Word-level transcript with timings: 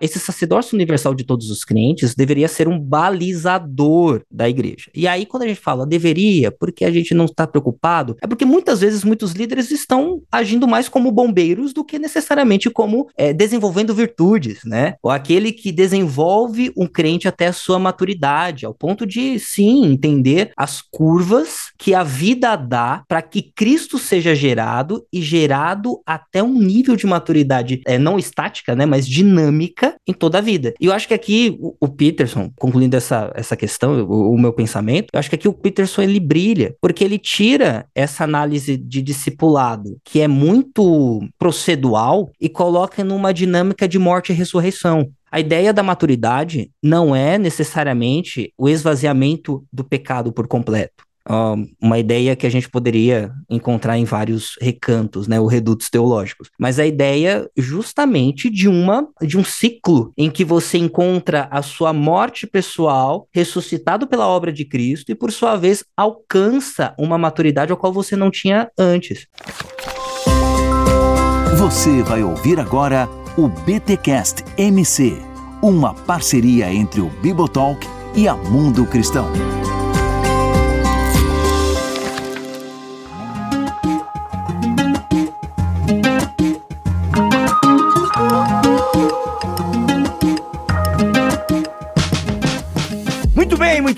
esse 0.00 0.18
sacerdócio 0.18 0.74
universal 0.74 1.14
de 1.14 1.24
todos 1.24 1.50
os 1.50 1.64
crentes 1.64 2.14
deveria 2.14 2.48
ser 2.48 2.68
um 2.68 2.78
balizador 2.78 4.22
da 4.30 4.48
igreja. 4.48 4.90
E 4.94 5.06
aí, 5.06 5.26
quando 5.26 5.44
a 5.44 5.48
gente 5.48 5.60
fala 5.60 5.86
deveria, 5.86 6.50
porque 6.50 6.84
a 6.84 6.90
gente 6.90 7.14
não 7.14 7.26
está 7.26 7.46
preocupado, 7.46 8.16
é 8.22 8.26
porque 8.26 8.44
muitas 8.44 8.80
vezes 8.80 9.04
muitos 9.04 9.32
líderes 9.32 9.70
estão 9.70 10.22
agindo 10.30 10.66
mais 10.66 10.88
como 10.88 11.12
bombeiros 11.12 11.72
do 11.72 11.84
que 11.84 11.98
necessariamente 11.98 12.70
como 12.70 13.08
é, 13.16 13.32
desenvolvendo 13.32 13.94
virtudes, 13.94 14.60
né? 14.64 14.94
Ou 15.02 15.10
aquele 15.10 15.52
que 15.52 15.72
desenvolve 15.72 16.72
um 16.76 16.86
crente 16.86 17.28
até 17.28 17.48
a 17.48 17.52
sua 17.52 17.78
maturidade, 17.78 18.64
ao 18.64 18.74
ponto 18.74 19.06
de, 19.06 19.38
sim, 19.38 19.84
entender 19.84 20.52
as 20.56 20.80
curvas 20.80 21.70
que 21.78 21.94
a 21.94 22.02
vida 22.02 22.56
dá 22.56 23.02
para 23.08 23.22
que 23.22 23.42
Cristo 23.54 23.98
seja 23.98 24.34
gerado 24.34 25.04
e 25.12 25.20
gerado 25.20 26.00
até 26.06 26.42
um 26.42 26.58
nível 26.58 26.96
de 26.96 27.06
maturidade 27.06 27.80
é, 27.86 27.98
não 27.98 28.18
estática, 28.18 28.74
né, 28.74 28.86
mas 28.86 29.06
dinâmica 29.06 29.89
em 30.06 30.12
toda 30.12 30.38
a 30.38 30.40
vida. 30.40 30.74
E 30.80 30.86
eu 30.86 30.92
acho 30.92 31.08
que 31.08 31.14
aqui 31.14 31.56
o, 31.60 31.74
o 31.80 31.88
Peterson, 31.88 32.50
concluindo 32.56 32.96
essa, 32.96 33.30
essa 33.34 33.56
questão, 33.56 34.04
o, 34.04 34.34
o, 34.34 34.38
meu 34.38 34.52
pensamento, 34.52 35.08
eu 35.12 35.18
acho 35.18 35.28
que 35.28 35.36
aqui 35.36 35.48
o 35.48 35.52
Peterson 35.52 36.02
ele 36.02 36.20
brilha, 36.20 36.74
porque 36.80 37.04
ele 37.04 37.18
tira 37.18 37.86
essa 37.94 38.24
análise 38.24 38.76
de 38.76 39.02
discipulado, 39.02 39.98
que 40.04 40.20
é 40.20 40.28
muito 40.28 41.20
procedual, 41.38 42.30
e 42.40 42.48
coloca 42.48 43.04
numa 43.04 43.32
dinâmica 43.32 43.86
de 43.86 43.98
morte 43.98 44.32
e 44.32 44.34
ressurreição. 44.34 45.10
A 45.30 45.38
ideia 45.38 45.72
da 45.72 45.82
maturidade 45.82 46.70
não 46.82 47.14
é 47.14 47.38
necessariamente 47.38 48.52
o 48.58 48.68
esvaziamento 48.68 49.64
do 49.72 49.84
pecado 49.84 50.32
por 50.32 50.48
completo 50.48 51.09
uma 51.80 51.98
ideia 51.98 52.34
que 52.34 52.46
a 52.46 52.50
gente 52.50 52.68
poderia 52.68 53.30
encontrar 53.48 53.98
em 53.98 54.04
vários 54.04 54.56
recantos, 54.60 55.28
né, 55.28 55.40
os 55.40 55.50
redutos 55.50 55.88
teológicos. 55.90 56.50
Mas 56.58 56.78
a 56.78 56.86
ideia 56.86 57.48
justamente 57.56 58.50
de 58.50 58.68
uma 58.68 59.06
de 59.22 59.38
um 59.38 59.44
ciclo 59.44 60.12
em 60.16 60.30
que 60.30 60.44
você 60.44 60.78
encontra 60.78 61.48
a 61.50 61.62
sua 61.62 61.92
morte 61.92 62.46
pessoal 62.46 63.28
ressuscitado 63.32 64.06
pela 64.06 64.26
obra 64.26 64.52
de 64.52 64.64
Cristo 64.64 65.10
e 65.12 65.14
por 65.14 65.30
sua 65.32 65.56
vez 65.56 65.84
alcança 65.96 66.94
uma 66.98 67.18
maturidade 67.18 67.72
ao 67.72 67.78
qual 67.78 67.92
você 67.92 68.16
não 68.16 68.30
tinha 68.30 68.70
antes. 68.78 69.26
Você 71.58 72.02
vai 72.02 72.22
ouvir 72.22 72.58
agora 72.58 73.08
o 73.36 73.48
BTcast 73.48 74.44
MC, 74.56 75.16
uma 75.62 75.94
parceria 75.94 76.72
entre 76.72 77.00
o 77.00 77.10
Bibotalk 77.22 77.86
e 78.16 78.26
a 78.26 78.34
Mundo 78.34 78.86
Cristão. 78.86 79.30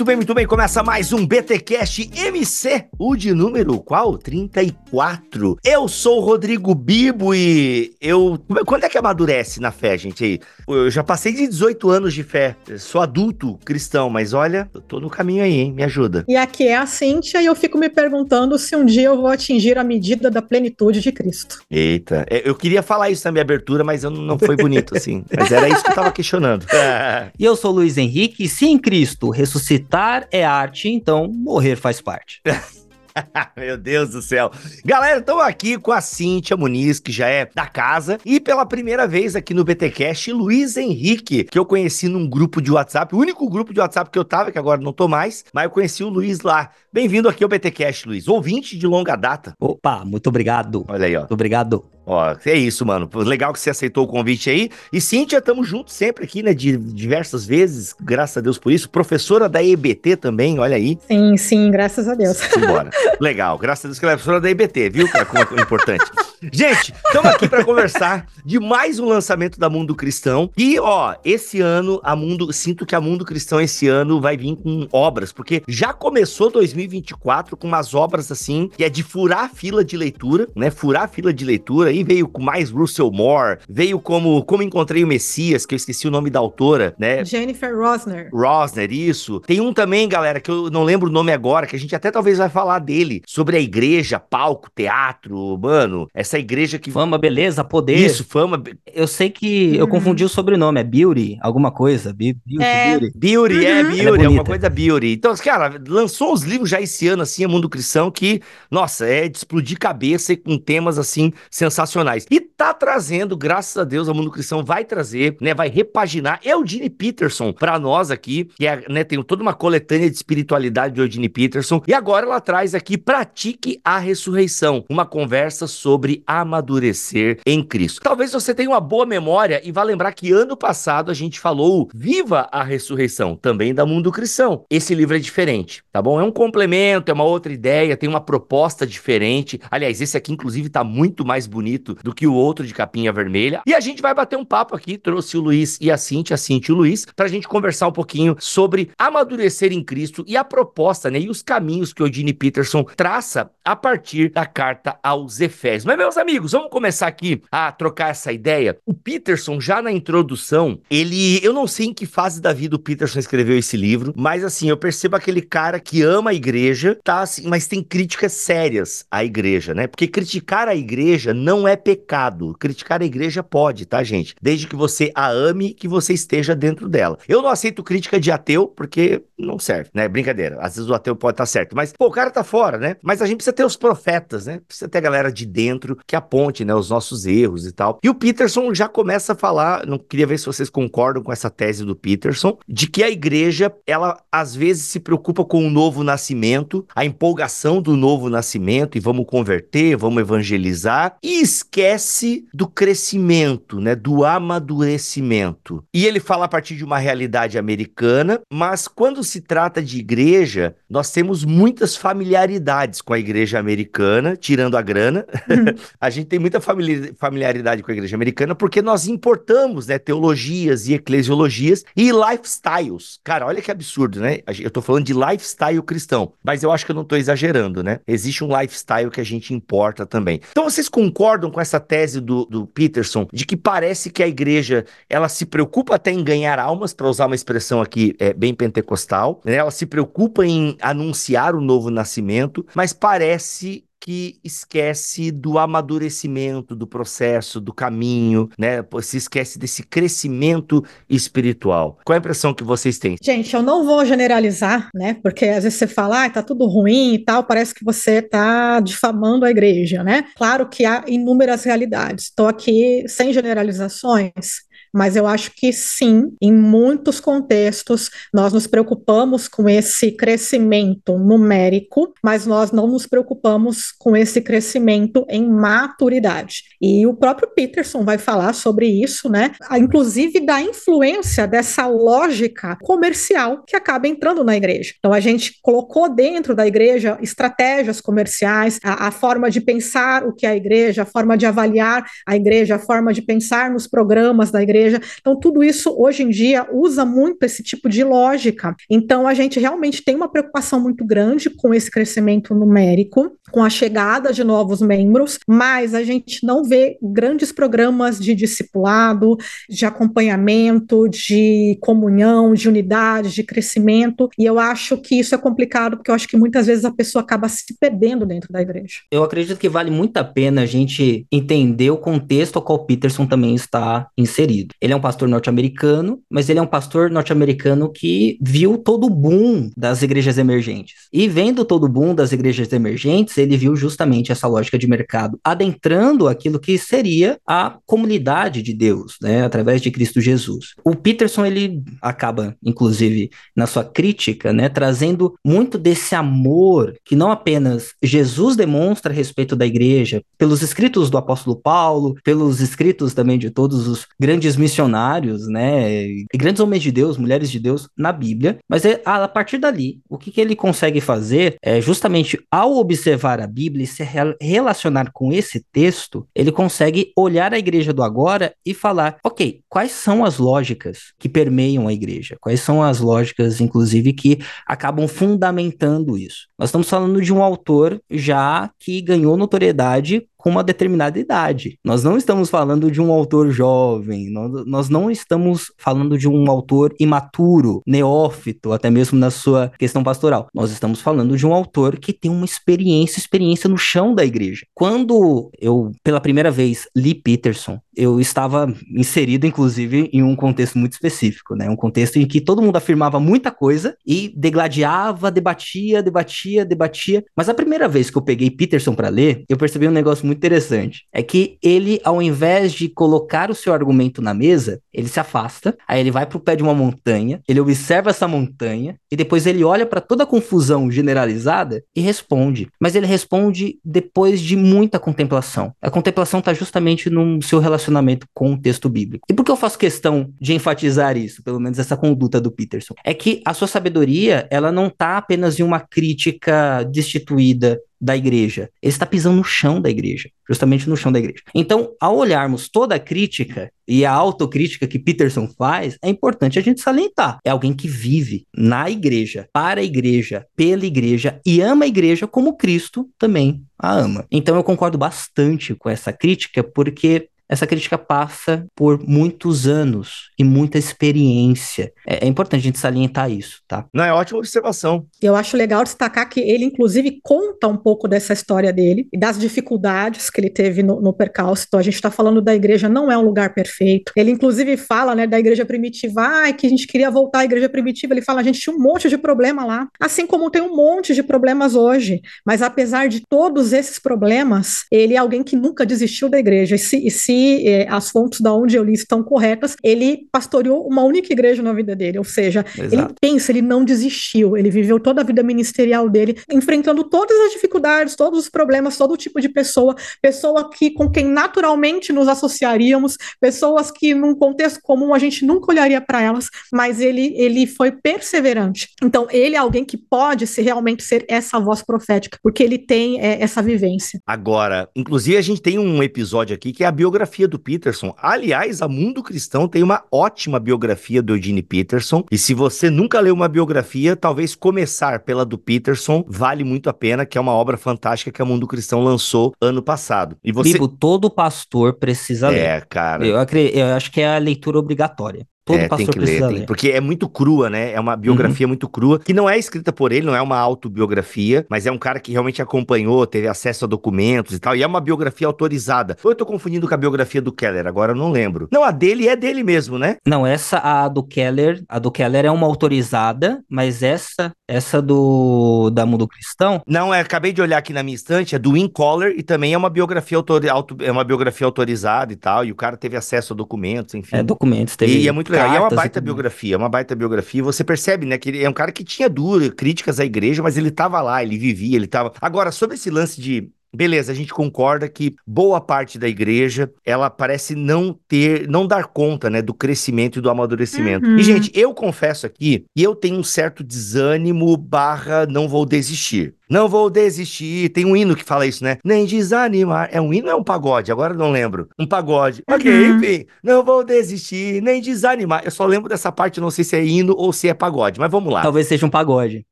Muito 0.03 0.06
bem, 0.06 0.17
muito 0.17 0.34
bem. 0.34 0.47
Começa 0.48 0.83
mais 0.83 1.12
um 1.12 1.25
BTcast 1.25 2.11
MC, 2.12 2.86
o 2.98 3.14
de 3.14 3.33
número 3.33 3.78
qual? 3.81 4.19
34. 4.19 5.58
Eu 5.64 5.86
sou 5.86 6.19
o 6.19 6.20
Rodrigo 6.20 6.75
Bibo 6.75 7.33
e 7.33 7.95
eu 8.00 8.36
quando 8.67 8.83
é 8.83 8.89
que 8.89 8.98
amadurece 8.98 9.61
na 9.61 9.70
fé, 9.70 9.97
gente 9.97 10.25
aí? 10.25 10.41
Eu 10.67 10.91
já 10.91 11.05
passei 11.05 11.33
de 11.33 11.47
18 11.47 11.89
anos 11.89 12.14
de 12.14 12.25
fé. 12.25 12.56
Eu 12.69 12.80
sou 12.80 13.00
adulto 13.00 13.56
cristão, 13.64 14.11
mas 14.11 14.33
olha, 14.33 14.69
eu 14.75 14.80
tô 14.80 14.98
no 14.98 15.08
caminho 15.08 15.45
aí, 15.45 15.61
hein? 15.61 15.73
Me 15.73 15.84
ajuda. 15.84 16.25
E 16.27 16.34
aqui 16.34 16.67
é 16.67 16.77
a 16.77 16.86
Cíntia 16.86 17.41
e 17.41 17.47
eu 17.47 17.55
fico 17.55 17.78
me 17.78 17.89
perguntando 17.89 18.58
se 18.58 18.75
um 18.75 18.84
dia 18.84 19.05
eu 19.05 19.17
vou 19.17 19.28
atingir 19.28 19.78
a 19.78 19.84
medida 19.84 20.28
da 20.33 20.42
plenitude 20.42 21.00
de 21.00 21.12
Cristo. 21.12 21.61
Eita, 21.70 22.27
é, 22.28 22.48
eu 22.48 22.56
queria 22.56 22.83
falar 22.83 23.11
isso 23.11 23.25
na 23.25 23.30
minha 23.30 23.42
abertura, 23.42 23.84
mas 23.84 24.03
eu 24.03 24.11
não 24.11 24.36
foi 24.36 24.56
bonito 24.56 24.97
assim. 24.97 25.25
Mas 25.36 25.53
era 25.53 25.69
isso 25.69 25.84
que 25.84 25.91
eu 25.91 25.95
tava 25.95 26.11
questionando. 26.11 26.67
e 27.39 27.45
eu 27.45 27.55
sou 27.55 27.70
o 27.70 27.75
Luiz 27.77 27.97
Henrique, 27.97 28.45
e 28.45 28.48
se 28.48 28.67
em 28.67 28.78
Cristo 28.78 29.30
ressuscitar 29.30 29.92
Lutar 29.93 30.27
é 30.33 30.43
arte, 30.43 30.89
então 30.89 31.31
morrer 31.31 31.77
faz 31.77 32.01
parte. 32.01 32.41
Meu 33.55 33.77
Deus 33.77 34.08
do 34.08 34.23
céu. 34.23 34.51
Galera, 34.83 35.20
estamos 35.20 35.45
aqui 35.45 35.77
com 35.77 35.92
a 35.92 36.01
Cíntia 36.01 36.57
Muniz, 36.57 36.98
que 36.98 37.13
já 37.13 37.29
é 37.29 37.45
da 37.55 37.67
casa, 37.67 38.19
e 38.25 38.41
pela 38.41 38.64
primeira 38.64 39.07
vez 39.07 39.36
aqui 39.36 39.52
no 39.52 39.63
BTcast, 39.63 40.33
Luiz 40.33 40.79
Henrique, 40.79 41.45
que 41.45 41.58
eu 41.58 41.67
conheci 41.67 42.08
num 42.08 42.27
grupo 42.27 42.63
de 42.63 42.73
WhatsApp, 42.73 43.14
o 43.14 43.19
único 43.19 43.47
grupo 43.51 43.75
de 43.75 43.81
WhatsApp 43.81 44.11
que 44.11 44.19
eu 44.19 44.25
tava, 44.25 44.51
que 44.51 44.58
agora 44.58 44.81
não 44.81 44.95
tô 44.95 45.07
mais, 45.07 45.45
mas 45.52 45.64
eu 45.64 45.70
conheci 45.70 46.02
o 46.02 46.08
Luiz 46.08 46.41
lá. 46.41 46.70
Bem-vindo 46.91 47.29
aqui 47.29 47.45
ao 47.45 47.51
BTcast, 47.51 48.08
Luiz, 48.08 48.29
ouvinte 48.29 48.79
de 48.79 48.86
longa 48.86 49.14
data. 49.14 49.52
Opa, 49.61 50.07
muito 50.07 50.27
obrigado. 50.29 50.86
Olha 50.89 51.05
aí, 51.05 51.14
ó. 51.14 51.20
Muito 51.20 51.35
obrigado. 51.35 51.85
Ó, 52.05 52.35
é 52.45 52.55
isso, 52.57 52.85
mano. 52.85 53.08
Legal 53.14 53.52
que 53.52 53.61
você 53.61 53.70
aceitou 53.70 54.05
o 54.05 54.08
convite 54.08 54.51
aí. 54.51 54.70
E 54.92 55.01
Cíntia, 55.01 55.39
estamos 55.39 55.68
juntos 55.68 55.95
sempre 55.95 56.24
aqui, 56.24 56.42
né? 56.42 56.52
De 56.52 56.77
diversas 56.77 57.46
vezes, 57.46 57.95
graças 58.01 58.39
a 58.39 58.40
Deus 58.40 58.58
por 58.58 58.73
isso. 58.73 58.90
Professora 58.90 59.48
da 59.48 59.63
EBT 59.63 60.17
também, 60.17 60.58
olha 60.58 60.77
aí. 60.77 60.98
Sim, 61.07 61.36
sim, 61.36 61.70
graças 61.70 62.08
a 62.08 62.14
Deus. 62.14 62.36
Simbora. 62.36 62.90
Legal, 63.20 63.57
graças 63.58 63.85
a 63.85 63.89
Deus 63.89 63.98
que 63.98 64.05
ela 64.05 64.13
é 64.13 64.17
professora 64.17 64.40
da 64.40 64.51
EBT, 64.51 64.90
viu? 64.90 65.08
Cara, 65.08 65.24
como 65.24 65.40
é 65.40 65.63
importante. 65.63 66.05
Gente, 66.52 66.92
estamos 67.07 67.30
aqui 67.30 67.48
para 67.48 67.64
conversar 67.64 68.27
de 68.45 68.58
mais 68.58 68.98
um 68.98 69.07
lançamento 69.07 69.61
da 69.61 69.70
Mundo 69.70 69.95
Cristão. 69.95 70.51
E, 70.57 70.77
ó, 70.80 71.14
esse 71.24 71.61
ano, 71.61 72.01
a 72.02 72.17
Mundo, 72.17 72.52
sinto 72.52 72.84
que 72.84 72.96
a 72.96 73.01
Mundo 73.01 73.24
Cristão 73.24 73.61
esse 73.61 73.86
ano 73.86 74.20
vai 74.20 74.36
vir 74.36 74.57
com 74.57 74.89
obras, 74.90 75.33
porque 75.33 75.63
já 75.69 75.92
começou 75.92 76.51
2024 76.51 77.57
com 77.57 77.69
umas 77.69 77.95
obras 77.95 78.33
assim, 78.33 78.69
que 78.77 78.83
é 78.83 78.89
de 78.89 79.05
furar 79.05 79.45
a 79.45 79.48
fila 79.48 79.84
de 79.84 79.96
leitura, 79.96 80.48
né? 80.57 80.69
Furar 80.69 81.05
a 81.05 81.08
fila 81.08 81.33
de 81.33 81.45
leitura 81.45 81.92
aí 81.92 82.03
veio 82.03 82.29
com 82.29 82.42
mais 82.42 82.70
Russell 82.70 83.11
Moore, 83.11 83.58
veio 83.69 84.01
como 84.01 84.42
Como 84.45 84.63
Encontrei 84.63 85.05
o 85.05 85.07
Messias, 85.07 85.64
que 85.67 85.75
eu 85.75 85.77
esqueci 85.77 86.08
o 86.08 86.11
nome 86.11 86.30
da 86.30 86.39
autora, 86.39 86.95
né? 86.98 87.25
Jennifer 87.25 87.77
Rosner. 87.77 88.30
Rosner, 88.33 88.92
isso. 88.92 89.41
Tem 89.41 89.61
um 89.61 89.73
também, 89.73 90.08
galera, 90.08 90.41
que 90.41 90.51
eu 90.51 90.70
não 90.70 90.83
lembro 90.83 91.08
o 91.08 91.13
nome 91.13 91.33
agora, 91.33 91.67
que 91.67 91.77
a 91.77 91.79
gente 91.79 91.95
até 91.95 92.11
talvez 92.11 92.39
vai 92.39 92.48
falar 92.48 92.79
dele, 92.79 93.23
sobre 93.27 93.57
a 93.57 93.61
igreja, 93.61 94.19
palco, 94.19 94.69
teatro, 94.75 95.58
mano, 95.58 96.08
essa 96.14 96.39
igreja 96.39 96.79
que... 96.79 96.91
Fama, 96.91 97.19
beleza, 97.19 97.63
poder. 97.63 97.97
Isso, 97.97 98.25
fama. 98.25 98.63
Eu 98.92 99.07
sei 99.07 99.31
que 99.31 99.77
eu 99.77 99.85
uhum. 99.85 99.91
confundi 99.91 100.25
o 100.25 100.29
sobrenome, 100.29 100.81
é 100.81 100.85
Beauty, 100.85 101.39
alguma 101.41 101.70
coisa, 101.70 102.13
Beauty, 102.13 102.41
é. 102.61 102.98
Beauty. 102.98 103.19
Beauty, 103.19 103.67
é, 103.67 103.73
uhum. 103.73 103.79
é 103.79 103.83
Beauty, 103.85 104.23
é 104.23 104.25
alguma 104.27 104.45
coisa 104.45 104.70
Beauty. 104.70 105.13
Então, 105.13 105.35
cara, 105.36 105.81
lançou 105.89 106.33
uns 106.33 106.42
livros 106.42 106.70
já 106.70 106.81
esse 106.81 107.08
ano, 107.08 107.23
assim, 107.23 107.45
a 107.45 107.48
Mundo 107.48 107.69
Cristão, 107.69 108.11
que, 108.11 108.41
nossa, 108.70 109.07
é 109.07 109.29
de 109.29 109.39
explodir 109.39 109.79
cabeça 109.79 110.33
e 110.33 110.36
com 110.36 110.57
temas, 110.57 110.98
assim, 110.98 111.33
sensacionais. 111.51 111.82
E 112.31 112.41
tá 112.41 112.73
trazendo, 112.73 113.37
graças 113.37 113.77
a 113.77 113.85
Deus, 113.85 114.09
a 114.09 114.15
Mundo 114.15 114.31
Cristão 114.31 114.65
vai 114.65 114.85
trazer, 114.85 115.37
né? 115.41 115.55
Vai 115.55 115.69
repaginar 115.69 116.41
Eugene 116.45 116.89
Peterson 116.89 117.53
para 117.53 117.79
nós 117.79 118.11
aqui, 118.11 118.48
que 118.57 118.67
é, 118.67 118.85
né, 118.89 119.05
tem 119.05 119.23
toda 119.23 119.43
uma 119.43 119.55
coletânea 119.55 120.09
de 120.09 120.17
espiritualidade 120.17 120.95
de 120.95 121.01
Eugene 121.01 121.29
Peterson. 121.29 121.83
E 121.87 121.95
agora 121.95 122.27
ela 122.27 122.41
traz 122.41 122.75
aqui 122.75 122.97
Pratique 122.97 123.81
a 123.85 123.98
Ressurreição, 123.98 124.85
uma 124.89 125.05
conversa 125.05 125.67
sobre 125.67 126.23
amadurecer 126.27 127.41
em 127.47 127.63
Cristo. 127.63 128.00
Talvez 128.00 128.32
você 128.32 128.55
tenha 128.55 128.70
uma 128.70 128.81
boa 128.81 129.05
memória 129.05 129.61
e 129.64 129.73
vá 129.73 129.82
lembrar 129.82 130.12
que 130.12 130.32
ano 130.32 130.56
passado 130.56 131.11
a 131.11 131.14
gente 131.14 131.41
falou 131.41 131.88
Viva 131.94 132.49
a 132.53 132.62
Ressurreição, 132.62 133.37
também 133.37 133.75
da 133.75 133.85
Mundo 133.85 134.12
Cristão. 134.12 134.64
Esse 134.70 134.94
livro 134.94 135.17
é 135.17 135.20
diferente, 135.20 135.82
tá 135.91 136.00
bom? 136.00 136.20
É 136.20 136.25
um 136.25 136.32
complemento, 136.32 137.11
é 137.11 137.14
uma 137.14 137.25
outra 137.25 137.53
ideia, 137.53 137.97
tem 137.97 138.09
uma 138.09 138.20
proposta 138.20 138.87
diferente. 138.87 139.61
Aliás, 139.70 140.00
esse 140.00 140.17
aqui, 140.17 140.32
inclusive, 140.32 140.69
tá 140.69 140.85
muito 140.85 141.25
mais 141.25 141.47
bonito 141.47 141.71
do 141.78 142.14
que 142.14 142.26
o 142.26 142.34
outro 142.34 142.66
de 142.66 142.75
capinha 142.75 143.12
vermelha. 143.12 143.62
E 143.66 143.75
a 143.75 143.81
gente 143.81 144.02
vai 144.02 144.14
bater 144.14 144.37
um 144.37 144.44
papo 144.44 144.75
aqui, 144.75 144.99
trouxe 144.99 145.37
o 145.37 145.40
Luiz 145.40 145.78
e 145.81 145.90
a 145.90 145.96
Cintia, 145.96 146.34
a 146.34 146.38
Cintia 146.38 146.72
e 146.72 146.75
o 146.75 146.78
Luiz, 146.78 147.06
pra 147.16 147.28
gente 147.28 147.49
conversar 147.49 147.88
um 147.88 147.93
pouquinho 147.93 148.37
sobre 148.38 148.90
amadurecer 148.99 149.72
em 149.72 149.82
Cristo 149.82 150.25
e 150.26 150.37
a 150.37 150.44
proposta, 150.44 151.10
né, 151.10 151.20
e 151.20 151.28
os 151.28 151.43
caminhos 151.43 151.93
que 151.93 152.02
o 152.02 152.12
Gene 152.12 152.32
Peterson 152.32 152.84
traça 152.84 153.50
a 153.64 153.76
partir 153.76 154.31
da 154.31 154.46
carta 154.46 154.99
aos 155.02 155.40
Efésios. 155.40 155.84
Mas, 155.84 155.96
meus 155.96 156.16
amigos, 156.16 156.52
vamos 156.52 156.70
começar 156.70 157.06
aqui 157.06 157.43
a 157.50 157.70
trocar 157.70 158.10
essa 158.10 158.32
ideia. 158.32 158.76
O 158.84 158.94
Peterson, 158.94 159.60
já 159.60 159.81
na 159.81 159.93
introdução, 159.93 160.81
ele, 160.90 161.44
eu 161.44 161.52
não 161.52 161.66
sei 161.66 161.87
em 161.87 161.94
que 161.94 162.06
fase 162.06 162.40
da 162.40 162.52
vida 162.52 162.76
o 162.76 162.78
Peterson 162.78 163.18
escreveu 163.18 163.58
esse 163.58 163.76
livro, 163.76 164.12
mas 164.16 164.44
assim, 164.44 164.68
eu 164.68 164.76
percebo 164.76 165.16
aquele 165.16 165.40
cara 165.40 165.78
que 165.80 166.02
ama 166.02 166.30
a 166.30 166.34
igreja, 166.34 166.98
tá 167.02 167.20
assim, 167.20 167.46
mas 167.46 167.66
tem 167.66 167.82
críticas 167.82 168.32
sérias 168.32 169.04
à 169.10 169.25
igreja, 169.25 169.75
né? 169.75 169.86
Porque 169.86 170.06
criticar 170.06 170.68
a 170.68 170.75
igreja 170.75 171.32
não 171.32 171.62
é 171.67 171.76
pecado. 171.76 172.55
Criticar 172.59 173.03
a 173.03 173.05
igreja 173.05 173.43
pode, 173.43 173.87
tá, 173.87 174.03
gente? 174.03 174.35
Desde 174.41 174.67
que 174.67 174.76
você 174.76 175.11
a 175.14 175.29
ame, 175.29 175.75
que 175.75 175.88
você 175.88 176.12
esteja 176.12 176.55
dentro 176.55 176.88
dela. 176.88 177.19
Eu 177.29 177.43
não 177.43 177.49
aceito 177.49 177.82
crítica 177.82 178.19
de 178.19 178.31
ateu, 178.31 178.67
porque 178.69 179.23
não 179.38 179.59
serve, 179.59 179.91
né? 179.94 180.09
Brincadeira. 180.09 180.59
Às 180.61 180.76
vezes 180.76 180.91
o 180.91 180.94
ateu 180.94 181.17
pode 181.17 181.35
estar 181.35 181.43
tá 181.43 181.47
certo, 181.47 181.75
mas, 181.75 181.93
pô, 181.93 182.06
o 182.06 182.11
cara 182.11 182.31
tá 182.31 182.44
fora, 182.44 182.79
né? 182.79 182.97
Mas 183.03 183.20
a 183.20 183.26
gente 183.26 183.37
precisa 183.37 183.55
ter 183.55 183.64
os 183.64 183.76
profetas, 183.76 184.47
né? 184.47 184.61
Precisa 184.67 184.88
ter 184.88 184.99
a 184.99 185.03
galera 185.03 185.32
de 185.32 185.47
dentro 185.47 185.99
que 186.06 186.17
aponte, 186.17 186.64
né, 186.64 186.75
os 186.75 186.91
nossos 186.91 187.26
erros 187.26 187.67
e 187.67 187.73
tal. 187.73 187.99
E 188.03 188.09
o 188.09 188.14
Peterson 188.14 188.73
já 188.75 188.88
começa 188.88 189.32
a 189.32 189.37
falar, 189.37 189.87
não 189.87 189.99
queria 189.99 190.26
ver 190.26 190.38
se 190.38 190.47
vocês 190.47 190.70
concordam 190.70 191.23
com 191.23 191.32
essa 191.32 191.50
tese 191.50 191.85
do 191.85 191.97
Peterson, 191.97 192.59
de 192.69 192.87
que 192.87 193.03
a 193.03 193.11
igreja, 193.11 193.73
ela 193.87 194.20
às 194.31 194.55
vezes 194.55 194.85
se 194.85 195.00
preocupa 195.00 195.44
com 195.44 195.67
o 195.67 195.70
novo 195.70 196.03
nascimento, 196.03 196.87
a 196.94 197.05
empolgação 197.05 197.81
do 197.81 197.97
novo 197.97 198.29
nascimento 198.29 198.97
e 198.97 199.00
vamos 199.00 199.26
converter, 199.26 199.97
vamos 199.97 200.20
evangelizar, 200.20 201.17
e 201.23 201.47
esquece 201.52 202.46
do 202.52 202.66
crescimento, 202.66 203.81
né, 203.81 203.94
do 203.94 204.25
amadurecimento. 204.25 205.84
E 205.93 206.06
ele 206.06 206.20
fala 206.20 206.46
a 206.46 206.49
partir 206.49 206.76
de 206.76 206.84
uma 206.84 206.99
realidade 206.99 207.58
americana, 207.58 208.40
mas 208.50 208.88
quando 208.88 209.22
se 209.22 209.40
trata 209.40 209.82
de 209.82 209.99
igreja, 209.99 210.75
nós 210.88 211.10
temos 211.10 211.44
muitas 211.44 211.96
familiaridades 211.96 213.00
com 213.00 213.12
a 213.12 213.19
igreja 213.19 213.58
americana, 213.58 214.37
tirando 214.37 214.76
a 214.76 214.82
grana. 214.82 215.26
Uhum. 215.49 215.75
a 216.00 216.10
gente 216.10 216.26
tem 216.26 216.38
muita 216.38 216.60
familiaridade 216.60 217.82
com 217.82 217.90
a 217.90 217.94
igreja 217.94 218.16
americana 218.16 218.54
porque 218.54 218.81
nós 218.81 219.06
importamos, 219.06 219.87
né, 219.87 219.99
teologias 219.99 220.88
e 220.88 220.94
eclesiologias 220.94 221.84
e 221.96 222.10
lifestyles. 222.10 223.20
Cara, 223.22 223.46
olha 223.46 223.60
que 223.60 223.70
absurdo, 223.70 224.20
né? 224.20 224.38
Eu 224.60 224.70
tô 224.70 224.81
falando 224.81 225.04
de 225.04 225.12
lifestyle 225.12 225.82
cristão, 225.82 226.32
mas 226.43 226.62
eu 226.62 226.72
acho 226.72 226.84
que 226.84 226.93
eu 226.93 226.96
não 226.96 227.04
tô 227.04 227.16
exagerando, 227.16 227.82
né? 227.82 228.00
Existe 228.06 228.44
um 228.44 228.60
lifestyle 228.60 229.10
que 229.10 229.20
a 229.20 229.25
gente 229.25 229.54
importa 229.54 230.06
também. 230.06 230.40
Então 230.50 230.64
vocês 230.64 230.88
concordam 230.88 231.41
com 231.50 231.60
essa 231.60 231.80
tese 231.80 232.20
do, 232.20 232.44
do 232.46 232.66
Peterson 232.66 233.26
de 233.32 233.44
que 233.44 233.56
parece 233.56 234.10
que 234.10 234.22
a 234.22 234.28
igreja 234.28 234.84
ela 235.08 235.28
se 235.28 235.46
preocupa 235.46 235.94
até 235.94 236.10
em 236.10 236.22
ganhar 236.22 236.58
almas, 236.58 236.92
para 236.92 237.08
usar 237.08 237.26
uma 237.26 237.34
expressão 237.34 237.80
aqui 237.80 238.14
é, 238.18 238.32
bem 238.32 238.54
pentecostal, 238.54 239.40
né? 239.44 239.54
Ela 239.54 239.70
se 239.70 239.86
preocupa 239.86 240.44
em 240.46 240.76
anunciar 240.80 241.54
o 241.54 241.60
novo 241.60 241.90
nascimento, 241.90 242.64
mas 242.74 242.92
parece 242.92 243.84
que 244.02 244.40
esquece 244.43 245.31
do 245.31 245.58
amadurecimento, 245.58 246.75
do 246.75 246.88
processo, 246.88 247.60
do 247.60 247.72
caminho, 247.72 248.50
né? 248.58 248.84
Se 249.00 249.16
esquece 249.16 249.60
desse 249.60 249.84
crescimento 249.84 250.84
espiritual. 251.08 251.99
Qual 252.04 252.14
é 252.14 252.19
a 252.19 252.19
impressão 252.19 252.52
que 252.52 252.64
vocês 252.64 252.99
têm? 252.99 253.16
Gente, 253.22 253.54
eu 253.54 253.62
não 253.62 253.84
vou 253.84 254.04
generalizar, 254.04 254.90
né? 254.93 255.14
Porque 255.22 255.46
às 255.46 255.62
vezes 255.62 255.78
você 255.78 255.87
fala, 255.87 256.25
ah, 256.25 256.31
tá 256.31 256.43
tudo 256.43 256.66
ruim 256.66 257.14
e 257.14 257.19
tal, 257.25 257.44
parece 257.44 257.72
que 257.72 257.84
você 257.84 258.20
tá 258.20 258.81
difamando 258.81 259.44
a 259.44 259.50
igreja, 259.50 260.02
né? 260.02 260.25
Claro 260.37 260.69
que 260.69 260.84
há 260.84 261.04
inúmeras 261.06 261.62
realidades. 261.62 262.25
Estou 262.25 262.49
aqui 262.49 263.04
sem 263.06 263.32
generalizações, 263.32 264.62
mas 264.92 265.16
eu 265.16 265.26
acho 265.26 265.52
que 265.56 265.72
sim, 265.72 266.36
em 266.40 266.52
muitos 266.52 267.18
contextos, 267.18 268.10
nós 268.32 268.52
nos 268.52 268.66
preocupamos 268.66 269.48
com 269.48 269.68
esse 269.68 270.12
crescimento 270.12 271.18
numérico, 271.18 272.12
mas 272.22 272.46
nós 272.46 272.70
não 272.70 272.86
nos 272.86 273.06
preocupamos 273.06 273.90
com 273.92 274.16
esse 274.16 274.40
crescimento 274.40 275.24
em 275.28 275.48
maturidade. 275.48 276.64
E 276.82 277.06
o 277.06 277.14
próprio 277.14 277.49
Peterson 277.55 278.05
vai 278.05 278.19
falar 278.19 278.52
sobre 278.52 278.87
isso, 278.87 279.31
né? 279.31 279.52
Inclusive 279.79 280.40
da 280.40 280.61
influência 280.61 281.46
dessa 281.46 281.87
lógica 281.87 282.76
comercial 282.82 283.62
que 283.64 283.76
acaba 283.76 284.08
entrando 284.08 284.43
na 284.43 284.56
igreja. 284.56 284.93
Então 284.99 285.12
a 285.12 285.20
gente 285.20 285.61
colocou 285.62 286.12
dentro 286.12 286.55
da 286.55 286.67
igreja 286.67 287.17
estratégias 287.23 288.00
comerciais, 288.00 288.81
a, 288.82 289.06
a 289.06 289.11
forma 289.11 289.49
de 289.50 289.61
pensar 289.61 290.25
o 290.25 290.32
que 290.32 290.44
é 290.44 290.50
a 290.50 290.56
igreja, 290.56 291.02
a 291.02 291.06
forma 291.06 291.38
de 291.38 291.46
avaliar 291.46 292.05
a 292.26 292.34
igreja, 292.34 292.76
a 292.76 292.79
forma 292.79 293.12
de 293.12 293.23
pensar 293.23 293.70
nos 293.70 293.87
programas 293.87 294.50
da 294.50 294.62
igreja. 294.62 295.00
Então, 295.20 295.38
tudo 295.38 295.62
isso 295.62 295.94
hoje 295.96 296.23
em 296.23 296.31
dia 296.31 296.67
usa 296.73 297.05
muito 297.05 297.44
esse 297.44 297.62
tipo 297.62 297.88
de 297.88 298.02
lógica. 298.02 298.75
Então, 298.90 299.28
a 299.28 299.35
gente 299.35 299.61
realmente 299.61 300.02
tem 300.02 300.17
uma 300.17 300.28
preocupação 300.28 300.81
muito 300.81 301.05
grande 301.05 301.49
com 301.50 301.73
esse 301.73 301.90
crescimento 301.90 302.55
numérico, 302.55 303.32
com 303.50 303.62
a 303.62 303.70
chegada 303.70 304.32
de 304.32 304.43
novos 304.43 304.81
membros, 304.81 305.38
mas 305.46 305.94
a 305.94 306.02
gente 306.02 306.44
não 306.44 306.62
vê 306.72 306.96
grandes 307.02 307.52
programas 307.52 308.19
de 308.19 308.34
discipulado, 308.34 309.36
de 309.69 309.84
acompanhamento, 309.84 311.06
de 311.06 311.76
comunhão, 311.82 312.54
de 312.54 312.66
unidade, 312.66 313.34
de 313.34 313.42
crescimento. 313.42 314.30
E 314.38 314.46
eu 314.46 314.58
acho 314.58 314.96
que 314.96 315.16
isso 315.16 315.34
é 315.34 315.38
complicado, 315.38 315.96
porque 315.98 316.10
eu 316.10 316.14
acho 316.14 316.26
que 316.26 316.36
muitas 316.36 316.66
vezes 316.66 316.86
a 316.86 316.90
pessoa 316.90 317.22
acaba 317.22 317.46
se 317.48 317.76
perdendo 317.78 318.24
dentro 318.24 318.50
da 318.50 318.62
igreja. 318.62 319.00
Eu 319.10 319.22
acredito 319.22 319.58
que 319.58 319.69
vale 319.69 319.90
muito 319.90 320.16
a 320.16 320.24
pena 320.24 320.62
a 320.62 320.66
gente 320.66 321.26
entender 321.30 321.90
o 321.90 321.98
contexto 321.98 322.56
ao 322.56 322.62
qual 322.62 322.86
Peterson 322.86 323.26
também 323.26 323.54
está 323.54 324.08
inserido. 324.16 324.75
Ele 324.80 324.94
é 324.94 324.96
um 324.96 325.00
pastor 325.00 325.28
norte-americano, 325.28 326.20
mas 326.30 326.48
ele 326.48 326.58
é 326.58 326.62
um 326.62 326.66
pastor 326.66 327.10
norte-americano 327.10 327.92
que 327.92 328.38
viu 328.40 328.78
todo 328.78 329.06
o 329.06 329.10
boom 329.10 329.70
das 329.76 330.00
igrejas 330.00 330.38
emergentes. 330.38 331.08
E 331.12 331.28
vendo 331.28 331.64
todo 331.64 331.84
o 331.84 331.88
boom 331.88 332.14
das 332.14 332.32
igrejas 332.32 332.72
emergentes, 332.72 333.36
ele 333.36 333.58
viu 333.58 333.76
justamente 333.76 334.32
essa 334.32 334.48
lógica 334.48 334.78
de 334.78 334.88
mercado 334.88 335.38
adentrando 335.44 336.28
aquilo 336.28 336.58
que 336.62 336.79
seria 336.79 337.38
a 337.47 337.76
comunidade 337.85 338.62
de 338.62 338.73
Deus, 338.73 339.17
né, 339.20 339.44
através 339.44 339.82
de 339.82 339.91
Cristo 339.91 340.20
Jesus. 340.20 340.75
O 340.85 340.94
Peterson 340.94 341.44
ele 341.44 341.82
acaba, 342.00 342.56
inclusive, 342.64 343.31
na 343.55 343.67
sua 343.67 343.85
crítica, 343.85 344.53
né, 344.53 344.69
trazendo 344.69 345.35
muito 345.44 345.76
desse 345.76 346.14
amor 346.14 346.94
que 347.05 347.17
não 347.17 347.31
apenas 347.31 347.94
Jesus 348.03 348.56
demonstra 348.56 349.12
a 349.12 349.17
respeito 349.17 349.56
da 349.56 349.67
igreja, 349.67 350.23
pelos 350.38 350.62
escritos 350.62 351.11
do 351.11 351.19
apóstolo 351.19 351.56
Paulo, 351.56 352.14
pelos 352.25 352.61
escritos 352.61 353.12
também 353.12 353.38
de 353.38 353.50
todos 353.50 353.88
os 353.88 354.06
grandes 354.19 354.56
missionários, 354.56 355.49
né, 355.49 356.06
grandes 356.35 356.61
homens 356.61 356.82
de 356.82 356.93
Deus, 356.93 357.19
mulheres 357.19 357.50
de 357.50 357.59
Deus 357.59 357.88
na 357.97 358.12
Bíblia, 358.12 358.59
mas 358.69 358.85
é, 358.85 359.03
a 359.05 359.26
partir 359.26 359.59
dali, 359.59 360.00
o 360.09 360.17
que, 360.17 360.31
que 360.31 360.41
ele 360.41 360.55
consegue 360.55 361.00
fazer 361.00 361.56
é 361.61 361.81
justamente 361.81 362.38
ao 362.50 362.76
observar 362.76 363.41
a 363.41 363.47
Bíblia 363.47 363.85
e 363.85 363.87
se 363.87 364.06
relacionar 364.41 365.11
com 365.12 365.32
esse 365.32 365.64
texto, 365.73 366.26
ele 366.35 366.51
consegue 366.52 367.12
olhar 367.16 367.52
a 367.52 367.58
igreja 367.58 367.93
do 367.93 368.02
agora 368.02 368.54
e 368.64 368.75
falar, 368.75 369.16
ok, 369.25 369.60
quais 369.69 369.93
são 369.93 370.25
as 370.25 370.38
lógicas 370.38 371.12
que 371.19 371.28
permeiam 371.28 371.88
a 371.88 371.93
igreja? 371.93 372.37
Quais 372.40 372.60
são 372.60 372.82
as 372.82 373.00
lógicas, 373.00 373.60
inclusive, 373.60 374.12
que 374.12 374.38
acabam 374.66 375.08
fundamentando 375.08 376.16
isso? 376.16 376.49
Nós 376.58 376.69
estamos 376.69 376.88
falando 376.88 377.20
de 377.20 377.32
um 377.32 377.43
autor 377.43 378.00
já 378.10 378.70
que 378.78 379.00
ganhou 379.00 379.37
notoriedade 379.37 380.26
com 380.42 380.50
uma 380.50 380.64
determinada 380.64 381.18
idade. 381.18 381.78
Nós 381.84 382.02
não 382.02 382.16
estamos 382.16 382.50
falando 382.50 382.90
de 382.90 383.00
um 383.00 383.12
autor 383.12 383.50
jovem, 383.52 384.28
nós, 384.66 384.88
não 384.88 385.08
estamos 385.08 385.72
falando 385.78 386.18
de 386.18 386.28
um 386.28 386.50
autor 386.50 386.92
imaturo, 386.98 387.80
neófito, 387.86 388.72
até 388.72 388.90
mesmo 388.90 389.16
na 389.16 389.30
sua 389.30 389.70
questão 389.78 390.02
pastoral. 390.02 390.48
Nós 390.52 390.72
estamos 390.72 391.00
falando 391.00 391.36
de 391.36 391.46
um 391.46 391.54
autor 391.54 391.96
que 391.96 392.12
tem 392.12 392.30
uma 392.30 392.44
experiência, 392.44 393.20
experiência 393.20 393.70
no 393.70 393.78
chão 393.78 394.14
da 394.14 394.24
igreja. 394.24 394.66
Quando 394.74 395.48
eu, 395.60 395.92
pela 396.02 396.20
primeira 396.20 396.50
vez, 396.50 396.88
li 396.96 397.14
Peterson, 397.14 397.78
eu 397.96 398.18
estava 398.20 398.72
inserido, 398.90 399.46
inclusive, 399.46 400.08
em 400.12 400.22
um 400.22 400.34
contexto 400.34 400.78
muito 400.78 400.92
específico, 400.94 401.54
né? 401.54 401.68
Um 401.68 401.76
contexto 401.76 402.16
em 402.16 402.26
que 402.26 402.40
todo 402.40 402.62
mundo 402.62 402.76
afirmava 402.76 403.20
muita 403.20 403.50
coisa 403.50 403.94
e 404.06 404.32
degladiava, 404.36 405.30
debatia, 405.30 406.02
debatia, 406.02 406.64
debatia. 406.64 407.24
Mas 407.36 407.48
a 407.48 407.54
primeira 407.54 407.88
vez 407.88 408.10
que 408.10 408.16
eu 408.16 408.22
peguei 408.22 408.50
Peterson 408.50 408.94
para 408.94 409.08
ler, 409.08 409.44
eu 409.48 409.56
percebi 409.56 409.86
um 409.86 409.92
negócio 409.92 410.26
muito 410.26 410.31
interessante. 410.32 411.05
É 411.12 411.23
que 411.23 411.58
ele, 411.62 412.00
ao 412.05 412.20
invés 412.23 412.73
de 412.73 412.88
colocar 412.88 413.50
o 413.50 413.55
seu 413.55 413.73
argumento 413.73 414.20
na 414.23 414.34
mesa, 414.34 414.81
ele 414.93 415.08
se 415.08 415.20
afasta, 415.20 415.76
aí 415.87 416.00
ele 416.00 416.11
vai 416.11 416.26
pro 416.26 416.40
pé 416.40 416.56
de 416.56 416.62
uma 416.62 416.75
montanha, 416.75 417.40
ele 417.49 417.61
observa 417.61 418.11
essa 418.11 418.28
montanha 418.28 418.97
e 419.11 419.16
depois 419.16 419.47
ele 419.47 419.64
olha 419.64 419.87
para 419.87 420.00
toda 420.00 420.25
a 420.25 420.26
confusão 420.26 420.90
generalizada 420.90 421.83
e 421.95 422.00
responde. 422.00 422.68
Mas 422.80 422.95
ele 422.95 423.06
responde 423.06 423.78
depois 423.85 424.40
de 424.40 424.56
muita 424.56 424.99
contemplação. 424.99 425.73
A 425.80 425.90
contemplação 425.90 426.40
está 426.40 426.52
justamente 426.54 427.11
no 427.11 427.40
seu 427.42 427.59
relacionamento 427.59 427.83
relacionamento 427.83 428.26
com 428.35 428.52
o 428.52 428.61
texto 428.61 428.88
bíblico. 428.88 429.26
E 429.30 429.35
por 429.35 429.45
que 429.45 429.50
eu 429.50 429.56
faço 429.56 429.78
questão 429.78 430.33
de 430.40 430.54
enfatizar 430.54 431.16
isso, 431.16 431.42
pelo 431.42 431.61
menos 431.61 431.78
essa 431.78 431.97
conduta 431.97 432.40
do 432.40 432.50
Peterson? 432.50 432.95
É 433.04 433.14
que 433.14 433.42
a 433.45 433.54
sua 433.54 433.66
sabedoria, 433.68 434.47
ela 434.50 434.73
não 434.73 434.87
está 434.87 435.18
apenas 435.18 435.59
em 435.59 435.62
uma 435.62 435.80
crítica 435.80 436.83
destituída 436.85 437.80
da 438.02 438.16
igreja. 438.16 438.68
Ele 438.82 438.92
está 438.92 439.06
pisando 439.06 439.37
no 439.37 439.44
chão 439.44 439.80
da 439.80 439.88
igreja, 439.88 440.28
justamente 440.49 440.90
no 440.90 440.97
chão 440.97 441.12
da 441.12 441.21
igreja. 441.21 441.40
Então, 441.54 441.94
ao 442.00 442.16
olharmos 442.16 442.68
toda 442.68 442.97
a 442.97 442.99
crítica 442.99 443.71
e 443.87 444.04
a 444.04 444.11
autocrítica 444.11 444.88
que 444.88 444.99
Peterson 444.99 445.49
faz, 445.56 445.97
é 446.02 446.09
importante 446.09 446.59
a 446.59 446.62
gente 446.62 446.80
salientar. 446.80 447.38
É 447.44 447.50
alguém 447.50 447.73
que 447.73 447.87
vive 447.87 448.44
na 448.52 448.90
igreja, 448.90 449.49
para 449.52 449.80
a 449.80 449.85
igreja, 449.85 450.44
pela 450.56 450.85
igreja 450.85 451.40
e 451.47 451.61
ama 451.61 451.85
a 451.85 451.88
igreja 451.88 452.26
como 452.26 452.56
Cristo 452.56 453.09
também 453.16 453.62
a 453.78 453.92
ama. 453.92 454.26
Então, 454.30 454.56
eu 454.56 454.64
concordo 454.64 454.99
bastante 454.99 455.75
com 455.75 455.88
essa 455.88 456.12
crítica, 456.12 456.62
porque 456.62 457.28
essa 457.52 457.66
crítica 457.66 457.99
passa 457.99 458.66
por 458.75 459.06
muitos 459.06 459.66
anos 459.66 460.30
e 460.38 460.42
muita 460.42 460.78
experiência. 460.78 461.92
É, 462.09 462.25
é, 462.25 462.26
importante 462.26 462.61
a 462.61 462.64
gente 462.64 462.78
salientar 462.78 463.30
isso, 463.30 463.61
tá? 463.68 463.85
Não, 463.92 464.02
é 464.02 464.11
ótima 464.11 464.38
observação. 464.38 465.06
Eu 465.21 465.37
acho 465.37 465.54
legal 465.54 465.85
destacar 465.85 466.26
que 466.30 466.40
ele, 466.40 466.64
inclusive, 466.64 467.21
conta 467.23 467.68
um 467.68 467.76
pouco 467.76 468.09
dessa 468.09 468.32
história 468.32 468.73
dele 468.73 469.06
e 469.12 469.18
das 469.18 469.38
dificuldades 469.38 470.30
que 470.30 470.40
ele 470.40 470.49
teve 470.49 470.82
no, 470.82 470.99
no 471.02 471.12
percalço. 471.12 471.66
Então, 471.68 471.78
a 471.78 471.82
gente 471.82 471.97
está 471.97 472.11
falando 472.11 472.40
da 472.40 472.54
igreja, 472.54 472.88
não 472.88 473.12
é 473.12 473.18
um 473.18 473.23
lugar 473.23 473.52
perfeito. 473.52 474.12
Ele, 474.16 474.30
inclusive, 474.30 474.78
fala 474.78 475.14
né, 475.14 475.26
da 475.26 475.38
igreja 475.38 475.66
primitiva, 475.66 476.23
ah, 476.23 476.52
que 476.54 476.66
a 476.66 476.71
gente 476.71 476.87
queria 476.87 477.11
voltar 477.11 477.40
à 477.40 477.44
igreja 477.44 477.68
primitiva. 477.68 478.14
Ele 478.14 478.23
fala, 478.23 478.40
a 478.40 478.44
gente 478.44 478.61
tinha 478.61 478.75
um 478.75 478.80
monte 478.80 479.11
de 479.11 479.18
problema 479.18 479.62
lá, 479.62 479.88
assim 480.00 480.26
como 480.26 480.50
tem 480.50 480.62
um 480.62 480.75
monte 480.75 481.14
de 481.14 481.23
problemas 481.23 481.75
hoje. 481.75 482.23
Mas, 482.47 482.62
apesar 482.62 483.09
de 483.09 483.21
todos 483.28 483.75
esses 483.75 483.99
problemas, 483.99 484.87
ele 484.90 485.12
é 485.12 485.18
alguém 485.18 485.42
que 485.42 485.54
nunca 485.54 485.85
desistiu 485.85 486.30
da 486.30 486.38
igreja 486.38 486.76
e 486.76 486.78
se, 486.78 486.97
e 487.06 487.11
se 487.11 487.41
se 487.42 487.66
é, 487.66 487.88
as 487.88 488.11
fontes 488.11 488.40
da 488.40 488.52
onde 488.52 488.76
eu 488.76 488.84
li 488.84 488.92
estão 488.92 489.22
corretas, 489.22 489.76
ele 489.82 490.28
pastoreou 490.30 490.87
uma 490.87 491.02
única 491.02 491.32
igreja 491.32 491.62
na 491.62 491.72
vida 491.72 491.96
dele, 491.96 492.18
ou 492.18 492.25
seja, 492.25 492.64
Exato. 492.78 492.94
ele 492.94 493.06
pensa, 493.20 493.50
ele 493.50 493.62
não 493.62 493.84
desistiu, 493.84 494.56
ele 494.56 494.70
viveu 494.70 495.00
toda 495.00 495.20
a 495.20 495.25
vida 495.25 495.42
ministerial 495.42 496.08
dele, 496.08 496.38
enfrentando 496.50 497.04
todas 497.04 497.37
as 497.46 497.52
dificuldades, 497.52 498.14
todos 498.14 498.38
os 498.38 498.49
problemas, 498.49 498.96
todo 498.96 499.16
tipo 499.16 499.40
de 499.40 499.49
pessoa, 499.49 499.96
pessoa 500.20 500.70
que 500.70 500.90
com 500.92 501.11
quem 501.11 501.25
naturalmente 501.25 502.12
nos 502.12 502.28
associaríamos, 502.28 503.16
pessoas 503.40 503.90
que 503.90 504.14
num 504.14 504.34
contexto 504.34 504.80
comum 504.82 505.12
a 505.12 505.18
gente 505.18 505.44
nunca 505.44 505.72
olharia 505.72 506.00
para 506.00 506.22
elas, 506.22 506.49
mas 506.72 507.00
ele 507.00 507.32
ele 507.37 507.66
foi 507.66 507.90
perseverante. 507.90 508.88
Então 509.02 509.26
ele 509.30 509.56
é 509.56 509.58
alguém 509.58 509.84
que 509.84 509.96
pode 509.96 510.46
ser, 510.46 510.62
realmente 510.62 511.02
ser 511.02 511.25
essa 511.28 511.58
voz 511.58 511.82
profética, 511.82 512.38
porque 512.42 512.62
ele 512.62 512.78
tem 512.78 513.20
é, 513.20 513.42
essa 513.42 513.62
vivência. 513.62 514.20
Agora, 514.26 514.88
inclusive 514.94 515.37
a 515.37 515.42
gente 515.42 515.61
tem 515.61 515.78
um 515.78 516.02
episódio 516.02 516.54
aqui 516.54 516.72
que 516.72 516.84
é 516.84 516.87
a 516.87 516.92
biografia 516.92 517.22
do 517.49 517.59
Peterson. 517.59 518.14
Aliás, 518.19 518.83
a 518.83 518.88
Mundo 518.88 519.23
Cristão 519.23 519.69
tem 519.69 519.83
uma 519.83 520.05
ótima 520.11 520.59
biografia 520.59 521.23
do 521.23 521.35
Eugene 521.35 521.62
Peterson. 521.62 522.25
E 522.31 522.38
se 522.38 522.55
você 522.55 522.91
nunca 522.91 523.21
leu 523.21 523.35
uma 523.35 523.49
biografia, 523.49 524.17
talvez 524.17 524.55
começar 524.55 525.21
pela 525.21 525.45
do 525.45 525.57
Peterson 525.57 526.25
vale 526.26 526.64
muito 526.64 526.91
a 526.91 526.93
pena, 526.93 527.25
que 527.25 527.38
é 527.38 527.41
uma 527.41 527.52
obra 527.52 527.76
fantástica 527.76 528.31
que 528.31 528.43
a 528.43 528.45
Mundo 528.45 528.67
Cristão 528.67 529.02
lançou 529.02 529.52
ano 529.61 529.83
passado. 529.83 530.37
E 530.43 530.52
você... 530.52 530.73
Bibo, 530.73 530.88
todo 530.88 531.31
pastor 531.31 531.95
precisa 531.95 532.49
ler. 532.49 532.59
É, 532.59 532.81
cara. 532.81 533.26
Eu, 533.26 533.37
eu 533.73 533.87
acho 533.95 534.11
que 534.11 534.21
é 534.21 534.37
a 534.37 534.38
leitura 534.38 534.79
obrigatória. 534.79 535.47
Todo 535.64 535.78
é, 535.78 535.88
tem 535.88 536.07
que 536.07 536.19
ler, 536.19 536.49
tem, 536.49 536.66
porque 536.66 536.88
é 536.88 537.00
muito 537.00 537.28
crua, 537.28 537.71
né? 537.71 537.92
É 537.92 538.00
uma 538.00 538.16
biografia 538.16 538.66
uhum. 538.66 538.71
muito 538.71 538.88
crua, 538.88 539.21
que 539.21 539.33
não 539.33 539.49
é 539.49 539.57
escrita 539.57 539.92
por 539.92 540.11
ele, 540.11 540.26
não 540.26 540.35
é 540.35 540.42
uma 540.42 540.59
autobiografia, 540.59 541.64
mas 541.69 541.87
é 541.87 541.92
um 541.92 541.99
cara 541.99 542.19
que 542.19 542.33
realmente 542.33 542.61
acompanhou, 542.61 543.25
teve 543.26 543.47
acesso 543.47 543.85
a 543.85 543.88
documentos 543.88 544.57
e 544.57 544.59
tal, 544.59 544.75
e 544.75 544.83
é 544.83 544.87
uma 544.87 545.00
biografia 545.00 545.47
autorizada. 545.47 546.16
Ou 546.25 546.33
eu 546.33 546.37
tô 546.37 546.45
confundindo 546.45 546.88
com 546.88 546.95
a 546.95 546.97
biografia 546.97 547.40
do 547.40 547.52
Keller, 547.52 547.87
agora 547.87 548.11
eu 548.11 548.16
não 548.16 548.33
lembro. 548.33 548.66
Não, 548.73 548.83
a 548.83 548.90
dele 548.90 549.28
é 549.28 549.37
dele 549.37 549.62
mesmo, 549.62 549.99
né? 549.99 550.16
Não, 550.26 550.45
essa, 550.45 550.78
a 550.78 551.07
do 551.07 551.23
Keller, 551.23 551.83
a 551.88 552.00
do 552.00 552.11
Keller 552.11 552.45
é 552.45 552.50
uma 552.50 552.66
autorizada, 552.66 553.62
mas 553.71 554.02
essa, 554.02 554.50
essa 554.66 555.00
do 555.00 555.90
da 555.90 556.04
Mundo 556.04 556.26
Cristão... 556.26 556.83
Não, 556.87 557.14
é, 557.14 557.21
acabei 557.21 557.52
de 557.52 557.62
olhar 557.62 557.78
aqui 557.78 557.92
na 557.92 558.02
minha 558.02 558.16
estante, 558.16 558.57
é 558.57 558.59
do 558.59 558.73
Win 558.73 558.88
Coller, 558.88 559.33
e 559.37 559.45
também 559.45 559.75
é 559.75 559.78
uma 559.78 559.90
biografia, 559.90 560.37
autor, 560.37 560.69
auto, 560.69 560.97
é 561.00 561.12
uma 561.12 561.23
biografia 561.23 561.66
autorizada 561.66 562.33
e 562.33 562.37
tal, 562.37 562.64
e 562.64 562.73
o 562.73 562.75
cara 562.75 562.97
teve 562.97 563.16
acesso 563.16 563.52
a 563.52 563.57
documentos, 563.57 564.14
enfim. 564.14 564.37
É, 564.37 564.42
documentos, 564.42 564.97
teve... 564.97 565.21
E 565.21 565.28
é 565.28 565.33
muito 565.33 565.51
legal. 565.52 565.73
E 565.73 565.76
é 565.76 565.80
uma 565.80 565.90
baita 565.90 566.21
biografia, 566.21 566.75
é 566.75 566.78
uma 566.78 566.88
baita 566.88 567.14
biografia. 567.14 567.62
Você 567.62 567.85
percebe, 567.85 568.26
né, 568.26 568.38
que 568.38 568.49
ele 568.49 568.62
é 568.64 568.68
um 568.68 568.73
cara 568.73 568.92
que 568.92 569.04
tinha 569.04 569.28
duro, 569.28 569.73
críticas 569.75 570.18
à 570.18 570.25
igreja, 570.25 570.62
mas 570.62 570.76
ele 570.76 570.90
tava 570.90 571.21
lá, 571.21 571.42
ele 571.42 571.59
vivia, 571.59 571.97
ele 571.97 572.06
tava. 572.06 572.32
Agora, 572.40 572.73
sobre 572.73 572.97
esse 572.97 573.11
lance 573.11 573.40
de 573.40 573.71
Beleza, 573.94 574.32
a 574.32 574.34
gente 574.34 574.52
concorda 574.52 575.08
que 575.08 575.34
boa 575.46 575.80
parte 575.80 576.18
da 576.18 576.26
igreja, 576.26 576.90
ela 577.04 577.28
parece 577.28 577.75
não 577.75 578.18
ter, 578.26 578.66
não 578.68 578.87
dar 578.87 579.04
conta, 579.08 579.50
né, 579.50 579.61
do 579.61 579.75
crescimento 579.75 580.38
e 580.38 580.42
do 580.42 580.49
amadurecimento. 580.49 581.26
Uhum. 581.26 581.37
E, 581.37 581.42
gente, 581.42 581.70
eu 581.75 581.92
confesso 581.92 582.46
aqui 582.46 582.87
que 582.96 583.02
eu 583.02 583.14
tenho 583.14 583.37
um 583.37 583.44
certo 583.44 583.84
desânimo 583.84 584.76
barra 584.76 585.46
não 585.46 585.68
vou 585.68 585.84
desistir. 585.84 586.54
Não 586.70 586.88
vou 586.88 587.11
desistir. 587.11 587.90
Tem 587.90 588.06
um 588.06 588.16
hino 588.16 588.34
que 588.34 588.42
fala 588.42 588.66
isso, 588.66 588.82
né? 588.82 588.96
Nem 589.04 589.26
desanimar. 589.26 590.08
É 590.11 590.18
um 590.20 590.32
hino 590.32 590.46
ou 590.46 590.52
é 590.52 590.56
um 590.56 590.64
pagode? 590.64 591.12
Agora 591.12 591.34
não 591.34 591.50
lembro. 591.50 591.88
Um 591.99 592.06
pagode. 592.06 592.62
Uhum. 592.66 592.75
Ok, 592.75 593.06
enfim. 593.08 593.46
Não 593.62 593.84
vou 593.84 594.02
desistir, 594.02 594.80
nem 594.82 595.02
desanimar. 595.02 595.62
Eu 595.64 595.70
só 595.70 595.84
lembro 595.84 596.08
dessa 596.08 596.32
parte, 596.32 596.62
não 596.62 596.70
sei 596.70 596.82
se 596.82 596.96
é 596.96 597.04
hino 597.04 597.34
ou 597.37 597.52
se 597.52 597.68
é 597.68 597.75
pagode, 597.75 598.18
mas 598.18 598.30
vamos 598.30 598.50
lá. 598.50 598.62
Talvez 598.62 598.87
seja 598.87 599.04
um 599.04 599.11
pagode 599.11 599.66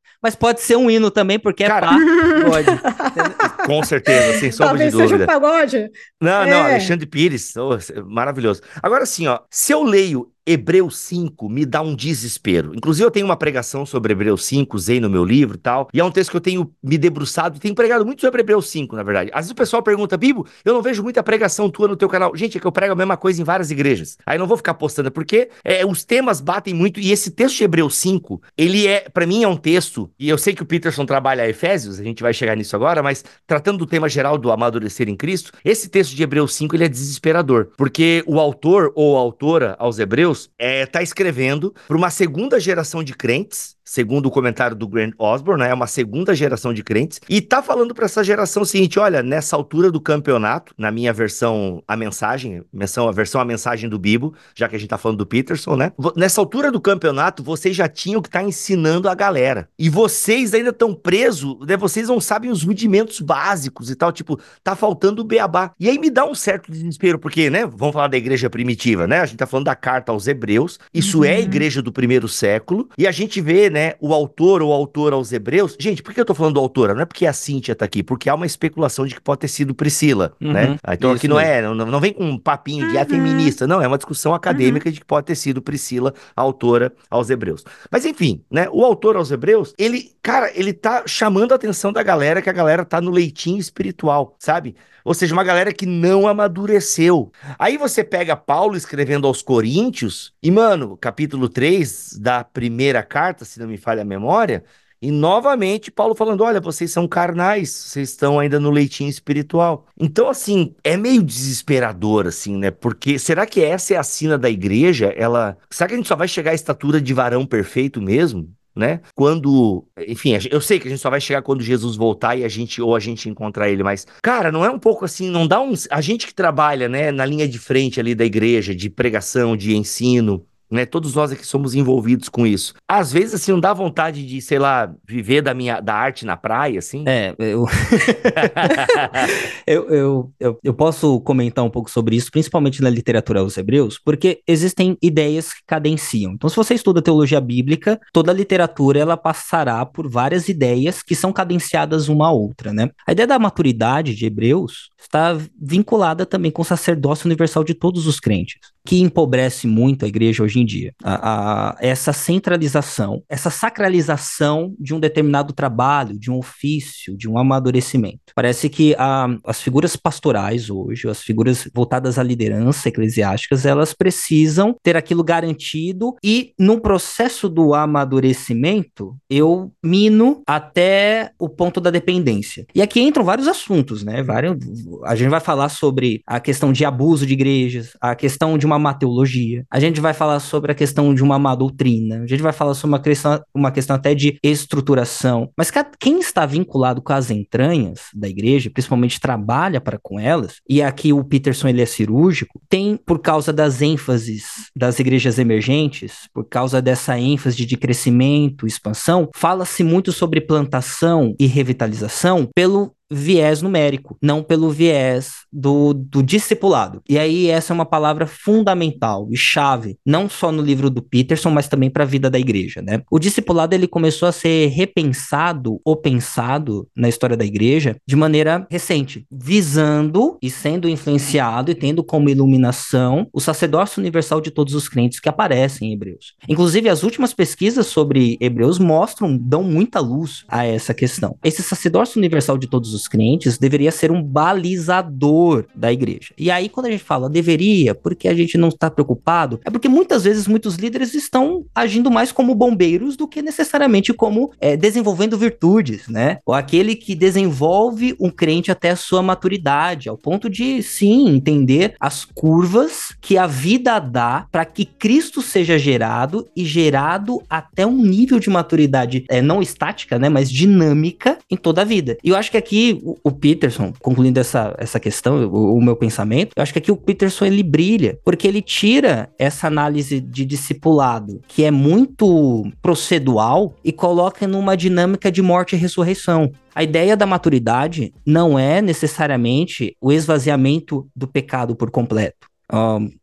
mas 0.22 0.34
pode 0.34 0.60
ser 0.60 0.76
um 0.76 0.90
hino 0.90 1.10
também, 1.10 1.38
porque 1.38 1.64
é 1.64 1.66
Cara, 1.66 1.86
é 1.86 2.42
pagode. 2.42 2.68
Com 3.66 3.82
certeza, 3.82 4.38
sem 4.38 4.50
sombra 4.50 4.68
Talvez 4.68 4.92
de 4.92 4.98
dúvida. 4.98 5.18
Seja 5.18 5.24
um 5.24 5.40
pagode. 5.40 5.90
Não, 6.20 6.42
é. 6.42 6.50
não, 6.50 6.62
Alexandre 6.62 7.06
Pires, 7.06 7.54
oh, 7.56 7.78
maravilhoso. 8.06 8.62
Agora 8.82 9.06
sim, 9.06 9.26
ó, 9.26 9.40
se 9.50 9.72
eu 9.72 9.82
leio 9.82 10.30
Hebreus 10.50 10.98
5 10.98 11.48
me 11.48 11.64
dá 11.64 11.80
um 11.80 11.94
desespero. 11.94 12.74
Inclusive, 12.74 13.06
eu 13.06 13.10
tenho 13.10 13.24
uma 13.24 13.36
pregação 13.36 13.86
sobre 13.86 14.12
Hebreus 14.12 14.44
5, 14.46 14.76
usei 14.76 14.98
no 14.98 15.08
meu 15.08 15.24
livro 15.24 15.54
e 15.54 15.60
tal. 15.60 15.88
E 15.94 16.00
é 16.00 16.04
um 16.04 16.10
texto 16.10 16.32
que 16.32 16.36
eu 16.36 16.40
tenho 16.40 16.74
me 16.82 16.98
debruçado 16.98 17.56
e 17.56 17.60
tenho 17.60 17.72
pregado 17.72 18.04
muito 18.04 18.20
sobre 18.20 18.40
Hebreus 18.40 18.68
5, 18.68 18.96
na 18.96 19.04
verdade. 19.04 19.30
Às 19.32 19.42
vezes 19.42 19.52
o 19.52 19.54
pessoal 19.54 19.80
pergunta, 19.80 20.16
Bibo, 20.16 20.44
eu 20.64 20.74
não 20.74 20.82
vejo 20.82 21.04
muita 21.04 21.22
pregação 21.22 21.70
tua 21.70 21.86
no 21.86 21.96
teu 21.96 22.08
canal. 22.08 22.34
Gente, 22.34 22.58
é 22.58 22.60
que 22.60 22.66
eu 22.66 22.72
prego 22.72 22.94
a 22.94 22.96
mesma 22.96 23.16
coisa 23.16 23.40
em 23.40 23.44
várias 23.44 23.70
igrejas. 23.70 24.18
Aí 24.26 24.38
não 24.38 24.46
vou 24.48 24.56
ficar 24.56 24.74
postando, 24.74 25.12
porque 25.12 25.50
é, 25.62 25.86
os 25.86 26.04
temas 26.04 26.40
batem 26.40 26.74
muito. 26.74 26.98
E 26.98 27.12
esse 27.12 27.30
texto 27.30 27.58
de 27.58 27.62
Hebreus 27.62 27.96
5, 27.98 28.42
ele 28.58 28.88
é, 28.88 29.08
para 29.08 29.26
mim, 29.26 29.44
é 29.44 29.48
um 29.48 29.56
texto. 29.56 30.10
E 30.18 30.28
eu 30.28 30.36
sei 30.36 30.52
que 30.52 30.64
o 30.64 30.66
Peterson 30.66 31.06
trabalha 31.06 31.48
Efésios, 31.48 32.00
a 32.00 32.02
gente 32.02 32.24
vai 32.24 32.34
chegar 32.34 32.56
nisso 32.56 32.74
agora, 32.74 33.04
mas 33.04 33.24
tratando 33.46 33.78
do 33.78 33.86
tema 33.86 34.08
geral 34.08 34.36
do 34.36 34.50
amadurecer 34.50 35.08
em 35.08 35.14
Cristo, 35.14 35.52
esse 35.64 35.88
texto 35.88 36.16
de 36.16 36.24
Hebreus 36.24 36.54
5 36.54 36.74
ele 36.74 36.86
é 36.86 36.88
desesperador. 36.88 37.68
Porque 37.76 38.24
o 38.26 38.40
autor 38.40 38.90
ou 38.96 39.16
autora 39.16 39.76
aos 39.78 40.00
Hebreus 40.00 40.39
é, 40.58 40.86
tá 40.86 41.02
escrevendo 41.02 41.20
escrevendo 41.20 41.74
para 41.86 41.96
uma 41.96 42.10
segunda 42.10 42.60
geração 42.60 43.02
de 43.02 43.14
crentes 43.14 43.76
segundo 43.90 44.26
o 44.26 44.30
comentário 44.30 44.76
do 44.76 44.86
Grant 44.86 45.14
Osborne, 45.18 45.64
né, 45.64 45.70
é 45.70 45.74
uma 45.74 45.88
segunda 45.88 46.32
geração 46.32 46.72
de 46.72 46.84
crentes, 46.84 47.20
e 47.28 47.40
tá 47.40 47.60
falando 47.60 47.92
para 47.92 48.04
essa 48.04 48.22
geração 48.22 48.62
o 48.62 48.66
seguinte: 48.66 49.00
olha, 49.00 49.20
nessa 49.20 49.56
altura 49.56 49.90
do 49.90 50.00
campeonato, 50.00 50.72
na 50.78 50.92
minha 50.92 51.12
versão 51.12 51.82
a 51.88 51.96
mensagem, 51.96 52.62
menção, 52.72 53.08
a 53.08 53.12
versão 53.12 53.40
a 53.40 53.44
mensagem 53.44 53.90
do 53.90 53.98
Bibo, 53.98 54.32
já 54.54 54.68
que 54.68 54.76
a 54.76 54.78
gente 54.78 54.88
tá 54.88 54.96
falando 54.96 55.18
do 55.18 55.26
Peterson, 55.26 55.74
né? 55.74 55.92
Nessa 56.14 56.40
altura 56.40 56.70
do 56.70 56.80
campeonato, 56.80 57.42
vocês 57.42 57.74
já 57.74 57.88
tinham 57.88 58.22
que 58.22 58.28
estar 58.28 58.40
tá 58.40 58.44
ensinando 58.44 59.08
a 59.08 59.14
galera. 59.14 59.68
E 59.76 59.88
vocês 59.88 60.54
ainda 60.54 60.70
estão 60.70 60.94
presos, 60.94 61.56
né? 61.66 61.76
Vocês 61.76 62.08
não 62.08 62.20
sabem 62.20 62.50
os 62.50 62.62
rudimentos 62.62 63.20
básicos 63.20 63.90
e 63.90 63.96
tal, 63.96 64.12
tipo, 64.12 64.38
tá 64.62 64.76
faltando 64.76 65.22
o 65.22 65.24
beabá. 65.24 65.72
E 65.80 65.88
aí 65.88 65.98
me 65.98 66.10
dá 66.10 66.24
um 66.24 66.34
certo 66.34 66.70
desespero, 66.70 67.18
porque, 67.18 67.50
né, 67.50 67.66
vamos 67.66 67.92
falar 67.92 68.08
da 68.08 68.16
igreja 68.16 68.48
primitiva, 68.48 69.08
né? 69.08 69.20
A 69.20 69.26
gente 69.26 69.38
tá 69.38 69.46
falando 69.46 69.66
da 69.66 69.74
carta 69.74 70.12
aos 70.12 70.28
hebreus, 70.28 70.78
isso 70.94 71.18
uhum. 71.18 71.24
é 71.24 71.34
a 71.34 71.40
igreja 71.40 71.82
do 71.82 71.92
primeiro 71.92 72.28
século, 72.28 72.88
e 72.96 73.04
a 73.06 73.10
gente 73.10 73.40
vê, 73.40 73.68
né, 73.68 73.79
né, 73.80 73.94
o 73.98 74.12
autor 74.12 74.60
ou 74.60 74.72
autor 74.74 75.14
aos 75.14 75.32
hebreus. 75.32 75.74
Gente, 75.80 76.02
por 76.02 76.12
que 76.12 76.20
eu 76.20 76.24
tô 76.24 76.34
falando 76.34 76.54
do 76.54 76.60
autora? 76.60 76.92
Não 76.92 77.00
é 77.00 77.06
porque 77.06 77.24
a 77.24 77.32
Cíntia 77.32 77.74
tá 77.74 77.86
aqui, 77.86 78.02
porque 78.02 78.28
há 78.28 78.34
uma 78.34 78.44
especulação 78.44 79.06
de 79.06 79.14
que 79.14 79.20
pode 79.22 79.40
ter 79.40 79.48
sido 79.48 79.74
Priscila, 79.74 80.34
uhum, 80.38 80.52
né? 80.52 80.76
Ah, 80.82 80.92
então 80.92 81.10
aqui 81.10 81.26
não 81.26 81.40
é, 81.40 81.62
não, 81.62 81.74
não 81.74 81.98
vem 81.98 82.12
com 82.12 82.24
um 82.24 82.36
papinho 82.36 82.86
de 82.88 82.94
uhum. 82.94 83.00
é 83.00 83.04
feminista, 83.06 83.66
não, 83.66 83.80
é 83.80 83.86
uma 83.86 83.96
discussão 83.96 84.34
acadêmica 84.34 84.88
uhum. 84.88 84.92
de 84.92 85.00
que 85.00 85.06
pode 85.06 85.26
ter 85.26 85.34
sido 85.34 85.62
Priscila, 85.62 86.12
autora 86.36 86.92
aos 87.08 87.30
hebreus. 87.30 87.64
Mas 87.90 88.04
enfim, 88.04 88.42
né, 88.50 88.68
o 88.70 88.84
autor 88.84 89.16
aos 89.16 89.30
hebreus, 89.30 89.72
ele, 89.78 90.12
cara, 90.22 90.50
ele 90.54 90.72
tá 90.72 91.04
chamando 91.06 91.52
a 91.52 91.56
atenção 91.56 91.92
da 91.92 92.02
galera 92.02 92.42
que 92.42 92.50
a 92.50 92.52
galera 92.52 92.84
tá 92.84 93.00
no 93.00 93.10
leitinho 93.10 93.58
espiritual, 93.58 94.36
sabe? 94.38 94.76
Ou 95.04 95.14
seja, 95.14 95.32
uma 95.32 95.44
galera 95.44 95.72
que 95.72 95.86
não 95.86 96.28
amadureceu. 96.28 97.32
Aí 97.58 97.76
você 97.76 98.04
pega 98.04 98.36
Paulo 98.36 98.76
escrevendo 98.76 99.26
aos 99.26 99.42
Coríntios, 99.42 100.34
e, 100.42 100.50
mano, 100.50 100.96
capítulo 100.96 101.48
3 101.48 102.18
da 102.20 102.44
primeira 102.44 103.02
carta, 103.02 103.44
se 103.44 103.58
não 103.58 103.66
me 103.66 103.76
falha 103.76 104.02
a 104.02 104.04
memória, 104.04 104.64
e 105.02 105.10
novamente 105.10 105.90
Paulo 105.90 106.14
falando: 106.14 106.42
olha, 106.44 106.60
vocês 106.60 106.90
são 106.90 107.08
carnais, 107.08 107.70
vocês 107.70 108.10
estão 108.10 108.38
ainda 108.38 108.60
no 108.60 108.70
leitinho 108.70 109.08
espiritual. 109.08 109.86
Então, 109.98 110.28
assim, 110.28 110.74
é 110.84 110.96
meio 110.96 111.22
desesperador, 111.22 112.26
assim, 112.26 112.56
né? 112.58 112.70
Porque 112.70 113.18
será 113.18 113.46
que 113.46 113.62
essa 113.62 113.94
é 113.94 113.96
a 113.96 114.02
sina 114.02 114.36
da 114.36 114.50
igreja? 114.50 115.06
Ela. 115.16 115.56
Será 115.70 115.88
que 115.88 115.94
a 115.94 115.96
gente 115.96 116.08
só 116.08 116.16
vai 116.16 116.28
chegar 116.28 116.50
à 116.50 116.54
estatura 116.54 117.00
de 117.00 117.14
varão 117.14 117.46
perfeito 117.46 118.00
mesmo? 118.02 118.54
Né? 118.80 119.00
Quando, 119.14 119.84
enfim, 120.08 120.32
eu 120.50 120.60
sei 120.60 120.80
que 120.80 120.88
a 120.88 120.90
gente 120.90 121.00
só 121.00 121.10
vai 121.10 121.20
chegar 121.20 121.42
quando 121.42 121.62
Jesus 121.62 121.96
voltar 121.96 122.34
e 122.34 122.44
a 122.44 122.48
gente 122.48 122.80
ou 122.80 122.96
a 122.96 122.98
gente 122.98 123.28
encontrar 123.28 123.68
ele, 123.68 123.82
mas 123.82 124.06
cara, 124.22 124.50
não 124.50 124.64
é 124.64 124.70
um 124.70 124.78
pouco 124.78 125.04
assim, 125.04 125.28
não 125.30 125.46
dá 125.46 125.60
um, 125.60 125.74
a 125.90 126.00
gente 126.00 126.26
que 126.26 126.34
trabalha, 126.34 126.88
né, 126.88 127.12
na 127.12 127.26
linha 127.26 127.46
de 127.46 127.58
frente 127.58 128.00
ali 128.00 128.14
da 128.14 128.24
igreja, 128.24 128.74
de 128.74 128.88
pregação, 128.88 129.54
de 129.54 129.76
ensino, 129.76 130.44
né? 130.70 130.86
Todos 130.86 131.14
nós 131.14 131.32
aqui 131.32 131.46
somos 131.46 131.74
envolvidos 131.74 132.28
com 132.28 132.46
isso. 132.46 132.74
Às 132.88 133.12
vezes, 133.12 133.34
assim, 133.34 133.52
não 133.52 133.60
dá 133.60 133.72
vontade 133.72 134.26
de, 134.26 134.40
sei 134.40 134.58
lá, 134.58 134.92
viver 135.06 135.42
da 135.42 135.52
minha 135.52 135.80
da 135.80 135.94
arte 135.94 136.24
na 136.24 136.36
praia, 136.36 136.78
assim. 136.78 137.04
É, 137.06 137.34
eu... 137.38 137.66
eu, 139.66 139.90
eu, 139.90 140.32
eu, 140.38 140.58
eu, 140.62 140.74
posso 140.74 141.20
comentar 141.20 141.64
um 141.64 141.70
pouco 141.70 141.90
sobre 141.90 142.16
isso, 142.16 142.30
principalmente 142.30 142.82
na 142.82 142.90
literatura 142.90 143.40
aos 143.40 143.56
hebreus, 143.56 143.98
porque 143.98 144.40
existem 144.46 144.96
ideias 145.02 145.52
que 145.52 145.60
cadenciam. 145.66 146.32
Então, 146.32 146.48
se 146.48 146.56
você 146.56 146.74
estuda 146.74 147.02
teologia 147.02 147.40
bíblica, 147.40 148.00
toda 148.12 148.30
a 148.30 148.34
literatura 148.34 149.00
ela 149.00 149.16
passará 149.16 149.84
por 149.84 150.08
várias 150.08 150.48
ideias 150.48 151.02
que 151.02 151.14
são 151.14 151.32
cadenciadas 151.32 152.08
uma 152.08 152.28
à 152.28 152.32
outra, 152.32 152.72
né? 152.72 152.90
A 153.06 153.12
ideia 153.12 153.26
da 153.26 153.38
maturidade 153.38 154.14
de 154.14 154.26
hebreus 154.26 154.90
está 154.98 155.36
vinculada 155.60 156.24
também 156.24 156.50
com 156.50 156.62
o 156.62 156.64
sacerdócio 156.64 157.26
universal 157.26 157.64
de 157.64 157.74
todos 157.74 158.06
os 158.06 158.20
crentes. 158.20 158.60
Que 158.84 159.00
empobrece 159.00 159.66
muito 159.66 160.04
a 160.04 160.08
igreja 160.08 160.42
hoje 160.42 160.60
em 160.60 160.64
dia. 160.64 160.92
A, 161.02 161.70
a, 161.70 161.76
essa 161.80 162.12
centralização, 162.12 163.22
essa 163.28 163.50
sacralização 163.50 164.74
de 164.78 164.94
um 164.94 165.00
determinado 165.00 165.52
trabalho, 165.52 166.18
de 166.18 166.30
um 166.30 166.38
ofício, 166.38 167.16
de 167.16 167.28
um 167.28 167.38
amadurecimento. 167.38 168.32
Parece 168.34 168.68
que 168.68 168.94
a, 168.98 169.28
as 169.44 169.60
figuras 169.60 169.96
pastorais 169.96 170.70
hoje, 170.70 171.08
as 171.08 171.22
figuras 171.22 171.68
voltadas 171.74 172.18
à 172.18 172.22
liderança 172.22 172.88
eclesiásticas, 172.88 173.66
elas 173.66 173.92
precisam 173.92 174.74
ter 174.82 174.96
aquilo 174.96 175.22
garantido 175.22 176.16
e 176.22 176.52
no 176.58 176.80
processo 176.80 177.48
do 177.48 177.74
amadurecimento, 177.74 179.16
eu 179.28 179.72
mino 179.82 180.42
até 180.46 181.30
o 181.38 181.48
ponto 181.48 181.80
da 181.80 181.90
dependência. 181.90 182.66
E 182.74 182.82
aqui 182.82 183.00
entram 183.00 183.24
vários 183.24 183.48
assuntos, 183.48 184.02
né? 184.02 184.22
Vários, 184.22 184.56
a 185.04 185.14
gente 185.14 185.28
vai 185.28 185.40
falar 185.40 185.68
sobre 185.68 186.22
a 186.26 186.40
questão 186.40 186.72
de 186.72 186.84
abuso 186.84 187.26
de 187.26 187.32
igrejas, 187.32 187.96
a 188.00 188.14
questão 188.14 188.56
de 188.56 188.66
uma 188.70 188.78
má 188.78 188.94
teologia, 188.94 189.64
a 189.70 189.80
gente 189.80 190.00
vai 190.00 190.14
falar 190.14 190.40
sobre 190.40 190.72
a 190.72 190.74
questão 190.74 191.14
de 191.14 191.22
uma 191.22 191.38
má 191.38 191.54
doutrina, 191.54 192.22
a 192.22 192.26
gente 192.26 192.42
vai 192.42 192.52
falar 192.52 192.74
sobre 192.74 192.94
uma 192.94 193.02
questão, 193.02 193.42
uma 193.54 193.70
questão 193.70 193.96
até 193.96 194.14
de 194.14 194.38
estruturação. 194.42 195.50
Mas 195.56 195.70
quem 195.98 196.20
está 196.20 196.46
vinculado 196.46 197.02
com 197.02 197.12
as 197.12 197.30
entranhas 197.30 198.00
da 198.14 198.28
igreja, 198.28 198.70
principalmente 198.70 199.20
trabalha 199.20 199.80
para 199.80 199.98
com 200.00 200.18
elas, 200.18 200.56
e 200.68 200.82
aqui 200.82 201.12
o 201.12 201.24
Peterson 201.24 201.68
ele 201.68 201.82
é 201.82 201.86
cirúrgico, 201.86 202.60
tem 202.68 202.96
por 202.96 203.18
causa 203.20 203.52
das 203.52 203.82
ênfases 203.82 204.70
das 204.76 204.98
igrejas 204.98 205.38
emergentes, 205.38 206.28
por 206.32 206.48
causa 206.48 206.80
dessa 206.80 207.18
ênfase 207.18 207.66
de 207.66 207.76
crescimento, 207.76 208.66
expansão, 208.66 209.28
fala-se 209.34 209.82
muito 209.82 210.12
sobre 210.12 210.40
plantação 210.40 211.34
e 211.38 211.46
revitalização 211.46 212.48
pelo 212.54 212.92
viés 213.10 213.60
numérico, 213.62 214.16
não 214.22 214.42
pelo 214.42 214.70
viés 214.70 215.40
do, 215.52 215.92
do 215.92 216.22
discipulado. 216.22 217.02
E 217.08 217.18
aí 217.18 217.48
essa 217.48 217.72
é 217.72 217.74
uma 217.74 217.86
palavra 217.86 218.26
fundamental 218.26 219.28
e 219.30 219.36
chave, 219.36 219.98
não 220.06 220.28
só 220.28 220.52
no 220.52 220.62
livro 220.62 220.88
do 220.88 221.02
Peterson, 221.02 221.50
mas 221.50 221.68
também 221.68 221.90
para 221.90 222.04
a 222.04 222.06
vida 222.06 222.30
da 222.30 222.38
igreja, 222.38 222.80
né? 222.80 223.02
O 223.10 223.18
discipulado 223.18 223.74
ele 223.74 223.88
começou 223.88 224.28
a 224.28 224.32
ser 224.32 224.68
repensado 224.68 225.80
ou 225.84 225.96
pensado 225.96 226.86
na 226.94 227.08
história 227.08 227.36
da 227.36 227.44
igreja 227.44 227.96
de 228.06 228.16
maneira 228.16 228.66
recente, 228.70 229.26
visando 229.30 230.38
e 230.42 230.50
sendo 230.50 230.88
influenciado 230.88 231.70
e 231.70 231.74
tendo 231.74 232.04
como 232.04 232.30
iluminação 232.30 233.28
o 233.32 233.40
sacerdócio 233.40 234.00
universal 234.00 234.40
de 234.40 234.50
todos 234.50 234.74
os 234.74 234.88
crentes 234.88 235.20
que 235.20 235.28
aparecem 235.28 235.88
em 235.88 235.92
Hebreus. 235.92 236.34
Inclusive 236.48 236.88
as 236.88 237.02
últimas 237.02 237.34
pesquisas 237.34 237.86
sobre 237.86 238.36
Hebreus 238.40 238.78
mostram, 238.78 239.36
dão 239.36 239.62
muita 239.62 240.00
luz 240.00 240.44
a 240.48 240.64
essa 240.64 240.94
questão. 240.94 241.36
Esse 241.42 241.62
sacerdócio 241.62 242.18
universal 242.18 242.56
de 242.56 242.66
todos 242.66 242.94
os 242.94 242.99
dos 243.00 243.08
crentes 243.08 243.56
deveria 243.56 243.90
ser 243.90 244.12
um 244.12 244.22
balizador 244.22 245.64
da 245.74 245.90
igreja. 245.92 246.34
E 246.36 246.50
aí, 246.50 246.68
quando 246.68 246.86
a 246.86 246.90
gente 246.90 247.02
fala 247.02 247.30
deveria, 247.30 247.94
porque 247.94 248.28
a 248.28 248.34
gente 248.34 248.58
não 248.58 248.68
está 248.68 248.90
preocupado, 248.90 249.60
é 249.64 249.70
porque 249.70 249.88
muitas 249.88 250.24
vezes 250.24 250.46
muitos 250.46 250.76
líderes 250.76 251.14
estão 251.14 251.64
agindo 251.74 252.10
mais 252.10 252.30
como 252.30 252.54
bombeiros 252.54 253.16
do 253.16 253.26
que 253.26 253.40
necessariamente 253.40 254.12
como 254.12 254.52
é, 254.60 254.76
desenvolvendo 254.76 255.38
virtudes, 255.38 256.08
né? 256.08 256.38
Ou 256.44 256.54
aquele 256.54 256.94
que 256.94 257.14
desenvolve 257.14 258.14
um 258.20 258.30
crente 258.30 258.70
até 258.70 258.90
a 258.90 258.96
sua 258.96 259.22
maturidade, 259.22 260.08
ao 260.08 260.18
ponto 260.18 260.50
de, 260.50 260.82
sim, 260.82 261.28
entender 261.28 261.94
as 261.98 262.24
curvas 262.24 263.14
que 263.20 263.38
a 263.38 263.46
vida 263.46 263.98
dá 263.98 264.46
para 264.50 264.64
que 264.64 264.84
Cristo 264.84 265.40
seja 265.40 265.78
gerado 265.78 266.46
e 266.54 266.64
gerado 266.64 267.40
até 267.48 267.86
um 267.86 267.96
nível 267.96 268.38
de 268.38 268.50
maturidade 268.50 269.24
é, 269.28 269.40
não 269.40 269.62
estática, 269.62 270.18
né, 270.18 270.28
mas 270.28 270.50
dinâmica 270.50 271.38
em 271.50 271.56
toda 271.56 271.82
a 271.82 271.84
vida. 271.84 272.16
E 272.22 272.28
eu 272.28 272.36
acho 272.36 272.50
que 272.50 272.56
aqui 272.56 272.89
o, 273.22 273.30
Peterson, 273.30 273.92
concluindo 274.00 274.40
essa, 274.40 274.74
essa 274.78 275.00
questão, 275.00 275.44
o, 275.46 275.76
o, 275.76 275.82
meu 275.82 275.96
pensamento, 275.96 276.52
eu 276.56 276.62
acho 276.62 276.72
que 276.72 276.78
aqui 276.78 276.92
o 276.92 276.96
Peterson 276.96 277.44
ele 277.44 277.62
brilha, 277.62 278.18
porque 278.24 278.46
ele 278.46 278.62
tira 278.62 279.30
essa 279.38 279.66
análise 279.66 280.20
de 280.20 280.44
discipulado, 280.44 281.40
que 281.48 281.64
é 281.64 281.70
muito 281.70 282.66
procedual, 282.82 283.74
e 283.84 283.92
coloca 283.92 284.46
numa 284.46 284.76
dinâmica 284.76 285.30
de 285.30 285.42
morte 285.42 285.74
e 285.74 285.78
ressurreição. 285.78 286.50
A 286.74 286.82
ideia 286.82 287.16
da 287.16 287.26
maturidade 287.26 288.12
não 288.24 288.58
é 288.58 288.80
necessariamente 288.80 289.96
o 290.00 290.12
esvaziamento 290.12 291.06
do 291.14 291.26
pecado 291.26 291.74
por 291.74 291.90
completo 291.90 292.49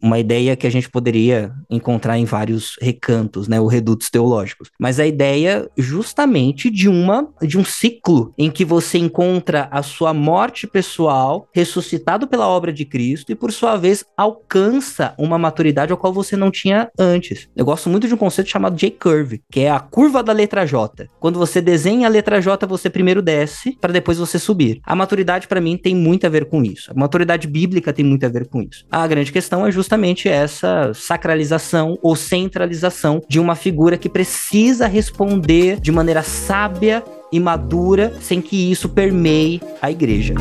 uma 0.01 0.19
ideia 0.19 0.55
que 0.55 0.67
a 0.67 0.69
gente 0.69 0.89
poderia 0.89 1.51
encontrar 1.69 2.17
em 2.17 2.25
vários 2.25 2.75
recantos, 2.81 3.47
né, 3.47 3.59
ou 3.59 3.67
redutos 3.67 4.09
teológicos. 4.09 4.69
Mas 4.79 4.99
a 4.99 5.07
ideia 5.07 5.69
justamente 5.77 6.69
de 6.69 6.87
uma 6.87 7.27
de 7.41 7.57
um 7.57 7.63
ciclo 7.63 8.33
em 8.37 8.49
que 8.49 8.65
você 8.65 8.97
encontra 8.97 9.67
a 9.71 9.81
sua 9.81 10.13
morte 10.13 10.67
pessoal 10.67 11.47
ressuscitado 11.53 12.27
pela 12.27 12.47
obra 12.47 12.71
de 12.73 12.85
Cristo 12.85 13.31
e 13.31 13.35
por 13.35 13.51
sua 13.51 13.77
vez 13.77 14.03
alcança 14.15 15.13
uma 15.17 15.37
maturidade 15.37 15.91
ao 15.91 15.97
qual 15.97 16.13
você 16.13 16.35
não 16.35 16.51
tinha 16.51 16.89
antes. 16.97 17.49
Eu 17.55 17.65
gosto 17.65 17.89
muito 17.89 18.07
de 18.07 18.13
um 18.13 18.17
conceito 18.17 18.49
chamado 18.49 18.75
J-curve, 18.75 19.41
que 19.51 19.61
é 19.61 19.71
a 19.71 19.79
curva 19.79 20.23
da 20.23 20.33
letra 20.33 20.65
J. 20.65 21.07
Quando 21.19 21.39
você 21.39 21.61
desenha 21.61 22.07
a 22.07 22.09
letra 22.09 22.41
J, 22.41 22.65
você 22.65 22.89
primeiro 22.89 23.21
desce 23.21 23.77
para 23.79 23.93
depois 23.93 24.17
você 24.17 24.39
subir. 24.39 24.79
A 24.83 24.95
maturidade 24.95 25.47
para 25.47 25.61
mim 25.61 25.77
tem 25.77 25.95
muito 25.95 26.25
a 26.25 26.29
ver 26.29 26.45
com 26.45 26.63
isso. 26.63 26.91
A 26.91 26.93
maturidade 26.93 27.47
bíblica 27.47 27.93
tem 27.93 28.05
muito 28.05 28.25
a 28.25 28.29
ver 28.29 28.47
com 28.47 28.61
isso. 28.61 28.85
A 28.91 29.05
grande 29.07 29.31
questão 29.37 29.67
é 29.67 29.71
justamente 29.71 30.27
essa 30.27 30.91
sacralização 30.95 31.95
ou 32.01 32.15
centralização 32.15 33.21
de 33.29 33.39
uma 33.39 33.53
figura 33.53 33.95
que 33.95 34.09
precisa 34.09 34.87
responder 34.87 35.79
de 35.79 35.91
maneira 35.91 36.23
sábia 36.23 37.03
e 37.31 37.39
madura, 37.39 38.15
sem 38.19 38.41
que 38.41 38.71
isso 38.71 38.89
permeie 38.89 39.61
a 39.79 39.91
igreja. 39.91 40.33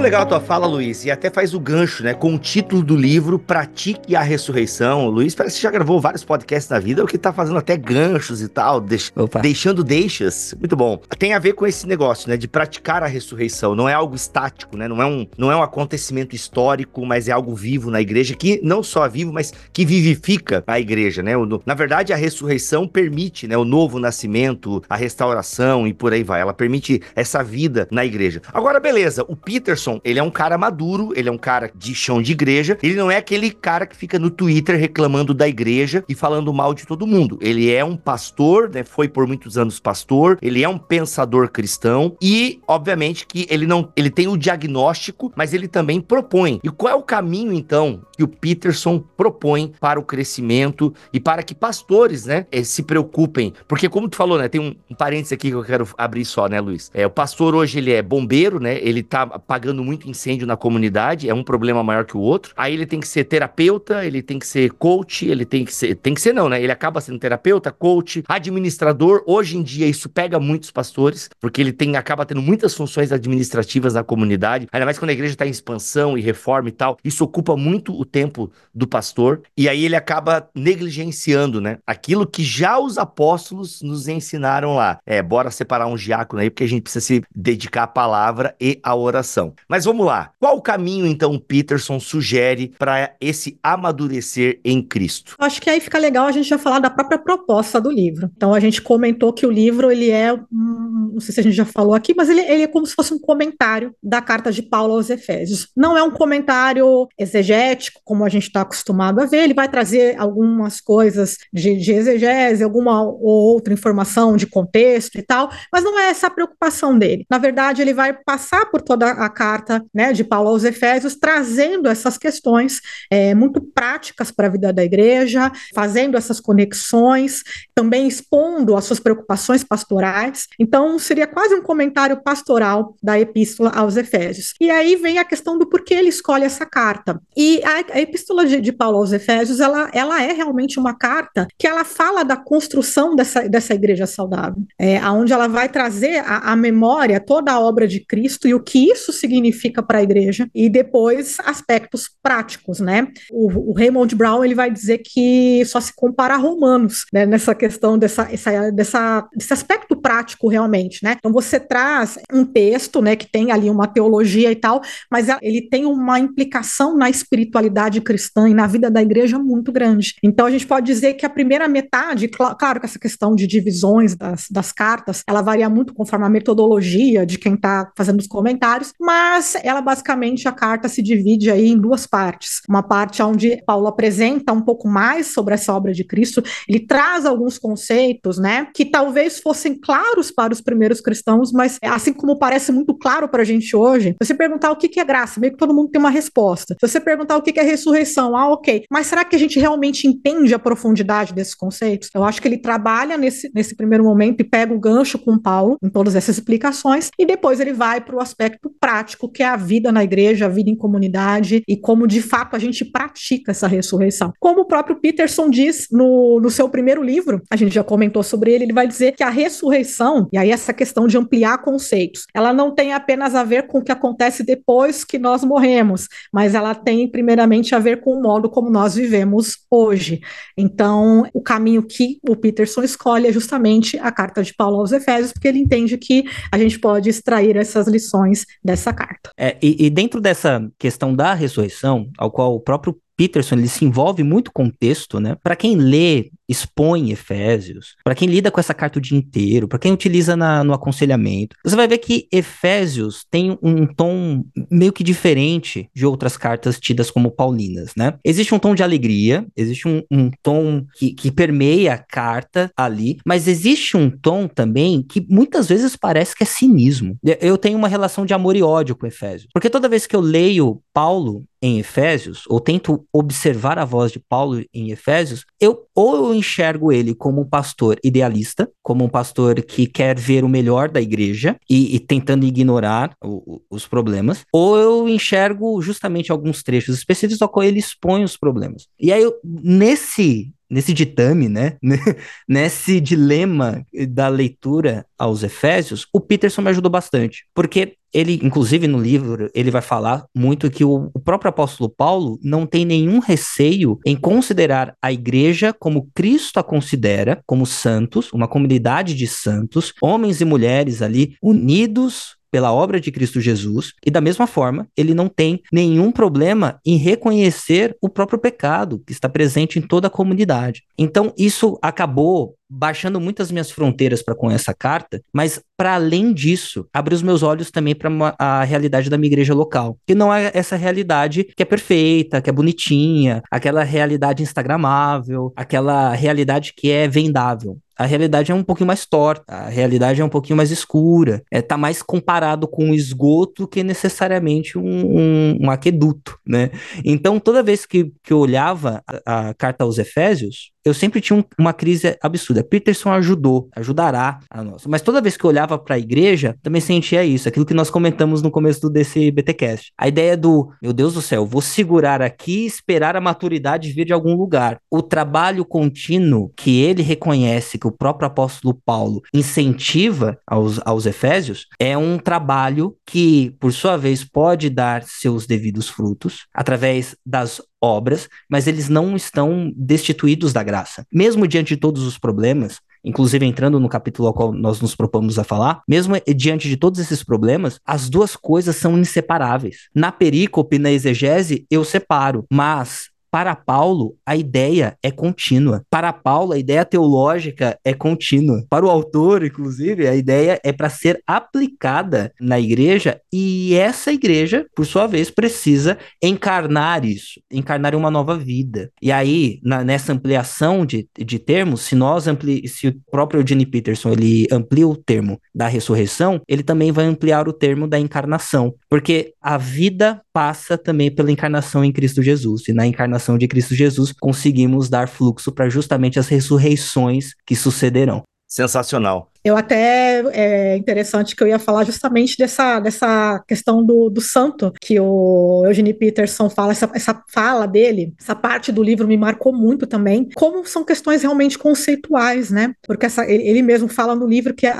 Legal 0.00 0.22
a 0.22 0.26
tua 0.26 0.40
fala, 0.40 0.66
Luiz, 0.66 1.04
e 1.04 1.10
até 1.10 1.30
faz 1.30 1.54
o 1.54 1.60
gancho, 1.60 2.02
né, 2.02 2.14
com 2.14 2.34
o 2.34 2.38
título 2.38 2.82
do 2.82 2.96
livro 2.96 3.38
Pratique 3.38 4.16
a 4.16 4.22
Ressurreição. 4.22 5.06
O 5.06 5.10
Luiz 5.10 5.34
parece 5.34 5.56
que 5.56 5.62
já 5.62 5.70
gravou 5.70 6.00
vários 6.00 6.24
podcasts 6.24 6.70
na 6.70 6.78
vida, 6.78 7.02
o 7.02 7.06
que 7.06 7.16
tá 7.16 7.32
fazendo 7.32 7.58
até 7.58 7.76
ganchos 7.76 8.42
e 8.42 8.48
tal, 8.48 8.80
deix 8.80 9.12
deixando 9.40 9.84
deixas. 9.84 10.54
Muito 10.58 10.74
bom. 10.76 10.98
Tem 11.18 11.34
a 11.34 11.38
ver 11.38 11.52
com 11.52 11.66
esse 11.66 11.86
negócio, 11.86 12.28
né, 12.28 12.36
de 12.36 12.48
praticar 12.48 13.02
a 13.02 13.06
ressurreição. 13.06 13.74
Não 13.74 13.88
é 13.88 13.94
algo 13.94 14.14
estático, 14.14 14.76
né, 14.76 14.88
não 14.88 15.00
é 15.00 15.06
um, 15.06 15.26
não 15.38 15.52
é 15.52 15.56
um 15.56 15.62
acontecimento 15.62 16.34
histórico, 16.34 17.04
mas 17.06 17.28
é 17.28 17.32
algo 17.32 17.54
vivo 17.54 17.90
na 17.90 18.00
igreja, 18.00 18.34
que 18.34 18.60
não 18.62 18.82
só 18.82 19.08
vivo, 19.08 19.32
mas 19.32 19.52
que 19.72 19.84
vivifica 19.84 20.64
a 20.66 20.80
igreja, 20.80 21.22
né. 21.22 21.36
O, 21.36 21.62
na 21.64 21.74
verdade, 21.74 22.12
a 22.12 22.16
ressurreição 22.16 22.88
permite, 22.88 23.46
né, 23.46 23.56
o 23.56 23.64
novo 23.64 23.98
nascimento, 23.98 24.82
a 24.88 24.96
restauração 24.96 25.86
e 25.86 25.92
por 25.92 26.12
aí 26.12 26.22
vai. 26.22 26.40
Ela 26.40 26.54
permite 26.54 27.02
essa 27.14 27.42
vida 27.42 27.86
na 27.90 28.04
igreja. 28.04 28.40
Agora, 28.52 28.80
beleza, 28.80 29.24
o 29.28 29.36
Peterson 29.36 29.83
ele 30.04 30.18
é 30.18 30.22
um 30.22 30.30
cara 30.30 30.56
maduro, 30.56 31.12
ele 31.14 31.28
é 31.28 31.32
um 31.32 31.38
cara 31.38 31.70
de 31.74 31.94
chão 31.94 32.22
de 32.22 32.32
igreja, 32.32 32.78
ele 32.82 32.94
não 32.94 33.10
é 33.10 33.16
aquele 33.16 33.50
cara 33.50 33.86
que 33.86 33.96
fica 33.96 34.18
no 34.18 34.30
Twitter 34.30 34.78
reclamando 34.78 35.34
da 35.34 35.48
igreja 35.48 36.04
e 36.08 36.14
falando 36.14 36.52
mal 36.52 36.74
de 36.74 36.86
todo 36.86 37.06
mundo. 37.06 37.38
Ele 37.40 37.72
é 37.72 37.84
um 37.84 37.96
pastor, 37.96 38.70
né? 38.70 38.84
Foi 38.84 39.08
por 39.08 39.26
muitos 39.26 39.58
anos 39.58 39.78
pastor, 39.80 40.38
ele 40.40 40.62
é 40.62 40.68
um 40.68 40.78
pensador 40.78 41.48
cristão 41.50 42.16
e, 42.20 42.60
obviamente, 42.66 43.26
que 43.26 43.46
ele 43.50 43.66
não, 43.66 43.90
ele 43.96 44.10
tem 44.10 44.28
o 44.28 44.36
diagnóstico, 44.36 45.32
mas 45.36 45.52
ele 45.52 45.68
também 45.68 46.00
propõe. 46.00 46.60
E 46.62 46.70
qual 46.70 46.92
é 46.92 46.96
o 46.96 47.02
caminho 47.02 47.52
então 47.52 48.02
que 48.16 48.22
o 48.22 48.28
Peterson 48.28 49.02
propõe 49.16 49.72
para 49.80 49.98
o 49.98 50.04
crescimento 50.04 50.94
e 51.12 51.18
para 51.18 51.42
que 51.42 51.54
pastores, 51.54 52.26
né, 52.26 52.46
eh, 52.50 52.62
se 52.62 52.82
preocupem? 52.82 53.52
Porque 53.66 53.88
como 53.88 54.08
tu 54.08 54.16
falou, 54.16 54.38
né, 54.38 54.48
tem 54.48 54.60
um, 54.60 54.74
um 54.90 54.94
parênteses 54.94 55.32
aqui 55.32 55.48
que 55.48 55.56
eu 55.56 55.64
quero 55.64 55.88
abrir 55.96 56.24
só, 56.24 56.48
né, 56.48 56.60
Luiz? 56.60 56.90
É, 56.94 57.06
o 57.06 57.10
pastor 57.10 57.54
hoje 57.54 57.78
ele 57.78 57.92
é 57.92 58.02
bombeiro, 58.02 58.60
né? 58.60 58.78
Ele 58.80 59.02
tá 59.02 59.26
pagando 59.26 59.73
muito 59.82 60.08
incêndio 60.08 60.46
na 60.46 60.56
comunidade, 60.56 61.28
é 61.28 61.34
um 61.34 61.42
problema 61.42 61.82
maior 61.82 62.04
que 62.04 62.16
o 62.16 62.20
outro. 62.20 62.52
Aí 62.56 62.74
ele 62.74 62.86
tem 62.86 63.00
que 63.00 63.08
ser 63.08 63.24
terapeuta, 63.24 64.04
ele 64.04 64.22
tem 64.22 64.38
que 64.38 64.46
ser 64.46 64.70
coach, 64.72 65.26
ele 65.26 65.44
tem 65.44 65.64
que 65.64 65.72
ser. 65.72 65.94
Tem 65.96 66.12
que 66.12 66.20
ser, 66.20 66.32
não, 66.32 66.48
né? 66.48 66.62
Ele 66.62 66.70
acaba 66.72 67.00
sendo 67.00 67.18
terapeuta, 67.18 67.72
coach, 67.72 68.22
administrador. 68.28 69.22
Hoje 69.26 69.56
em 69.56 69.62
dia, 69.62 69.86
isso 69.86 70.08
pega 70.08 70.38
muitos 70.38 70.70
pastores, 70.70 71.30
porque 71.40 71.60
ele 71.60 71.72
tem, 71.72 71.96
acaba 71.96 72.26
tendo 72.26 72.42
muitas 72.42 72.74
funções 72.74 73.10
administrativas 73.10 73.94
na 73.94 74.04
comunidade, 74.04 74.68
ainda 74.70 74.84
mais 74.84 74.98
quando 74.98 75.10
a 75.10 75.14
igreja 75.14 75.32
está 75.32 75.46
em 75.46 75.50
expansão 75.50 76.18
e 76.18 76.20
reforma 76.20 76.68
e 76.68 76.72
tal. 76.72 76.98
Isso 77.02 77.24
ocupa 77.24 77.56
muito 77.56 77.98
o 77.98 78.04
tempo 78.04 78.52
do 78.74 78.86
pastor, 78.86 79.42
e 79.56 79.68
aí 79.68 79.84
ele 79.84 79.96
acaba 79.96 80.48
negligenciando, 80.54 81.60
né? 81.60 81.78
Aquilo 81.86 82.26
que 82.26 82.44
já 82.44 82.78
os 82.78 82.98
apóstolos 82.98 83.82
nos 83.82 84.08
ensinaram 84.08 84.74
lá. 84.74 84.98
É, 85.06 85.22
bora 85.22 85.50
separar 85.50 85.86
um 85.86 85.96
diácono 85.96 86.42
aí, 86.42 86.50
porque 86.50 86.64
a 86.64 86.68
gente 86.68 86.82
precisa 86.82 87.04
se 87.04 87.22
dedicar 87.34 87.84
à 87.84 87.86
palavra 87.86 88.54
e 88.60 88.78
à 88.82 88.94
oração. 88.94 89.54
Mas 89.68 89.84
vamos 89.84 90.04
lá. 90.04 90.30
Qual 90.38 90.56
o 90.56 90.62
caminho, 90.62 91.06
então, 91.06 91.38
Peterson 91.38 91.98
sugere 91.98 92.72
para 92.78 93.14
esse 93.20 93.58
amadurecer 93.62 94.60
em 94.64 94.82
Cristo? 94.82 95.34
Acho 95.38 95.60
que 95.60 95.70
aí 95.70 95.80
fica 95.80 95.98
legal 95.98 96.26
a 96.26 96.32
gente 96.32 96.48
já 96.48 96.58
falar 96.58 96.78
da 96.78 96.90
própria 96.90 97.18
proposta 97.18 97.80
do 97.80 97.90
livro. 97.90 98.30
Então, 98.36 98.54
a 98.54 98.60
gente 98.60 98.82
comentou 98.82 99.32
que 99.32 99.46
o 99.46 99.50
livro 99.50 99.90
ele 99.90 100.10
é 100.10 100.32
um, 100.32 101.10
não 101.14 101.20
sei 101.20 101.34
se 101.34 101.40
a 101.40 101.42
gente 101.42 101.54
já 101.54 101.64
falou 101.64 101.94
aqui, 101.94 102.14
mas 102.16 102.28
ele, 102.28 102.40
ele 102.40 102.62
é 102.62 102.66
como 102.66 102.86
se 102.86 102.94
fosse 102.94 103.14
um 103.14 103.18
comentário 103.18 103.94
da 104.02 104.20
carta 104.20 104.50
de 104.50 104.62
Paulo 104.62 104.94
aos 104.94 105.10
Efésios. 105.10 105.68
Não 105.76 105.96
é 105.96 106.02
um 106.02 106.10
comentário 106.10 107.08
exegético, 107.18 108.00
como 108.04 108.24
a 108.24 108.28
gente 108.28 108.44
está 108.44 108.62
acostumado 108.62 109.20
a 109.20 109.26
ver, 109.26 109.44
ele 109.44 109.54
vai 109.54 109.68
trazer 109.68 110.18
algumas 110.18 110.80
coisas 110.80 111.38
de, 111.52 111.76
de 111.76 111.92
exegese, 111.92 112.64
alguma 112.64 113.02
ou 113.02 113.54
outra 113.54 113.72
informação 113.72 114.36
de 114.36 114.46
contexto 114.46 115.18
e 115.18 115.22
tal, 115.22 115.50
mas 115.72 115.84
não 115.84 115.98
é 115.98 116.10
essa 116.10 116.26
a 116.26 116.30
preocupação 116.30 116.98
dele. 116.98 117.26
Na 117.30 117.38
verdade, 117.38 117.80
ele 117.80 117.94
vai 117.94 118.12
passar 118.12 118.66
por 118.66 118.82
toda 118.82 119.10
a 119.10 119.28
carta 119.28 119.53
né, 119.92 120.12
de 120.12 120.24
Paulo 120.24 120.48
aos 120.48 120.64
Efésios, 120.64 121.16
trazendo 121.16 121.88
essas 121.88 122.16
questões 122.18 122.80
é, 123.10 123.34
muito 123.34 123.60
práticas 123.60 124.30
para 124.30 124.46
a 124.46 124.50
vida 124.50 124.72
da 124.72 124.84
igreja, 124.84 125.50
fazendo 125.74 126.16
essas 126.16 126.40
conexões, 126.40 127.42
também 127.74 128.06
expondo 128.06 128.76
as 128.76 128.84
suas 128.84 129.00
preocupações 129.00 129.64
pastorais. 129.64 130.46
Então, 130.58 130.98
seria 130.98 131.26
quase 131.26 131.54
um 131.54 131.62
comentário 131.62 132.22
pastoral 132.22 132.96
da 133.02 133.18
epístola 133.18 133.70
aos 133.70 133.96
Efésios. 133.96 134.54
E 134.60 134.70
aí 134.70 134.96
vem 134.96 135.18
a 135.18 135.24
questão 135.24 135.58
do 135.58 135.68
porquê 135.68 135.94
ele 135.94 136.08
escolhe 136.08 136.44
essa 136.44 136.66
carta. 136.66 137.20
E 137.36 137.60
a, 137.64 137.96
a 137.96 138.00
epístola 138.00 138.46
de, 138.46 138.60
de, 138.60 138.72
Paulo 138.72 138.98
aos 138.98 139.12
Efésios, 139.12 139.60
ela, 139.60 139.90
ela 139.92 140.22
é 140.22 140.32
realmente 140.32 140.78
uma 140.78 140.96
carta 140.96 141.46
que 141.58 141.66
ela 141.66 141.84
fala 141.84 142.24
da 142.24 142.36
construção 142.36 143.14
dessa, 143.14 143.48
dessa 143.48 143.74
igreja 143.74 144.06
saudável, 144.06 144.62
é, 144.78 145.00
onde 145.08 145.32
ela 145.32 145.48
vai 145.48 145.68
trazer 145.68 146.18
a, 146.18 146.52
a 146.52 146.56
memória 146.56 147.20
toda 147.20 147.52
a 147.52 147.60
obra 147.60 147.86
de 147.86 148.04
Cristo 148.04 148.48
e 148.48 148.54
o 148.54 148.62
que 148.62 148.90
isso 148.90 149.12
significa 149.12 149.43
para 149.82 149.98
a 149.98 150.02
igreja, 150.02 150.48
e 150.54 150.68
depois 150.68 151.38
aspectos 151.44 152.10
práticos, 152.22 152.80
né? 152.80 153.08
O, 153.30 153.70
o 153.70 153.72
Raymond 153.72 154.14
Brown 154.14 154.44
ele 154.44 154.54
vai 154.54 154.70
dizer 154.70 154.98
que 154.98 155.64
só 155.64 155.80
se 155.80 155.92
compara 155.94 156.34
a 156.34 156.38
Romanos, 156.38 157.06
né, 157.12 157.26
nessa 157.26 157.54
questão 157.54 157.98
dessa, 157.98 158.28
essa, 158.30 158.70
dessa, 158.70 159.28
desse 159.34 159.52
aspecto 159.52 159.96
prático 159.96 160.48
realmente, 160.48 161.02
né? 161.02 161.16
Então 161.18 161.32
você 161.32 161.58
traz 161.58 162.18
um 162.32 162.44
texto, 162.44 163.00
né, 163.00 163.16
que 163.16 163.30
tem 163.30 163.50
ali 163.50 163.70
uma 163.70 163.86
teologia 163.86 164.50
e 164.50 164.56
tal, 164.56 164.80
mas 165.10 165.26
ele 165.42 165.68
tem 165.68 165.84
uma 165.86 166.18
implicação 166.18 166.96
na 166.96 167.08
espiritualidade 167.08 168.00
cristã 168.00 168.48
e 168.48 168.54
na 168.54 168.66
vida 168.66 168.90
da 168.90 169.02
igreja 169.02 169.38
muito 169.38 169.72
grande. 169.72 170.14
Então 170.22 170.46
a 170.46 170.50
gente 170.50 170.66
pode 170.66 170.86
dizer 170.86 171.14
que 171.14 171.26
a 171.26 171.30
primeira 171.30 171.68
metade, 171.68 172.28
cl 172.28 172.54
claro 172.58 172.80
que 172.80 172.86
essa 172.86 172.98
questão 172.98 173.34
de 173.34 173.46
divisões 173.46 174.14
das, 174.14 174.46
das 174.50 174.72
cartas, 174.72 175.22
ela 175.26 175.42
varia 175.42 175.68
muito 175.68 175.94
conforme 175.94 176.26
a 176.26 176.30
metodologia 176.30 177.24
de 177.26 177.38
quem 177.38 177.54
está 177.54 177.90
fazendo 177.96 178.20
os 178.20 178.26
comentários, 178.26 178.92
mas 179.00 179.23
ela 179.62 179.80
basicamente 179.80 180.48
a 180.48 180.52
carta 180.52 180.88
se 180.88 181.02
divide 181.02 181.50
aí 181.50 181.68
em 181.68 181.78
duas 181.78 182.06
partes. 182.06 182.60
Uma 182.68 182.82
parte 182.82 183.22
onde 183.22 183.62
Paulo 183.66 183.86
apresenta 183.86 184.52
um 184.52 184.60
pouco 184.60 184.88
mais 184.88 185.28
sobre 185.28 185.54
essa 185.54 185.72
obra 185.72 185.92
de 185.92 186.04
Cristo, 186.04 186.42
ele 186.68 186.80
traz 186.80 187.26
alguns 187.26 187.58
conceitos, 187.58 188.38
né, 188.38 188.68
que 188.74 188.84
talvez 188.84 189.40
fossem 189.40 189.78
claros 189.78 190.30
para 190.30 190.52
os 190.52 190.60
primeiros 190.60 191.00
cristãos, 191.00 191.52
mas 191.52 191.78
assim 191.82 192.12
como 192.12 192.38
parece 192.38 192.72
muito 192.72 192.94
claro 192.96 193.28
para 193.28 193.42
a 193.42 193.44
gente 193.44 193.74
hoje, 193.76 194.14
você 194.20 194.34
perguntar 194.34 194.70
o 194.70 194.76
que 194.76 194.98
é 194.98 195.04
graça, 195.04 195.40
meio 195.40 195.52
que 195.52 195.58
todo 195.58 195.74
mundo 195.74 195.90
tem 195.90 196.00
uma 196.00 196.10
resposta. 196.10 196.74
Se 196.80 196.88
você 196.88 197.00
perguntar 197.00 197.36
o 197.36 197.42
que 197.42 197.58
é 197.58 197.62
ressurreição, 197.62 198.36
ah, 198.36 198.48
ok, 198.48 198.84
mas 198.90 199.06
será 199.06 199.24
que 199.24 199.36
a 199.36 199.38
gente 199.38 199.58
realmente 199.58 200.06
entende 200.06 200.54
a 200.54 200.58
profundidade 200.58 201.32
desses 201.32 201.54
conceitos? 201.54 202.08
Eu 202.14 202.24
acho 202.24 202.40
que 202.40 202.48
ele 202.48 202.58
trabalha 202.58 203.16
nesse, 203.16 203.50
nesse 203.54 203.74
primeiro 203.76 204.04
momento 204.04 204.40
e 204.40 204.44
pega 204.44 204.74
o 204.74 204.80
gancho 204.80 205.18
com 205.18 205.38
Paulo 205.38 205.76
em 205.82 205.88
todas 205.88 206.14
essas 206.14 206.38
explicações, 206.38 207.10
e 207.18 207.26
depois 207.26 207.60
ele 207.60 207.72
vai 207.72 208.00
para 208.00 208.16
o 208.16 208.20
aspecto 208.20 208.70
prático, 209.14 209.28
que 209.28 209.42
é 209.42 209.46
a 209.46 209.56
vida 209.56 209.92
na 209.92 210.02
igreja, 210.02 210.46
a 210.46 210.48
vida 210.48 210.68
em 210.68 210.76
comunidade 210.76 211.62
e 211.66 211.76
como 211.76 212.06
de 212.06 212.20
fato 212.20 212.56
a 212.56 212.58
gente 212.58 212.84
pratica 212.84 213.52
essa 213.52 213.66
ressurreição. 213.66 214.32
Como 214.38 214.62
o 214.62 214.64
próprio 214.66 214.96
Peterson 215.00 215.48
diz 215.48 215.88
no, 215.90 216.40
no 216.40 216.50
seu 216.50 216.68
primeiro 216.68 217.02
livro, 217.02 217.42
a 217.50 217.56
gente 217.56 217.74
já 217.74 217.84
comentou 217.84 218.22
sobre 218.22 218.52
ele, 218.52 218.64
ele 218.64 218.72
vai 218.72 218.86
dizer 218.86 219.12
que 219.12 219.22
a 219.22 219.30
ressurreição, 219.30 220.28
e 220.32 220.38
aí 220.38 220.50
essa 220.50 220.72
questão 220.72 221.06
de 221.06 221.16
ampliar 221.16 221.58
conceitos, 221.58 222.26
ela 222.34 222.52
não 222.52 222.74
tem 222.74 222.92
apenas 222.92 223.34
a 223.34 223.44
ver 223.44 223.66
com 223.66 223.78
o 223.78 223.84
que 223.84 223.92
acontece 223.92 224.42
depois 224.42 225.04
que 225.04 225.18
nós 225.18 225.44
morremos, 225.44 226.08
mas 226.32 226.54
ela 226.54 226.74
tem 226.74 227.08
primeiramente 227.08 227.74
a 227.74 227.78
ver 227.78 228.00
com 228.00 228.12
o 228.12 228.22
modo 228.22 228.50
como 228.50 228.70
nós 228.70 228.94
vivemos 228.94 229.58
hoje. 229.70 230.20
Então, 230.56 231.26
o 231.32 231.40
caminho 231.40 231.82
que 231.82 232.18
o 232.28 232.36
Peterson 232.36 232.82
escolhe 232.82 233.28
é 233.28 233.32
justamente 233.32 233.98
a 233.98 234.10
carta 234.10 234.42
de 234.42 234.54
Paulo 234.54 234.80
aos 234.80 234.92
Efésios, 234.92 235.32
porque 235.32 235.48
ele 235.48 235.58
entende 235.58 235.96
que 235.98 236.24
a 236.50 236.58
gente 236.58 236.78
pode 236.78 237.08
extrair 237.08 237.56
essas 237.56 237.86
lições 237.86 238.46
dessa 238.62 238.92
carta. 238.92 239.03
É, 239.36 239.56
e, 239.62 239.86
e 239.86 239.90
dentro 239.90 240.20
dessa 240.20 240.70
questão 240.78 241.14
da 241.14 241.34
ressurreição, 241.34 242.08
ao 242.16 242.30
qual 242.30 242.54
o 242.54 242.60
próprio 242.60 242.96
Peterson 243.16 243.56
ele 243.56 243.68
se 243.68 243.84
envolve 243.84 244.22
muito 244.22 244.52
com 244.52 244.66
o 244.66 244.72
texto, 244.72 245.20
né? 245.20 245.36
Para 245.42 245.56
quem 245.56 245.76
lê, 245.76 246.30
expõe 246.48 247.10
Efésios, 247.10 247.96
para 248.04 248.14
quem 248.14 248.28
lida 248.28 248.50
com 248.50 248.60
essa 248.60 248.74
carta 248.74 248.98
o 248.98 249.02
dia 249.02 249.16
inteiro, 249.16 249.68
para 249.68 249.78
quem 249.78 249.92
utiliza 249.92 250.36
na, 250.36 250.62
no 250.62 250.72
aconselhamento, 250.72 251.56
você 251.64 251.76
vai 251.76 251.88
ver 251.88 251.98
que 251.98 252.28
Efésios 252.32 253.24
tem 253.30 253.58
um 253.62 253.86
tom 253.86 254.44
meio 254.70 254.92
que 254.92 255.04
diferente 255.04 255.88
de 255.94 256.06
outras 256.06 256.36
cartas 256.36 256.78
tidas 256.78 257.10
como 257.10 257.30
paulinas, 257.30 257.92
né? 257.96 258.14
Existe 258.24 258.54
um 258.54 258.58
tom 258.58 258.74
de 258.74 258.82
alegria, 258.82 259.46
existe 259.56 259.88
um, 259.88 260.02
um 260.10 260.30
tom 260.42 260.84
que, 260.94 261.12
que 261.12 261.30
permeia 261.30 261.94
a 261.94 261.98
carta 261.98 262.70
ali, 262.76 263.18
mas 263.24 263.48
existe 263.48 263.96
um 263.96 264.10
tom 264.10 264.46
também 264.46 265.02
que 265.02 265.24
muitas 265.28 265.68
vezes 265.68 265.96
parece 265.96 266.34
que 266.34 266.42
é 266.42 266.46
cinismo. 266.46 267.16
Eu 267.40 267.56
tenho 267.56 267.78
uma 267.78 267.88
relação 267.88 268.26
de 268.26 268.34
amor 268.34 268.56
e 268.56 268.62
ódio 268.62 268.96
com 268.96 269.06
Efésios, 269.06 269.48
porque 269.52 269.70
toda 269.70 269.88
vez 269.88 270.06
que 270.06 270.14
eu 270.14 270.20
leio 270.20 270.80
Paulo 270.92 271.44
em 271.64 271.78
Efésios, 271.78 272.42
ou 272.46 272.60
tento 272.60 273.06
observar 273.10 273.78
a 273.78 273.86
voz 273.86 274.12
de 274.12 274.18
Paulo 274.18 274.62
em 274.72 274.90
Efésios, 274.90 275.46
eu 275.58 275.86
ou 275.94 276.16
eu 276.16 276.33
enxergo 276.34 276.92
ele 276.92 277.14
como 277.14 277.42
um 277.42 277.48
pastor 277.48 277.98
idealista, 278.02 278.70
como 278.82 279.04
um 279.04 279.08
pastor 279.08 279.62
que 279.62 279.86
quer 279.86 280.18
ver 280.18 280.44
o 280.44 280.48
melhor 280.48 280.88
da 280.88 281.00
igreja 281.00 281.56
e, 281.68 281.94
e 281.94 282.00
tentando 282.00 282.46
ignorar 282.46 283.16
o, 283.22 283.56
o, 283.56 283.62
os 283.70 283.86
problemas, 283.86 284.44
ou 284.52 284.76
eu 284.76 285.08
enxergo 285.08 285.80
justamente 285.82 286.30
alguns 286.30 286.62
trechos 286.62 286.96
específicos 286.96 287.42
ao 287.42 287.48
qual 287.48 287.64
ele 287.64 287.78
expõe 287.78 288.24
os 288.24 288.36
problemas. 288.36 288.86
E 288.98 289.12
aí, 289.12 289.22
eu, 289.22 289.34
nesse 289.44 290.52
nesse 290.74 290.92
ditame, 290.92 291.48
né? 291.48 291.76
nesse 292.48 293.00
dilema 293.00 293.86
da 294.08 294.26
leitura 294.26 295.06
aos 295.16 295.44
Efésios, 295.44 296.04
o 296.12 296.20
Peterson 296.20 296.62
me 296.62 296.70
ajudou 296.70 296.90
bastante, 296.90 297.46
porque 297.54 297.94
ele, 298.12 298.40
inclusive 298.42 298.88
no 298.88 298.98
livro, 299.00 299.48
ele 299.54 299.70
vai 299.70 299.82
falar 299.82 300.24
muito 300.34 300.70
que 300.70 300.84
o, 300.84 301.10
o, 301.14 301.20
próprio 301.20 301.48
apóstolo 301.48 301.88
Paulo 301.88 302.38
não 302.42 302.66
tem 302.66 302.84
nenhum 302.84 303.20
receio 303.20 303.98
em 304.04 304.16
considerar 304.16 304.96
a 305.00 305.12
igreja 305.12 305.72
como 305.72 306.08
Cristo 306.14 306.58
a 306.58 306.64
considera, 306.64 307.40
como 307.46 307.66
santos, 307.66 308.32
uma 308.32 308.48
comunidade 308.48 309.14
de 309.14 309.26
santos, 309.26 309.92
homens 310.00 310.40
e 310.40 310.44
mulheres 310.44 311.02
ali 311.02 311.36
unidos 311.40 312.36
pela 312.54 312.72
obra 312.72 313.00
de 313.00 313.10
Cristo 313.10 313.40
Jesus, 313.40 313.94
e 314.06 314.12
da 314.12 314.20
mesma 314.20 314.46
forma, 314.46 314.86
ele 314.96 315.12
não 315.12 315.28
tem 315.28 315.60
nenhum 315.72 316.12
problema 316.12 316.78
em 316.86 316.96
reconhecer 316.96 317.96
o 318.00 318.08
próprio 318.08 318.38
pecado 318.38 319.02
que 319.04 319.10
está 319.10 319.28
presente 319.28 319.76
em 319.76 319.82
toda 319.82 320.06
a 320.06 320.10
comunidade. 320.10 320.84
Então, 320.96 321.34
isso 321.36 321.76
acabou 321.82 322.54
baixando 322.74 323.20
muitas 323.20 323.50
minhas 323.50 323.70
fronteiras 323.70 324.22
para 324.22 324.34
com 324.34 324.50
essa 324.50 324.74
carta, 324.74 325.20
mas 325.32 325.60
para 325.76 325.94
além 325.94 326.32
disso, 326.32 326.86
abre 326.92 327.14
os 327.14 327.22
meus 327.22 327.42
olhos 327.42 327.70
também 327.70 327.94
para 327.94 328.10
a 328.38 328.64
realidade 328.64 329.10
da 329.10 329.18
minha 329.18 329.28
igreja 329.28 329.54
local, 329.54 329.98
que 330.06 330.14
não 330.14 330.32
é 330.32 330.50
essa 330.54 330.76
realidade 330.76 331.44
que 331.56 331.62
é 331.62 331.66
perfeita, 331.66 332.40
que 332.40 332.50
é 332.50 332.52
bonitinha, 332.52 333.42
aquela 333.50 333.82
realidade 333.82 334.42
instagramável, 334.42 335.52
aquela 335.56 336.14
realidade 336.14 336.72
que 336.76 336.90
é 336.90 337.08
vendável 337.08 337.78
a 337.96 338.06
realidade 338.06 338.50
é 338.50 338.54
um 338.54 338.62
pouquinho 338.62 338.88
mais 338.88 339.06
torta, 339.06 339.44
a 339.52 339.68
realidade 339.68 340.20
é 340.20 340.24
um 340.24 340.28
pouquinho 340.28 340.56
mais 340.56 340.70
escura, 340.70 341.42
é 341.50 341.62
tá 341.62 341.76
mais 341.76 342.02
comparado 342.02 342.66
com 342.66 342.90
o 342.90 342.94
esgoto 342.94 343.68
que 343.68 343.84
necessariamente 343.84 344.76
um, 344.76 344.82
um, 344.84 345.58
um 345.62 345.70
aqueduto, 345.70 346.36
né? 346.44 346.70
Então, 347.04 347.38
toda 347.38 347.62
vez 347.62 347.86
que, 347.86 348.12
que 348.22 348.32
eu 348.32 348.38
olhava 348.38 349.02
a, 349.24 349.50
a 349.50 349.54
carta 349.54 349.84
aos 349.84 349.98
Efésios, 349.98 350.72
eu 350.84 350.92
sempre 350.92 351.20
tinha 351.20 351.38
um, 351.38 351.44
uma 351.58 351.72
crise 351.72 352.16
absurda. 352.20 352.63
Peterson 352.64 353.12
ajudou, 353.12 353.68
ajudará 353.76 354.40
a 354.50 354.62
nossa. 354.62 354.88
Mas 354.88 355.02
toda 355.02 355.20
vez 355.20 355.36
que 355.36 355.44
eu 355.44 355.50
olhava 355.50 355.78
para 355.78 355.96
a 355.96 355.98
igreja, 355.98 356.56
também 356.62 356.80
sentia 356.80 357.24
isso, 357.24 357.48
aquilo 357.48 357.66
que 357.66 357.74
nós 357.74 357.90
comentamos 357.90 358.42
no 358.42 358.50
começo 358.50 358.80
do, 358.80 358.90
desse 358.90 359.30
BTcast. 359.30 359.92
A 359.96 360.08
ideia 360.08 360.36
do, 360.36 360.70
meu 360.82 360.92
Deus 360.92 361.14
do 361.14 361.22
céu, 361.22 361.46
vou 361.46 361.60
segurar 361.60 362.22
aqui 362.22 362.64
esperar 362.66 363.16
a 363.16 363.20
maturidade 363.20 363.92
vir 363.92 364.06
de 364.06 364.12
algum 364.12 364.34
lugar. 364.34 364.78
O 364.90 365.02
trabalho 365.02 365.64
contínuo 365.64 366.52
que 366.56 366.80
ele 366.80 367.02
reconhece, 367.02 367.78
que 367.78 367.86
o 367.86 367.92
próprio 367.92 368.26
apóstolo 368.26 368.78
Paulo 368.84 369.22
incentiva 369.32 370.38
aos, 370.46 370.80
aos 370.84 371.06
Efésios, 371.06 371.66
é 371.78 371.96
um 371.96 372.18
trabalho 372.18 372.96
que, 373.06 373.54
por 373.60 373.72
sua 373.72 373.96
vez, 373.96 374.24
pode 374.24 374.70
dar 374.70 375.02
seus 375.02 375.46
devidos 375.46 375.88
frutos 375.88 376.46
através 376.54 377.16
das 377.24 377.60
obras, 377.84 378.28
mas 378.48 378.66
eles 378.66 378.88
não 378.88 379.14
estão 379.14 379.72
destituídos 379.76 380.52
da 380.52 380.62
graça. 380.62 381.06
Mesmo 381.12 381.46
diante 381.46 381.74
de 381.74 381.80
todos 381.80 382.02
os 382.02 382.18
problemas, 382.18 382.80
inclusive 383.04 383.44
entrando 383.44 383.78
no 383.78 383.88
capítulo 383.88 384.28
ao 384.28 384.34
qual 384.34 384.52
nós 384.52 384.80
nos 384.80 384.94
propomos 384.94 385.38
a 385.38 385.44
falar, 385.44 385.82
mesmo 385.86 386.14
diante 386.34 386.68
de 386.68 386.76
todos 386.76 386.98
esses 386.98 387.22
problemas, 387.22 387.78
as 387.84 388.08
duas 388.08 388.34
coisas 388.34 388.76
são 388.76 388.98
inseparáveis. 388.98 389.88
Na 389.94 390.10
perícope, 390.10 390.78
na 390.78 390.90
exegese, 390.90 391.66
eu 391.70 391.84
separo, 391.84 392.46
mas 392.50 393.13
para 393.34 393.56
Paulo, 393.56 394.14
a 394.24 394.36
ideia 394.36 394.96
é 395.02 395.10
contínua. 395.10 395.82
Para 395.90 396.12
Paulo, 396.12 396.52
a 396.52 396.58
ideia 396.58 396.84
teológica 396.84 397.76
é 397.84 397.92
contínua. 397.92 398.64
Para 398.70 398.86
o 398.86 398.88
autor, 398.88 399.44
inclusive, 399.44 400.06
a 400.06 400.14
ideia 400.14 400.60
é 400.62 400.72
para 400.72 400.88
ser 400.88 401.20
aplicada 401.26 402.32
na 402.40 402.60
igreja 402.60 403.20
e 403.32 403.74
essa 403.74 404.12
igreja, 404.12 404.64
por 404.76 404.86
sua 404.86 405.08
vez, 405.08 405.32
precisa 405.32 405.98
encarnar 406.22 407.04
isso, 407.04 407.40
encarnar 407.50 407.96
uma 407.96 408.08
nova 408.08 408.38
vida. 408.38 408.92
E 409.02 409.10
aí, 409.10 409.58
na, 409.64 409.82
nessa 409.82 410.12
ampliação 410.12 410.86
de, 410.86 411.08
de 411.18 411.40
termos, 411.40 411.80
se 411.80 411.96
nós 411.96 412.28
ampli 412.28 412.68
se 412.68 412.86
o 412.86 412.96
próprio 413.10 413.40
Eugene 413.40 413.66
Peterson 413.66 414.12
ele 414.12 414.46
amplia 414.52 414.86
o 414.86 414.96
termo 414.96 415.40
da 415.52 415.66
ressurreição, 415.66 416.40
ele 416.46 416.62
também 416.62 416.92
vai 416.92 417.06
ampliar 417.06 417.48
o 417.48 417.52
termo 417.52 417.88
da 417.88 417.98
encarnação, 417.98 418.76
porque 418.88 419.34
a 419.42 419.58
vida 419.58 420.22
passa 420.34 420.76
também 420.76 421.14
pela 421.14 421.30
encarnação 421.30 421.84
em 421.84 421.92
Cristo 421.92 422.20
Jesus. 422.20 422.66
E 422.66 422.72
na 422.72 422.84
encarnação 422.84 423.23
de 423.38 423.48
Cristo 423.48 423.74
Jesus 423.74 424.12
conseguimos 424.12 424.88
dar 424.88 425.08
fluxo 425.08 425.50
para 425.50 425.68
justamente 425.68 426.18
as 426.18 426.28
ressurreições 426.28 427.32
que 427.46 427.56
sucederão. 427.56 428.22
Sensacional. 428.46 429.33
Eu 429.44 429.58
até 429.58 430.24
é 430.32 430.76
interessante 430.76 431.36
que 431.36 431.42
eu 431.42 431.46
ia 431.46 431.58
falar 431.58 431.84
justamente 431.84 432.38
dessa, 432.38 432.80
dessa 432.80 433.44
questão 433.46 433.84
do, 433.84 434.08
do 434.08 434.20
santo, 434.20 434.72
que 434.80 434.98
o 434.98 435.64
Eugene 435.66 435.92
Peterson 435.92 436.48
fala, 436.48 436.72
essa, 436.72 436.90
essa 436.94 437.22
fala 437.28 437.66
dele, 437.66 438.14
essa 438.18 438.34
parte 438.34 438.72
do 438.72 438.82
livro 438.82 439.06
me 439.06 439.18
marcou 439.18 439.52
muito 439.52 439.86
também, 439.86 440.28
como 440.34 440.66
são 440.66 440.82
questões 440.82 441.20
realmente 441.20 441.58
conceituais, 441.58 442.50
né? 442.50 442.72
Porque 442.86 443.04
essa, 443.04 443.30
ele, 443.30 443.60
mesmo 443.60 443.86
fala 443.86 444.14
no 444.14 444.26
livro 444.26 444.54
que, 444.54 444.66
a, 444.66 444.74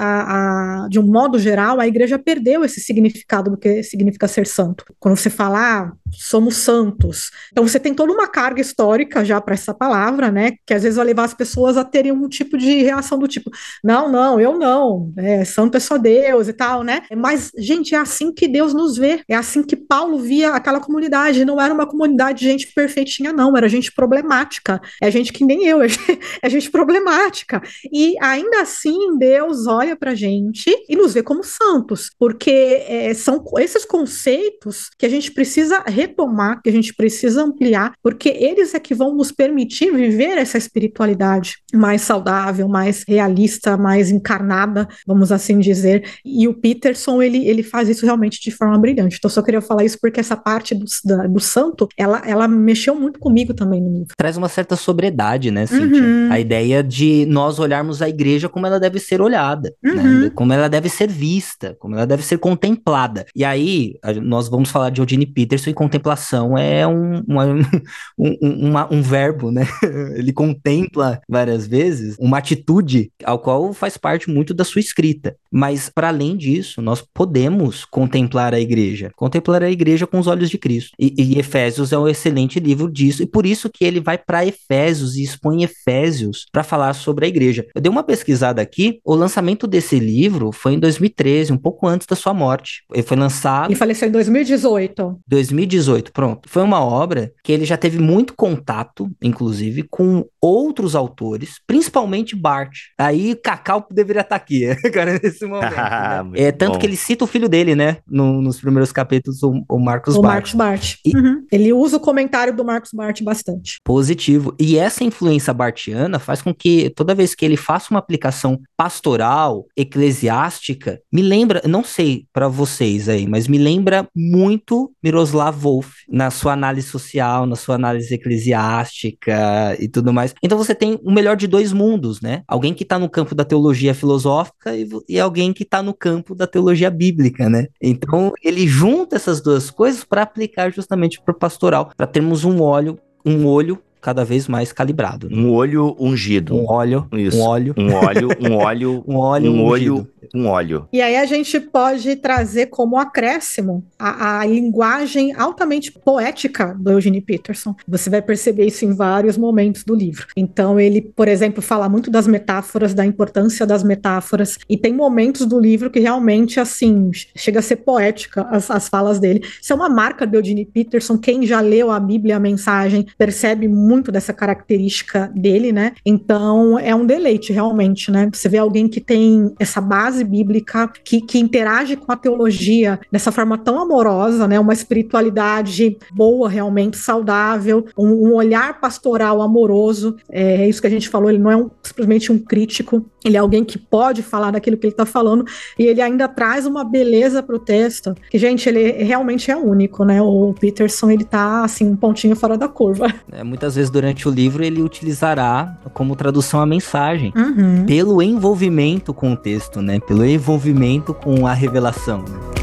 a, 0.85 0.88
de 0.88 0.98
um 0.98 1.07
modo 1.07 1.38
geral, 1.38 1.79
a 1.79 1.87
igreja 1.87 2.18
perdeu 2.18 2.64
esse 2.64 2.81
significado 2.81 3.50
do 3.50 3.59
que 3.59 3.83
significa 3.83 4.27
ser 4.27 4.46
santo. 4.46 4.85
Quando 4.98 5.16
você 5.16 5.29
fala, 5.29 5.59
ah, 5.59 5.92
somos 6.11 6.57
santos. 6.57 7.31
Então 7.53 7.66
você 7.66 7.79
tem 7.79 7.92
toda 7.92 8.12
uma 8.12 8.29
carga 8.29 8.61
histórica 8.61 9.24
já 9.24 9.40
para 9.40 9.55
essa 9.55 9.74
palavra, 9.74 10.31
né? 10.31 10.53
Que 10.64 10.72
às 10.72 10.83
vezes 10.83 10.96
vai 10.96 11.07
levar 11.07 11.24
as 11.24 11.35
pessoas 11.35 11.77
a 11.77 11.85
terem 11.85 12.12
um 12.12 12.29
tipo 12.29 12.57
de 12.57 12.83
reação 12.83 13.18
do 13.18 13.29
tipo, 13.29 13.50
não, 13.83 14.11
não, 14.11 14.40
eu 14.40 14.53
não, 14.54 15.12
é, 15.16 15.44
santo 15.44 15.76
é 15.76 15.80
só 15.80 15.98
Deus 15.98 16.48
e 16.48 16.52
tal, 16.52 16.82
né? 16.82 17.02
Mas, 17.16 17.50
gente, 17.58 17.94
é 17.94 17.98
assim 17.98 18.32
que 18.32 18.48
Deus 18.48 18.72
nos 18.72 18.96
vê, 18.96 19.22
é 19.28 19.34
assim 19.34 19.62
que 19.62 19.76
Paulo 19.76 20.18
via 20.18 20.50
aquela 20.50 20.80
comunidade, 20.80 21.44
não 21.44 21.60
era 21.60 21.72
uma 21.72 21.86
comunidade 21.86 22.40
de 22.40 22.44
gente 22.46 22.72
perfeitinha, 22.74 23.32
não, 23.32 23.56
era 23.56 23.68
gente 23.68 23.92
problemática, 23.92 24.80
é 25.02 25.10
gente 25.10 25.32
que 25.32 25.44
nem 25.44 25.66
eu, 25.66 25.82
é 25.82 25.88
gente, 25.88 26.20
é 26.42 26.50
gente 26.50 26.70
problemática, 26.70 27.62
e 27.92 28.14
ainda 28.20 28.62
assim 28.62 29.18
Deus 29.18 29.66
olha 29.66 29.96
pra 29.96 30.14
gente 30.14 30.70
e 30.88 30.96
nos 30.96 31.14
vê 31.14 31.22
como 31.22 31.42
santos, 31.42 32.10
porque 32.18 32.84
é, 32.88 33.14
são 33.14 33.42
esses 33.58 33.84
conceitos 33.84 34.90
que 34.98 35.06
a 35.06 35.08
gente 35.08 35.32
precisa 35.32 35.82
retomar, 35.86 36.60
que 36.62 36.68
a 36.68 36.72
gente 36.72 36.94
precisa 36.94 37.42
ampliar, 37.42 37.94
porque 38.02 38.28
eles 38.28 38.74
é 38.74 38.80
que 38.80 38.94
vão 38.94 39.14
nos 39.14 39.32
permitir 39.32 39.92
viver 39.92 40.38
essa 40.38 40.58
espiritualidade 40.58 41.56
mais 41.72 42.02
saudável, 42.02 42.68
mais 42.68 43.04
realista, 43.06 43.76
mais 43.76 44.10
encarnada, 44.10 44.43
encarnada, 44.44 44.87
vamos 45.07 45.33
assim 45.33 45.59
dizer, 45.59 46.04
e 46.24 46.46
o 46.46 46.54
Peterson, 46.54 47.22
ele, 47.22 47.46
ele 47.46 47.62
faz 47.62 47.88
isso 47.88 48.04
realmente 48.04 48.40
de 48.40 48.50
forma 48.50 48.78
brilhante. 48.78 49.16
Então, 49.16 49.30
só 49.30 49.42
queria 49.42 49.61
falar 49.61 49.85
isso 49.85 49.98
porque 50.00 50.20
essa 50.20 50.37
parte 50.37 50.74
do, 50.74 50.85
da, 51.04 51.26
do 51.26 51.40
santo, 51.40 51.88
ela, 51.96 52.22
ela 52.26 52.46
mexeu 52.46 52.94
muito 52.94 53.18
comigo 53.18 53.54
também 53.54 53.80
no 53.80 53.90
livro. 53.90 54.14
Traz 54.16 54.37
uma 54.37 54.48
certa 54.48 54.76
sobriedade, 54.76 55.50
né, 55.50 55.66
Cíntia? 55.66 56.02
Uhum. 56.02 56.28
A 56.30 56.38
ideia 56.38 56.83
de 56.83 57.26
nós 57.26 57.59
olharmos 57.59 58.02
a 58.02 58.09
igreja 58.09 58.48
como 58.48 58.66
ela 58.66 58.78
deve 58.78 59.00
ser 59.00 59.20
olhada, 59.20 59.72
né? 59.83 59.92
uhum. 59.92 60.20
né? 60.20 60.30
como 60.35 60.52
ela 60.52 60.68
deve 60.68 60.88
ser 60.88 61.09
vista, 61.09 61.74
como 61.78 61.94
ela 61.94 62.07
deve 62.07 62.22
ser 62.22 62.38
contemplada. 62.38 63.24
E 63.35 63.44
aí, 63.44 63.94
nós 64.22 64.48
vamos 64.48 64.70
falar 64.70 64.90
de 64.90 65.00
Eugene 65.00 65.26
Peterson 65.26 65.70
e 65.70 65.74
contemplação 65.74 66.57
é 66.59 66.87
um, 66.87 67.22
uma, 67.26 67.46
um, 68.18 68.68
uma, 68.68 68.92
um 68.92 69.02
verbo, 69.02 69.50
né? 69.50 69.66
Ele 70.16 70.33
contempla 70.33 71.20
várias 71.28 71.66
vezes 71.66 72.16
uma 72.18 72.38
atitude 72.38 73.11
ao 73.24 73.38
qual 73.38 73.72
faz 73.72 73.96
parte 73.96 74.30
muito 74.34 74.52
da 74.52 74.64
sua 74.64 74.80
escrita. 74.80 75.36
Mas, 75.50 75.88
para 75.88 76.08
além 76.08 76.36
disso, 76.36 76.82
nós 76.82 77.02
podemos 77.14 77.84
contemplar 77.84 78.52
a 78.52 78.60
igreja. 78.60 79.10
Contemplar 79.14 79.62
a 79.62 79.70
igreja 79.70 80.06
com 80.06 80.18
os 80.18 80.26
olhos 80.26 80.50
de 80.50 80.58
Cristo. 80.58 80.92
E, 80.98 81.14
e 81.16 81.38
Efésios 81.38 81.92
é 81.92 81.98
um 81.98 82.08
excelente 82.08 82.58
livro 82.58 82.90
disso. 82.90 83.22
E 83.22 83.26
por 83.26 83.46
isso 83.46 83.70
que 83.70 83.84
ele 83.84 84.00
vai 84.00 84.18
para 84.18 84.44
Efésios 84.44 85.16
e 85.16 85.22
expõe 85.22 85.62
Efésios 85.62 86.46
para 86.50 86.64
falar 86.64 86.94
sobre 86.94 87.26
a 87.26 87.28
igreja. 87.28 87.66
Eu 87.74 87.80
dei 87.80 87.90
uma 87.90 88.02
pesquisada 88.02 88.60
aqui. 88.60 88.98
O 89.04 89.14
lançamento 89.14 89.66
desse 89.66 89.98
livro 89.98 90.50
foi 90.50 90.74
em 90.74 90.78
2013, 90.78 91.52
um 91.52 91.58
pouco 91.58 91.86
antes 91.86 92.06
da 92.06 92.16
sua 92.16 92.34
morte. 92.34 92.82
Ele 92.92 93.02
foi 93.02 93.16
lançado. 93.16 93.72
E 93.72 93.76
faleceu 93.76 94.08
em 94.08 94.12
2018. 94.12 95.20
2018, 95.26 96.12
pronto. 96.12 96.48
Foi 96.48 96.62
uma 96.62 96.84
obra 96.84 97.32
que 97.44 97.52
ele 97.52 97.64
já 97.64 97.76
teve 97.76 97.98
muito 97.98 98.34
contato, 98.34 99.10
inclusive, 99.22 99.84
com 99.84 100.24
outros 100.40 100.94
autores, 100.94 101.60
principalmente 101.66 102.34
Bart. 102.34 102.74
Aí 102.98 103.34
Cacau 103.34 103.86
deveria 103.90 104.23
tá 104.24 104.37
aqui, 104.37 104.74
cara, 104.92 105.20
nesse 105.22 105.44
momento. 105.46 105.70
né? 105.70 106.24
É 106.44 106.52
tanto 106.52 106.74
bom. 106.74 106.78
que 106.78 106.87
ele 106.87 106.96
cita 106.96 107.24
o 107.24 107.26
filho 107.26 107.48
dele, 107.48 107.74
né? 107.74 107.98
No, 108.08 108.40
nos 108.40 108.60
primeiros 108.60 108.92
capítulos, 108.92 109.42
o, 109.42 109.64
o 109.68 109.78
Marcos 109.78 110.16
o 110.16 110.22
Bart. 110.22 110.34
Marcos 110.34 110.54
Bart. 110.54 110.96
E... 111.04 111.16
Uhum. 111.16 111.46
Ele 111.50 111.72
usa 111.72 111.96
o 111.96 112.00
comentário 112.00 112.54
do 112.54 112.64
Marcos 112.64 112.90
Bart 112.92 113.22
bastante. 113.22 113.80
Positivo. 113.84 114.54
E 114.58 114.76
essa 114.76 115.04
influência 115.04 115.52
bartiana 115.52 116.18
faz 116.18 116.42
com 116.42 116.54
que 116.54 116.90
toda 116.90 117.14
vez 117.14 117.34
que 117.34 117.44
ele 117.44 117.56
faça 117.56 117.90
uma 117.90 117.98
aplicação 117.98 118.60
pastoral, 118.76 119.66
eclesiástica, 119.76 121.00
me 121.12 121.22
lembra, 121.22 121.62
não 121.66 121.84
sei 121.84 122.26
para 122.32 122.48
vocês 122.48 123.08
aí, 123.08 123.26
mas 123.26 123.46
me 123.48 123.58
lembra 123.58 124.08
muito 124.14 124.92
Miroslav 125.02 125.56
Wolf 125.58 126.03
na 126.08 126.30
sua 126.30 126.52
análise 126.52 126.86
social, 126.88 127.46
na 127.46 127.56
sua 127.56 127.74
análise 127.74 128.12
eclesiástica 128.14 129.76
e 129.78 129.88
tudo 129.88 130.12
mais. 130.12 130.34
Então 130.42 130.58
você 130.58 130.74
tem 130.74 130.98
o 131.02 131.12
melhor 131.12 131.36
de 131.36 131.46
dois 131.46 131.72
mundos, 131.72 132.20
né? 132.20 132.42
Alguém 132.46 132.74
que 132.74 132.84
tá 132.84 132.98
no 132.98 133.08
campo 133.08 133.34
da 133.34 133.44
teologia 133.44 133.94
filosófica 133.94 134.76
e, 134.76 134.88
e 135.08 135.20
alguém 135.20 135.52
que 135.52 135.62
está 135.62 135.82
no 135.82 135.94
campo 135.94 136.34
da 136.34 136.46
teologia 136.46 136.90
bíblica, 136.90 137.48
né? 137.48 137.68
Então 137.80 138.32
ele 138.42 138.66
junta 138.66 139.16
essas 139.16 139.40
duas 139.40 139.70
coisas 139.70 140.04
para 140.04 140.22
aplicar 140.22 140.70
justamente 140.72 141.20
para 141.20 141.32
o 141.32 141.38
pastoral, 141.38 141.90
para 141.96 142.06
termos 142.06 142.44
um 142.44 142.60
olho, 142.60 142.98
um 143.24 143.46
olho 143.46 143.80
cada 144.04 144.22
vez 144.22 144.46
mais 144.46 144.70
calibrado. 144.70 145.30
Né? 145.30 145.36
Um 145.36 145.50
olho 145.50 145.96
ungido. 145.98 146.54
Um 146.54 146.70
óleo. 146.70 147.08
Isso. 147.10 147.38
Um 147.38 147.42
óleo. 147.42 147.74
Um 147.78 147.94
óleo. 147.94 148.28
Um 148.38 148.52
óleo. 148.52 149.04
um 149.08 149.16
óleo. 149.16 149.50
Um 149.50 149.64
olho. 149.64 150.08
Um 150.34 150.46
óleo. 150.46 150.88
E 150.92 151.00
aí 151.00 151.16
a 151.16 151.24
gente 151.24 151.58
pode 151.58 152.16
trazer 152.16 152.66
como 152.66 152.98
acréscimo 152.98 153.84
a, 153.98 154.40
a, 154.40 154.46
linguagem 154.46 155.32
altamente 155.34 155.92
poética 155.92 156.76
do 156.78 156.92
Eugene 156.92 157.20
Peterson. 157.20 157.74
Você 157.86 158.10
vai 158.10 158.20
perceber 158.20 158.66
isso 158.66 158.84
em 158.84 158.94
vários 158.94 159.38
momentos 159.38 159.84
do 159.84 159.94
livro. 159.94 160.26
Então 160.36 160.78
ele, 160.78 161.00
por 161.00 161.28
exemplo, 161.28 161.62
fala 161.62 161.88
muito 161.88 162.10
das 162.10 162.26
metáforas, 162.26 162.92
da 162.92 163.06
importância 163.06 163.66
das 163.66 163.82
metáforas. 163.82 164.58
E 164.68 164.76
tem 164.76 164.92
momentos 164.92 165.46
do 165.46 165.58
livro 165.58 165.90
que 165.90 166.00
realmente, 166.00 166.60
assim, 166.60 167.10
chega 167.36 167.60
a 167.60 167.62
ser 167.62 167.76
poética 167.76 168.42
as, 168.50 168.70
as 168.70 168.88
falas 168.88 169.18
dele. 169.18 169.42
Isso 169.62 169.72
é 169.72 169.76
uma 169.76 169.88
marca 169.88 170.26
do 170.26 170.36
Eugene 170.36 170.64
Peterson. 170.64 171.16
Quem 171.16 171.46
já 171.46 171.60
leu 171.60 171.90
a 171.90 172.00
Bíblia, 172.00 172.36
a 172.36 172.40
mensagem, 172.40 173.06
percebe 173.16 173.68
muito 173.68 173.93
muito 173.94 174.11
dessa 174.11 174.33
característica 174.33 175.30
dele, 175.35 175.72
né? 175.72 175.92
Então 176.04 176.78
é 176.78 176.94
um 176.94 177.07
deleite 177.07 177.52
realmente, 177.52 178.11
né? 178.11 178.28
Você 178.33 178.48
vê 178.48 178.59
alguém 178.59 178.88
que 178.88 179.00
tem 179.00 179.54
essa 179.59 179.80
base 179.80 180.24
bíblica, 180.24 180.90
que, 181.04 181.20
que 181.20 181.38
interage 181.38 181.96
com 181.96 182.11
a 182.11 182.16
teologia 182.16 182.98
dessa 183.11 183.30
forma 183.30 183.57
tão 183.57 183.80
amorosa, 183.80 184.48
né? 184.48 184.59
Uma 184.59 184.72
espiritualidade 184.72 185.96
boa, 186.12 186.48
realmente 186.48 186.96
saudável, 186.96 187.87
um, 187.96 188.28
um 188.28 188.35
olhar 188.35 188.80
pastoral 188.80 189.40
amoroso. 189.40 190.16
É, 190.28 190.62
é 190.62 190.68
isso 190.68 190.80
que 190.80 190.88
a 190.88 190.90
gente 190.90 191.09
falou. 191.09 191.30
Ele 191.30 191.38
não 191.38 191.50
é 191.50 191.57
um, 191.57 191.70
simplesmente 191.83 192.33
um 192.33 192.38
crítico, 192.38 193.04
ele 193.24 193.37
é 193.37 193.40
alguém 193.40 193.64
que 193.64 193.78
pode 193.78 194.22
falar 194.22 194.50
daquilo 194.50 194.76
que 194.76 194.87
ele 194.87 194.92
está 194.92 195.07
falando 195.07 195.44
e 195.78 195.85
ele 195.85 196.02
ainda 196.02 196.28
traz 196.28 196.66
uma 196.66 196.85
beleza 196.85 197.42
para 197.42 197.57
o 197.57 197.59
texto. 197.59 198.14
Que 198.30 198.38
gente, 198.38 198.68
ele 198.68 198.90
realmente 199.04 199.50
é 199.50 199.57
único, 199.57 200.04
né? 200.04 200.20
O 200.20 200.52
Peterson 200.59 201.11
ele 201.11 201.24
tá 201.24 201.64
assim 201.64 201.87
um 201.87 201.96
pontinho 201.96 202.35
fora 202.35 202.59
da 202.59 202.68
curva. 202.68 203.12
É, 203.33 203.42
muitas 203.42 203.74
vezes 203.74 203.83
durante 203.90 204.28
o 204.28 204.30
livro 204.30 204.64
ele 204.64 204.82
utilizará 204.82 205.76
como 205.92 206.16
tradução 206.16 206.60
a 206.60 206.66
mensagem, 206.66 207.32
uhum. 207.36 207.84
pelo 207.86 208.22
envolvimento 208.22 209.12
com 209.14 209.32
o 209.32 209.36
texto, 209.36 209.80
né? 209.80 210.00
Pelo 210.00 210.24
envolvimento 210.24 211.14
com 211.14 211.46
a 211.46 211.52
revelação. 211.52 212.18
Né? 212.18 212.53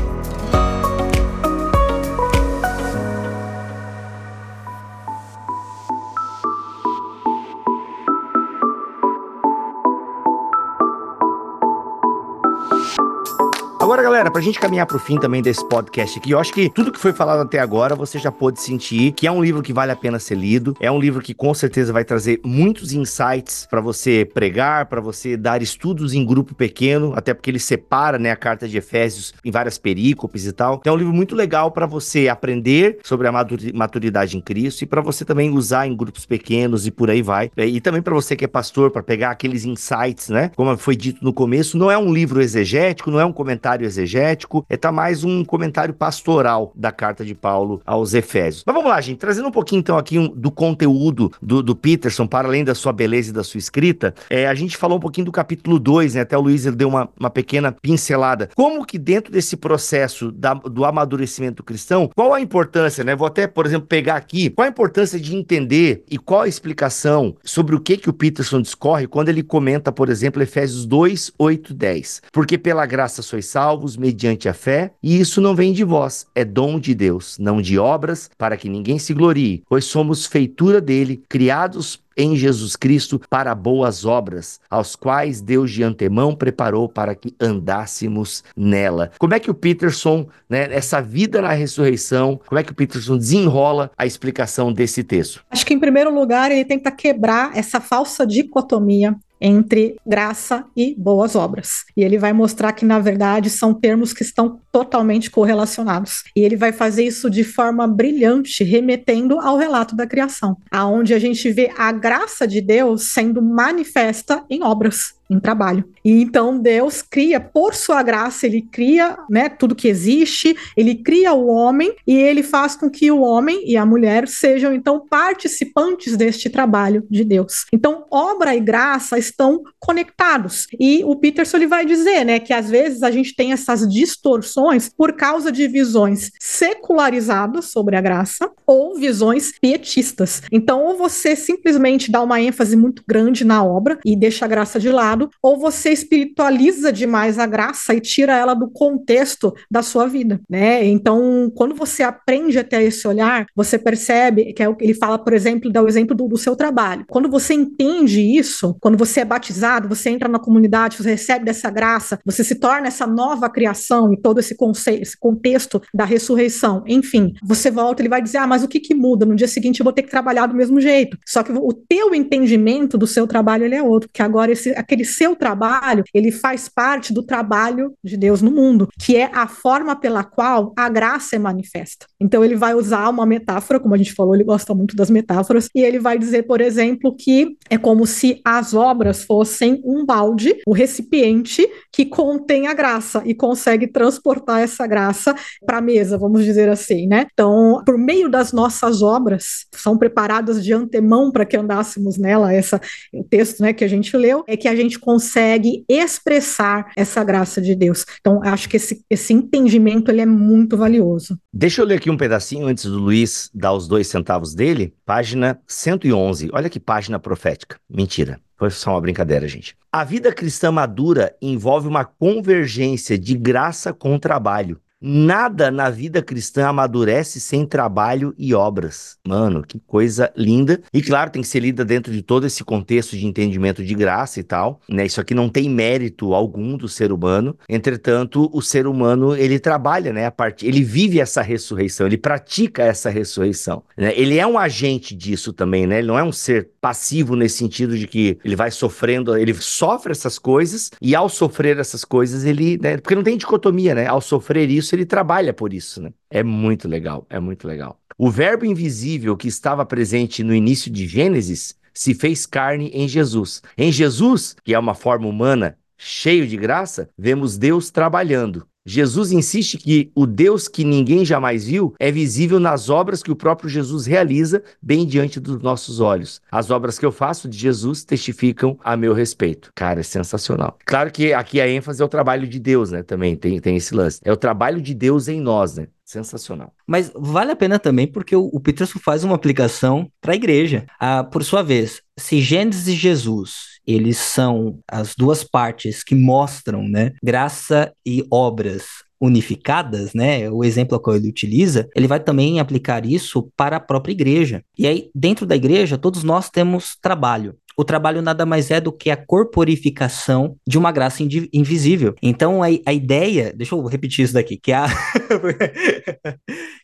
Pra 14.41 14.45
gente 14.45 14.60
caminhar 14.60 14.88
pro 14.88 14.97
fim 14.97 15.19
também 15.19 15.39
desse 15.39 15.63
podcast 15.69 16.17
aqui, 16.17 16.32
eu 16.32 16.39
acho 16.39 16.51
que 16.51 16.67
tudo 16.67 16.91
que 16.91 16.97
foi 16.97 17.13
falado 17.13 17.41
até 17.41 17.60
agora 17.60 17.93
você 17.93 18.17
já 18.17 18.32
pôde 18.32 18.60
sentir 18.60 19.12
que 19.12 19.27
é 19.27 19.32
um 19.32 19.43
livro 19.43 19.62
que 19.62 19.71
vale 19.71 19.91
a 19.91 19.95
pena 19.95 20.17
ser 20.17 20.34
lido, 20.34 20.75
é 20.80 20.91
um 20.91 20.99
livro 20.99 21.21
que 21.21 21.32
com 21.32 21.54
certeza 21.54 21.93
vai 21.93 22.04
trazer 22.04 22.41
muitos 22.43 22.91
insights 22.91 23.67
para 23.69 23.80
você 23.80 24.27
pregar, 24.34 24.88
para 24.88 24.99
você 24.99 25.38
dar 25.38 25.62
estudos 25.62 26.15
em 26.15 26.25
grupo 26.25 26.56
pequeno, 26.56 27.13
até 27.15 27.36
porque 27.36 27.51
ele 27.51 27.60
separa, 27.60 28.17
né, 28.17 28.32
a 28.32 28.36
carta 28.36 28.67
de 28.67 28.75
Efésios 28.80 29.32
em 29.45 29.51
várias 29.51 29.77
perícopes 29.77 30.47
e 30.47 30.51
tal. 30.51 30.77
Então 30.82 30.93
é 30.93 30.95
um 30.95 30.97
livro 30.97 31.13
muito 31.13 31.36
legal 31.36 31.69
para 31.69 31.86
você 31.86 32.27
aprender 32.27 32.97
sobre 33.04 33.27
a 33.27 33.32
maturidade 33.75 34.36
em 34.36 34.41
Cristo 34.41 34.82
e 34.82 34.88
para 34.88 35.01
você 35.01 35.23
também 35.23 35.51
usar 35.51 35.86
em 35.86 35.95
grupos 35.95 36.25
pequenos 36.25 36.88
e 36.88 36.89
por 36.89 37.12
aí 37.12 37.21
vai. 37.21 37.51
E 37.56 37.80
também 37.80 38.01
para 38.01 38.15
você 38.15 38.36
que 38.36 38.45
é 38.45 38.47
pastor, 38.47 38.89
para 38.89 39.04
pegar 39.04 39.30
aqueles 39.30 39.65
insights, 39.65 40.30
né? 40.30 40.49
Como 40.56 40.75
foi 40.77 40.95
dito 40.95 41.23
no 41.23 41.32
começo, 41.32 41.77
não 41.77 41.91
é 41.91 41.97
um 41.97 42.12
livro 42.12 42.41
exegético, 42.41 43.12
não 43.12 43.19
é 43.19 43.25
um 43.25 43.32
comentário 43.32 43.51
comentário 43.51 43.86
exegético, 44.32 44.65
é 44.70 44.78
tá 44.78 44.91
mais 44.91 45.24
um 45.24 45.44
comentário 45.44 45.94
pastoral 45.94 46.72
da 46.76 46.91
carta 46.91 47.24
de 47.24 47.36
Paulo 47.36 47.82
aos 47.86 48.13
Efésios. 48.13 48.63
Mas 48.65 48.76
vamos 48.76 48.89
lá, 48.89 49.00
gente, 49.02 49.20
trazendo 49.20 49.48
um 49.48 49.52
pouquinho 49.52 49.80
então 49.80 49.98
aqui 49.98 50.17
um, 50.17 50.28
do 50.28 50.52
conteúdo 50.52 51.32
do, 51.41 51.62
do, 51.62 51.76
Peterson, 51.76 52.26
para 52.26 52.48
além 52.48 52.63
da 52.63 52.74
sua 52.74 52.94
beleza 52.94 53.30
e 53.30 53.34
da 53.34 53.44
sua 53.44 53.58
escrita, 53.58 54.13
é, 54.30 54.48
a 54.48 54.54
gente 54.54 54.78
falou 54.78 54.98
um 54.98 55.02
pouquinho 55.02 55.26
do 55.26 55.32
capítulo 55.32 55.80
2, 55.80 56.15
né? 56.15 56.22
Até 56.22 56.38
o 56.38 56.41
Luiz 56.41 56.65
ele 56.65 56.76
deu 56.76 56.88
uma, 56.88 57.10
uma 57.20 57.30
pequena 57.30 57.72
pincelada. 57.72 58.50
Como 58.56 58.86
que 58.86 58.98
dentro 58.98 59.32
desse 59.32 59.58
processo 59.58 60.32
da, 60.32 60.54
do 60.54 60.86
amadurecimento 60.86 61.63
cristão, 61.63 62.10
qual 62.15 62.34
a 62.34 62.41
importância, 62.41 63.04
né? 63.04 63.15
Vou 63.15 63.28
até, 63.28 63.48
por 63.48 63.65
exemplo, 63.65 63.88
pegar 63.88 64.15
aqui, 64.15 64.50
qual 64.50 64.65
a 64.65 64.70
importância 64.70 65.20
de 65.20 65.36
entender 65.36 66.04
e 66.10 66.17
qual 66.17 66.41
a 66.41 66.48
explicação 66.48 67.36
sobre 67.44 67.76
o 67.76 67.80
que 67.80 67.98
que 67.98 68.10
o 68.10 68.13
Peterson 68.13 68.62
discorre 68.62 69.08
quando 69.08 69.30
ele 69.30 69.44
comenta, 69.44 69.91
por 69.91 70.10
exemplo, 70.10 70.41
Efésios 70.41 70.86
2, 70.86 71.34
8, 71.38 71.74
10. 71.74 72.22
Porque 72.32 72.58
pela 72.58 72.86
graça 72.86 73.22
sois 73.22 73.46
salvos 73.46 73.98
mediante 73.98 74.20
a 74.27 74.53
fé, 74.53 74.93
e 75.01 75.19
isso 75.19 75.41
não 75.41 75.55
vem 75.55 75.73
de 75.73 75.84
vós, 75.84 76.27
é 76.36 76.43
dom 76.43 76.79
de 76.79 76.93
Deus, 76.93 77.38
não 77.39 77.62
de 77.62 77.77
obras, 77.77 78.29
para 78.38 78.57
que 78.57 78.69
ninguém 78.69 78.99
se 78.99 79.13
glorie, 79.13 79.63
pois 79.67 79.86
somos 79.86 80.25
feitura 80.25 80.79
dele, 80.79 81.23
criados 81.27 82.01
em 82.15 82.36
Jesus 82.36 82.75
Cristo 82.75 83.19
para 83.29 83.55
boas 83.55 84.05
obras, 84.05 84.60
aos 84.69 84.95
quais 84.95 85.41
Deus 85.41 85.71
de 85.71 85.84
antemão 85.84 86.36
preparou 86.36 86.88
para 86.88 87.15
que 87.15 87.34
andássemos 87.39 88.43
nela. 88.55 89.12
Como 89.17 89.34
é 89.34 89.39
que 89.39 89.49
o 89.49 89.55
Peterson, 89.55 90.27
né, 90.49 90.67
essa 90.71 91.01
vida 91.01 91.41
na 91.41 91.51
ressurreição, 91.51 92.39
como 92.45 92.60
é 92.60 92.63
que 92.63 92.71
o 92.71 92.75
Peterson 92.75 93.17
desenrola 93.17 93.91
a 93.97 94.05
explicação 94.05 94.71
desse 94.71 95.03
texto? 95.03 95.43
Acho 95.49 95.65
que 95.65 95.73
em 95.73 95.79
primeiro 95.79 96.13
lugar 96.13 96.51
ele 96.51 96.65
tenta 96.65 96.91
quebrar 96.91 97.51
essa 97.55 97.79
falsa 97.79 98.25
dicotomia 98.25 99.15
entre 99.41 99.97
graça 100.06 100.65
e 100.77 100.95
boas 100.97 101.36
obras. 101.36 101.84
E 101.97 102.04
ele 102.04 102.17
vai 102.17 102.32
mostrar 102.32 102.71
que, 102.73 102.86
na 102.86 102.99
verdade, 102.99 103.49
são 103.49 103.73
termos 103.73 104.13
que 104.13 104.21
estão 104.21 104.60
totalmente 104.71 105.32
correlacionados. 105.32 106.23
E 106.36 106.41
ele 106.41 106.56
vai 106.56 106.71
fazer 106.71 107.04
isso 107.04 107.30
de 107.30 107.43
forma 107.43 107.88
brilhante, 107.88 108.63
remetendo 108.63 109.39
ao 109.39 109.58
relato 109.58 109.95
da 109.95 110.06
criação, 110.06 110.56
aonde 110.69 111.13
a 111.13 111.19
gente 111.19 111.49
vê 111.51 111.71
a 111.77 111.91
graça 111.91 112.47
de 112.47 112.62
Deus 112.62 113.06
sendo 113.08 113.41
manifesta 113.41 114.43
em 114.49 114.63
obras 114.63 115.15
em 115.32 115.39
trabalho. 115.39 115.84
E 116.04 116.22
então 116.22 116.60
Deus 116.60 117.02
cria, 117.02 117.39
por 117.39 117.74
sua 117.74 118.04
graça, 118.04 118.46
ele 118.46 118.62
cria 118.62 119.17
né, 119.30 119.48
tudo 119.50 119.76
que 119.76 119.88
existe, 119.88 120.56
ele 120.76 120.96
cria 120.96 121.34
o 121.34 121.48
homem 121.48 121.96
e 122.06 122.15
ele 122.15 122.44
faz 122.44 122.76
com 122.76 122.89
que 122.89 123.10
o 123.10 123.22
homem 123.22 123.63
e 123.65 123.78
a 123.78 123.86
mulher 123.86 124.28
sejam 124.28 124.74
então 124.74 125.06
participantes 125.10 126.17
deste 126.17 126.50
trabalho 126.50 127.06
de 127.10 127.24
Deus. 127.24 127.65
Então, 127.72 128.06
obra 128.12 128.56
e 128.56 128.60
graça 128.60 129.17
estão 129.17 129.62
conectados. 129.80 130.67
E 130.80 131.04
o 131.06 131.15
Peterson 131.15 131.58
ele 131.58 131.67
vai 131.67 131.86
dizer 131.86 132.26
né, 132.26 132.39
que 132.39 132.54
às 132.54 132.70
vezes 132.70 133.04
a 133.04 133.12
gente 133.12 133.36
tem 133.36 133.54
essas 133.54 133.88
distorções 133.88 134.89
por 134.89 135.13
causa 135.13 135.52
de 135.52 135.67
visões 135.67 136.32
secularizadas 136.39 137.65
sobre 137.65 137.96
a 137.96 138.02
graça 138.02 138.50
ou 138.65 138.96
visões 138.96 139.54
pietistas. 139.60 140.41
Então, 140.52 140.84
ou 140.84 140.98
você 140.98 141.36
simplesmente 141.36 142.12
dá 142.12 142.22
uma 142.22 142.41
ênfase 142.41 142.76
muito 142.76 143.04
grande 143.08 143.46
na 143.46 143.63
obra 143.63 144.00
e 144.06 144.15
deixa 144.15 144.46
a 144.46 144.48
graça 144.48 144.80
de 144.80 144.89
lado 144.89 145.20
ou 145.41 145.57
você 145.57 145.89
espiritualiza 145.89 146.91
demais 146.91 147.39
a 147.39 147.45
graça 147.45 147.93
e 147.93 148.01
tira 148.01 148.38
ela 148.38 148.53
do 148.53 148.69
contexto 148.69 149.53
da 149.69 149.81
sua 149.81 150.07
vida, 150.07 150.39
né? 150.49 150.86
Então, 150.86 151.51
quando 151.55 151.75
você 151.75 152.03
aprende 152.03 152.57
a 152.60 152.63
ter 152.63 152.84
esse 152.84 153.07
olhar, 153.07 153.45
você 153.55 153.77
percebe 153.77 154.53
que 154.53 154.63
é 154.63 154.69
o 154.69 154.75
que 154.75 154.84
ele 154.84 154.93
fala, 154.93 155.17
por 155.17 155.34
exemplo, 155.34 155.71
dá 155.71 155.81
o 155.81 155.88
exemplo 155.88 156.15
do, 156.15 156.27
do 156.27 156.38
seu 156.38 156.55
trabalho. 156.55 157.05
Quando 157.07 157.29
você 157.29 157.53
entende 157.53 158.21
isso, 158.21 158.75
quando 158.79 158.97
você 158.97 159.21
é 159.21 159.25
batizado, 159.25 159.88
você 159.88 160.10
entra 160.10 160.29
na 160.29 160.39
comunidade, 160.39 160.97
você 160.97 161.12
recebe 161.12 161.45
dessa 161.45 161.69
graça, 161.69 162.19
você 162.25 162.43
se 162.43 162.55
torna 162.55 162.88
essa 162.88 163.07
nova 163.07 163.49
criação 163.49 164.13
e 164.13 164.17
todo 164.17 164.39
esse 164.39 164.55
conceito, 164.55 165.01
esse 165.01 165.17
contexto 165.17 165.81
da 165.93 166.05
ressurreição. 166.05 166.84
Enfim, 166.88 167.34
você 167.43 167.71
volta, 167.71 168.01
ele 168.01 168.10
vai 168.10 168.21
dizer: 168.21 168.38
"Ah, 168.38 168.47
mas 168.47 168.63
o 168.63 168.67
que 168.67 168.79
que 168.79 168.93
muda? 168.93 169.25
No 169.25 169.36
dia 169.36 169.47
seguinte 169.47 169.79
eu 169.79 169.84
vou 169.84 169.93
ter 169.93 170.03
que 170.03 170.10
trabalhar 170.10 170.47
do 170.47 170.55
mesmo 170.55 170.79
jeito". 170.79 171.17
Só 171.25 171.43
que 171.43 171.51
o 171.51 171.73
teu 171.73 172.13
entendimento 172.13 172.97
do 172.97 173.07
seu 173.07 173.27
trabalho 173.27 173.65
ele 173.65 173.75
é 173.75 173.84
outro, 173.84 174.10
porque 174.10 174.21
agora 174.21 174.51
esse 174.51 174.71
aquele 174.71 175.05
seu 175.12 175.36
trabalho, 175.36 176.04
ele 176.13 176.32
faz 176.32 176.69
parte 176.69 177.13
do 177.13 177.24
trabalho 177.24 177.93
de 178.04 178.17
Deus 178.17 178.41
no 178.41 178.52
mundo, 178.52 178.88
que 179.00 179.15
é 179.15 179.30
a 179.34 179.47
forma 179.47 179.95
pela 179.95 180.24
qual 180.24 180.74
a 180.78 180.89
graça 180.89 181.36
é 181.36 181.39
manifesta. 181.39 182.06
Então 182.19 182.43
ele 182.43 182.56
vai 182.56 182.74
usar 182.74 183.10
uma 183.10 183.26
metáfora, 183.26 183.80
como 183.80 183.93
a 183.93 183.97
gente 183.97 184.13
falou, 184.13 184.36
ele 184.36 184.43
gosta 184.43 184.74
muito 184.74 184.95
das 184.95 185.10
metáforas, 185.10 185.69
e 185.76 185.82
ele 185.82 186.00
vai 186.00 186.17
dizer, 186.17 186.43
por 186.43 186.62
exemplo, 186.62 187.15
que 187.15 187.58
é 187.69 187.78
como 187.78 188.06
se 188.06 188.41
as 188.45 188.74
obras 188.74 189.24
fossem 189.24 189.82
um 189.84 190.06
balde, 190.06 190.56
o 190.65 190.74
recipiente 190.74 191.67
que 191.91 192.06
contém 192.06 192.67
a 192.67 192.74
graça 192.74 193.21
e 193.26 193.34
consegue 193.34 193.88
transportar 193.88 194.62
essa 194.62 194.86
graça 194.88 195.36
para 195.65 195.78
a 195.78 195.82
mesa, 195.82 196.17
vamos 196.17 196.43
dizer 196.43 196.69
assim, 196.69 197.08
né? 197.08 197.26
Então, 197.34 197.82
por 197.86 197.97
meio 197.97 198.30
das 198.30 198.52
nossas 198.52 199.02
obras, 199.02 199.65
são 199.74 199.97
preparadas 199.97 200.63
de 200.63 200.74
antemão 200.74 201.32
para 201.32 201.45
que 201.45 201.58
andássemos 201.58 202.17
nela, 202.17 202.54
essa 202.54 202.80
o 203.13 203.24
texto, 203.24 203.62
né, 203.62 203.74
que 203.74 203.84
a 203.84 203.88
gente 203.88 204.15
leu, 204.15 204.43
é 204.47 204.56
que 204.56 204.67
a 204.67 204.76
gente 204.76 204.90
consegue 204.99 205.84
expressar 205.88 206.91
essa 206.95 207.23
graça 207.23 207.62
de 207.62 207.75
Deus. 207.75 208.06
Então, 208.19 208.41
acho 208.43 208.69
que 208.69 208.77
esse, 208.77 209.04
esse 209.10 209.34
entendimento 209.34 210.10
ele 210.10 210.21
é 210.21 210.25
muito 210.25 210.77
valioso. 210.77 211.38
Deixa 211.54 211.82
eu 211.82 211.86
ler 211.86 211.95
aqui 211.95 212.10
um 212.10 212.17
pedacinho 212.17 212.67
antes 212.67 212.86
do 212.86 212.97
Luiz 212.97 213.49
dar 213.54 213.73
os 213.73 213.88
dois 213.88 214.08
centavos 214.08 214.54
dele. 214.54 214.93
Página 215.06 215.60
111. 215.67 216.49
Olha 216.54 216.69
que 216.69 216.80
página 216.80 217.19
profética. 217.19 217.77
Mentira. 217.89 218.39
Foi 218.58 218.69
só 218.69 218.91
uma 218.91 219.01
brincadeira, 219.01 219.47
gente. 219.47 219.75
A 219.91 220.04
vida 220.04 220.32
cristã 220.32 220.71
madura 220.71 221.36
envolve 221.41 221.88
uma 221.88 222.06
convergência 222.06 223.17
de 223.17 223.36
graça 223.36 223.91
com 223.91 224.19
trabalho. 224.19 224.80
Nada 225.02 225.72
na 225.72 225.90
vida 225.90 226.22
cristã 226.22 226.68
amadurece 226.68 227.40
sem 227.40 227.66
trabalho 227.66 228.36
e 228.38 228.54
obras. 228.54 229.18
Mano, 229.28 229.64
que 229.64 229.80
coisa 229.80 230.32
linda. 230.38 230.80
E 230.94 231.02
claro, 231.02 231.32
tem 231.32 231.42
que 231.42 231.48
ser 231.48 231.60
lida 231.60 231.84
dentro 231.84 232.12
de 232.12 232.22
todo 232.22 232.46
esse 232.46 232.64
contexto 232.64 233.18
de 233.18 233.26
entendimento 233.26 233.84
de 233.84 233.96
graça 233.96 234.40
e 234.40 234.44
tal, 234.44 234.80
né? 234.88 235.06
Isso 235.06 235.20
aqui 235.20 235.34
não 235.34 235.50
tem 235.50 235.70
mérito 235.70 236.34
algum 236.34 236.78
do 236.78 236.88
ser 236.88 237.12
humano. 237.12 237.58
Entretanto, 237.68 238.50
o 238.54 238.62
ser 238.62 238.86
humano, 238.86 239.36
ele 239.36 239.60
trabalha, 239.60 240.14
né, 240.14 240.26
a 240.26 240.32
parte, 240.32 240.68
ele 240.68 240.84
vive 240.84 241.20
essa 241.20 241.42
ressurreição, 241.42 242.06
ele 242.06 242.18
pratica 242.18 242.84
essa 242.84 243.10
ressurreição, 243.10 243.84
né? 243.98 244.14
Ele 244.16 244.38
é 244.38 244.46
um 244.46 244.58
agente 244.58 245.16
disso 245.16 245.52
também, 245.52 245.88
né? 245.88 246.00
Ele 246.00 246.08
não 246.08 246.20
é 246.20 246.24
um 246.24 246.32
ser 246.32 246.70
passivo 246.80 247.36
nesse 247.36 247.58
sentido 247.58 247.98
de 247.98 248.08
que 248.08 248.38
ele 248.44 248.56
vai 248.56 248.70
sofrendo, 248.70 249.36
ele 249.36 249.54
sofre 249.56 250.12
essas 250.12 250.38
coisas 250.38 250.92
e 251.02 251.16
ao 251.16 251.28
sofrer 251.30 251.80
essas 251.80 252.06
coisas, 252.06 252.44
ele, 252.44 252.78
né, 252.82 252.98
porque 252.98 253.16
não 253.16 253.24
tem 253.24 253.38
dicotomia, 253.38 253.96
né? 253.96 254.08
Ao 254.08 254.22
sofrer 254.22 254.70
isso, 254.70 254.90
isso, 254.91 254.95
ele 254.95 255.06
trabalha 255.06 255.54
por 255.54 255.73
isso, 255.73 256.01
né? 256.01 256.12
É 256.30 256.43
muito 256.43 256.88
legal, 256.88 257.25
é 257.30 257.39
muito 257.39 257.67
legal. 257.67 257.99
O 258.17 258.30
verbo 258.30 258.65
invisível 258.65 259.38
que 259.38 259.47
estava 259.47 259.86
presente 259.86 260.43
no 260.43 260.54
início 260.54 260.91
de 260.91 261.08
Gênesis 261.08 261.75
se 261.93 262.13
fez 262.13 262.45
carne 262.45 262.89
em 262.93 263.08
Jesus. 263.08 263.62
Em 263.77 263.91
Jesus, 263.91 264.56
que 264.63 264.73
é 264.73 264.80
uma 264.80 264.93
forma 264.93 265.27
humana 265.27 265.77
cheio 265.97 266.47
de 266.47 266.58
graça, 266.58 267.10
vemos 267.17 267.58
Deus 267.58 267.89
trabalhando. 267.89 268.67
Jesus 268.86 269.32
insiste 269.32 269.78
que 269.78 270.12
o 270.15 270.26
Deus 270.26 270.67
que 270.67 270.84
ninguém 270.84 271.24
jamais 271.24 271.65
viu 271.65 271.94
é 272.00 272.12
visível 272.12 272.60
nas 272.60 272.89
obras 272.89 273.22
que 273.22 273.32
o 273.32 273.36
próprio 273.36 273.70
Jesus 273.70 274.06
realiza 274.06 274.63
bem 274.82 275.06
diante 275.06 275.39
dos 275.39 275.62
nossos 275.62 276.00
olhos. 276.00 276.41
As 276.52 276.72
obras 276.72 276.98
que 276.98 277.06
eu 277.06 277.12
faço 277.12 277.48
de 277.48 277.58
Jesus 277.58 278.04
testificam 278.04 278.80
a 278.84 278.98
meu 278.98 279.13
respeito. 279.13 279.72
Cara, 279.76 280.00
é 280.00 280.04
sensacional. 280.04 280.78
Claro 280.86 281.12
que 281.12 281.32
aqui 281.32 281.62
a 281.62 281.67
ênfase 281.67 282.02
é 282.02 282.06
o 282.06 282.10
trabalho 282.10 282.48
de 282.48 282.60
Deus, 282.60 282.91
né? 282.91 283.04
Também 283.04 283.36
tem, 283.36 283.60
tem 283.60 283.76
esse 283.76 283.94
lance. 283.94 284.20
É 284.24 284.32
o 284.32 284.38
trabalho 284.38 284.82
de 284.82 284.96
Deus 284.96 285.28
em 285.28 285.39
nós, 285.39 285.78
né? 285.78 285.88
Sensacional. 286.04 286.74
Mas 286.86 287.12
vale 287.15 287.52
a 287.52 287.56
pena 287.56 287.80
também 287.80 288.06
porque 288.06 288.36
o, 288.36 288.50
o 288.52 288.60
Peterson 288.60 289.00
faz 289.00 289.24
uma 289.24 289.36
aplicação 289.36 290.12
para 290.20 290.34
a 290.34 290.36
igreja. 290.36 290.86
Ah, 291.00 291.24
por 291.24 291.44
sua 291.44 291.62
vez, 291.62 292.02
se 292.21 292.41
Gênesis 292.41 292.88
e 292.88 292.95
Jesus 292.95 293.71
eles 293.86 294.17
são 294.17 294.79
as 294.88 295.15
duas 295.15 295.43
partes 295.43 296.03
que 296.03 296.15
mostram, 296.15 296.88
né, 296.88 297.12
graça 297.23 297.91
e 298.05 298.23
obras 298.31 298.84
unificadas, 299.21 300.15
né? 300.15 300.49
O 300.49 300.63
exemplo 300.63 300.99
que 300.99 301.12
ele 301.12 301.29
utiliza, 301.29 301.88
ele 301.95 302.07
vai 302.07 302.19
também 302.19 302.60
aplicar 302.60 303.05
isso 303.05 303.51
para 303.55 303.75
a 303.75 303.79
própria 303.79 304.12
igreja. 304.13 304.63
E 304.75 304.88
aí, 304.88 305.12
dentro 305.13 305.45
da 305.45 305.55
igreja, 305.55 305.95
todos 305.95 306.23
nós 306.23 306.49
temos 306.49 306.97
trabalho. 306.99 307.55
O 307.77 307.84
trabalho 307.84 308.21
nada 308.21 308.45
mais 308.45 308.71
é 308.71 308.79
do 308.79 308.91
que 308.91 309.10
a 309.10 309.17
corporificação 309.17 310.55
de 310.67 310.77
uma 310.77 310.91
graça 310.91 311.23
invisível. 311.53 312.15
Então, 312.21 312.63
a, 312.63 312.67
a 312.86 312.93
ideia, 312.93 313.53
deixa 313.55 313.75
eu 313.75 313.86
repetir 313.86 314.25
isso 314.25 314.34
daqui, 314.34 314.57
que 314.57 314.71
a 314.71 314.88